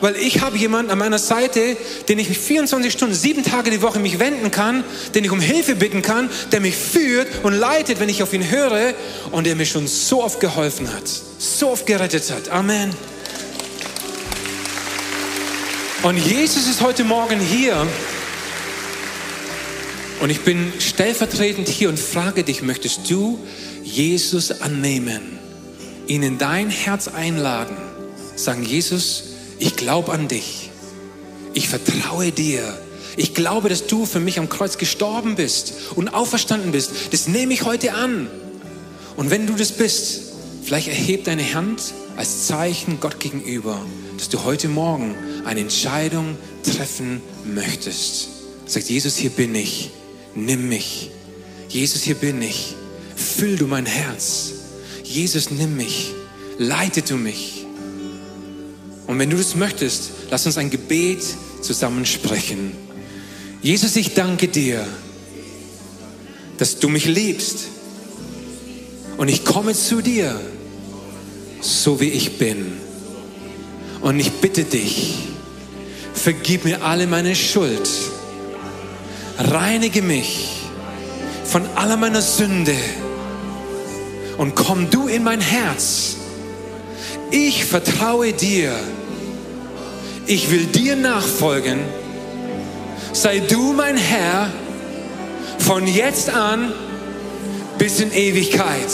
Weil 0.00 0.16
ich 0.16 0.40
habe 0.40 0.56
jemanden 0.56 0.90
an 0.90 0.98
meiner 0.98 1.18
Seite, 1.18 1.76
den 2.08 2.18
ich 2.18 2.28
mich 2.28 2.38
24 2.38 2.92
Stunden, 2.92 3.14
sieben 3.14 3.44
Tage 3.44 3.70
die 3.70 3.82
Woche 3.82 4.00
mich 4.00 4.18
wenden 4.18 4.50
kann, 4.50 4.82
den 5.14 5.24
ich 5.24 5.30
um 5.30 5.40
Hilfe 5.40 5.76
bitten 5.76 6.02
kann, 6.02 6.28
der 6.50 6.60
mich 6.60 6.74
führt 6.74 7.28
und 7.44 7.52
leitet, 7.52 8.00
wenn 8.00 8.08
ich 8.08 8.22
auf 8.22 8.32
ihn 8.32 8.50
höre 8.50 8.94
und 9.30 9.46
der 9.46 9.54
mir 9.54 9.66
schon 9.66 9.86
so 9.86 10.24
oft 10.24 10.40
geholfen 10.40 10.92
hat, 10.92 11.04
so 11.38 11.70
oft 11.70 11.86
gerettet 11.86 12.32
hat. 12.32 12.48
Amen. 12.48 12.90
Und 16.02 16.18
Jesus 16.18 16.66
ist 16.66 16.80
heute 16.80 17.04
Morgen 17.04 17.38
hier 17.38 17.86
und 20.22 20.30
ich 20.30 20.42
bin 20.42 20.72
stellvertretend 20.78 21.66
hier 21.66 21.88
und 21.88 21.98
frage 21.98 22.44
dich, 22.44 22.62
möchtest 22.62 23.10
du 23.10 23.40
Jesus 23.82 24.52
annehmen, 24.52 25.20
ihn 26.06 26.22
in 26.22 26.38
dein 26.38 26.70
Herz 26.70 27.08
einladen, 27.08 27.76
sagen, 28.36 28.62
Jesus, 28.62 29.24
ich 29.58 29.74
glaube 29.74 30.12
an 30.12 30.28
dich, 30.28 30.70
ich 31.54 31.68
vertraue 31.68 32.30
dir, 32.30 32.62
ich 33.16 33.34
glaube, 33.34 33.68
dass 33.68 33.88
du 33.88 34.06
für 34.06 34.20
mich 34.20 34.38
am 34.38 34.48
Kreuz 34.48 34.78
gestorben 34.78 35.34
bist 35.34 35.74
und 35.96 36.14
auferstanden 36.14 36.70
bist, 36.70 36.92
das 37.10 37.26
nehme 37.26 37.52
ich 37.52 37.64
heute 37.64 37.92
an. 37.94 38.28
Und 39.16 39.30
wenn 39.30 39.48
du 39.48 39.54
das 39.54 39.72
bist, 39.72 40.20
vielleicht 40.62 40.86
erheb 40.86 41.24
deine 41.24 41.52
Hand 41.52 41.82
als 42.16 42.46
Zeichen 42.46 43.00
Gott 43.00 43.18
gegenüber, 43.18 43.84
dass 44.18 44.28
du 44.28 44.44
heute 44.44 44.68
Morgen 44.68 45.16
eine 45.44 45.58
Entscheidung 45.58 46.38
treffen 46.62 47.20
möchtest. 47.44 48.28
Sagt 48.66 48.88
Jesus, 48.88 49.16
hier 49.16 49.30
bin 49.30 49.56
ich 49.56 49.90
nimm 50.34 50.68
mich. 50.68 51.10
Jesus, 51.68 52.02
hier 52.02 52.14
bin 52.14 52.42
ich. 52.42 52.74
Füll 53.16 53.56
du 53.56 53.66
mein 53.66 53.86
Herz. 53.86 54.52
Jesus, 55.04 55.50
nimm 55.50 55.76
mich. 55.76 56.12
Leite 56.58 57.02
du 57.02 57.16
mich. 57.16 57.66
Und 59.06 59.18
wenn 59.18 59.30
du 59.30 59.36
das 59.36 59.54
möchtest, 59.54 60.10
lass 60.30 60.46
uns 60.46 60.58
ein 60.58 60.70
Gebet 60.70 61.22
zusammen 61.60 62.06
sprechen. 62.06 62.72
Jesus, 63.62 63.96
ich 63.96 64.14
danke 64.14 64.48
dir, 64.48 64.86
dass 66.58 66.78
du 66.78 66.88
mich 66.88 67.06
liebst. 67.06 67.68
Und 69.16 69.28
ich 69.28 69.44
komme 69.44 69.74
zu 69.74 70.00
dir, 70.00 70.40
so 71.60 72.00
wie 72.00 72.08
ich 72.08 72.38
bin. 72.38 72.72
Und 74.00 74.18
ich 74.18 74.32
bitte 74.32 74.64
dich, 74.64 75.14
vergib 76.14 76.64
mir 76.64 76.82
alle 76.82 77.06
meine 77.06 77.36
Schuld 77.36 77.88
reinige 79.38 80.02
mich 80.02 80.48
von 81.44 81.62
aller 81.74 81.96
meiner 81.96 82.22
Sünde 82.22 82.74
und 84.38 84.54
komm 84.54 84.90
du 84.90 85.08
in 85.08 85.22
mein 85.22 85.40
Herz. 85.40 86.16
Ich 87.30 87.64
vertraue 87.64 88.32
dir. 88.32 88.74
Ich 90.26 90.50
will 90.50 90.66
dir 90.66 90.96
nachfolgen. 90.96 91.80
Sei 93.12 93.40
du 93.40 93.72
mein 93.72 93.96
Herr 93.96 94.50
von 95.58 95.86
jetzt 95.86 96.30
an 96.30 96.72
bis 97.78 98.00
in 98.00 98.12
Ewigkeit. 98.12 98.88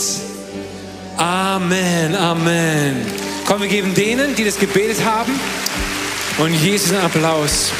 Amen, 1.17 2.15
Amen. 2.15 2.97
Komm, 3.47 3.63
wir 3.63 3.69
geben 3.69 3.95
denen, 3.95 4.35
die 4.37 4.45
das 4.45 4.59
gebetet 4.59 5.05
haben 5.05 5.33
und 6.39 6.55
Jesus 6.55 6.93
einen 6.93 7.05
Applaus. 7.05 7.71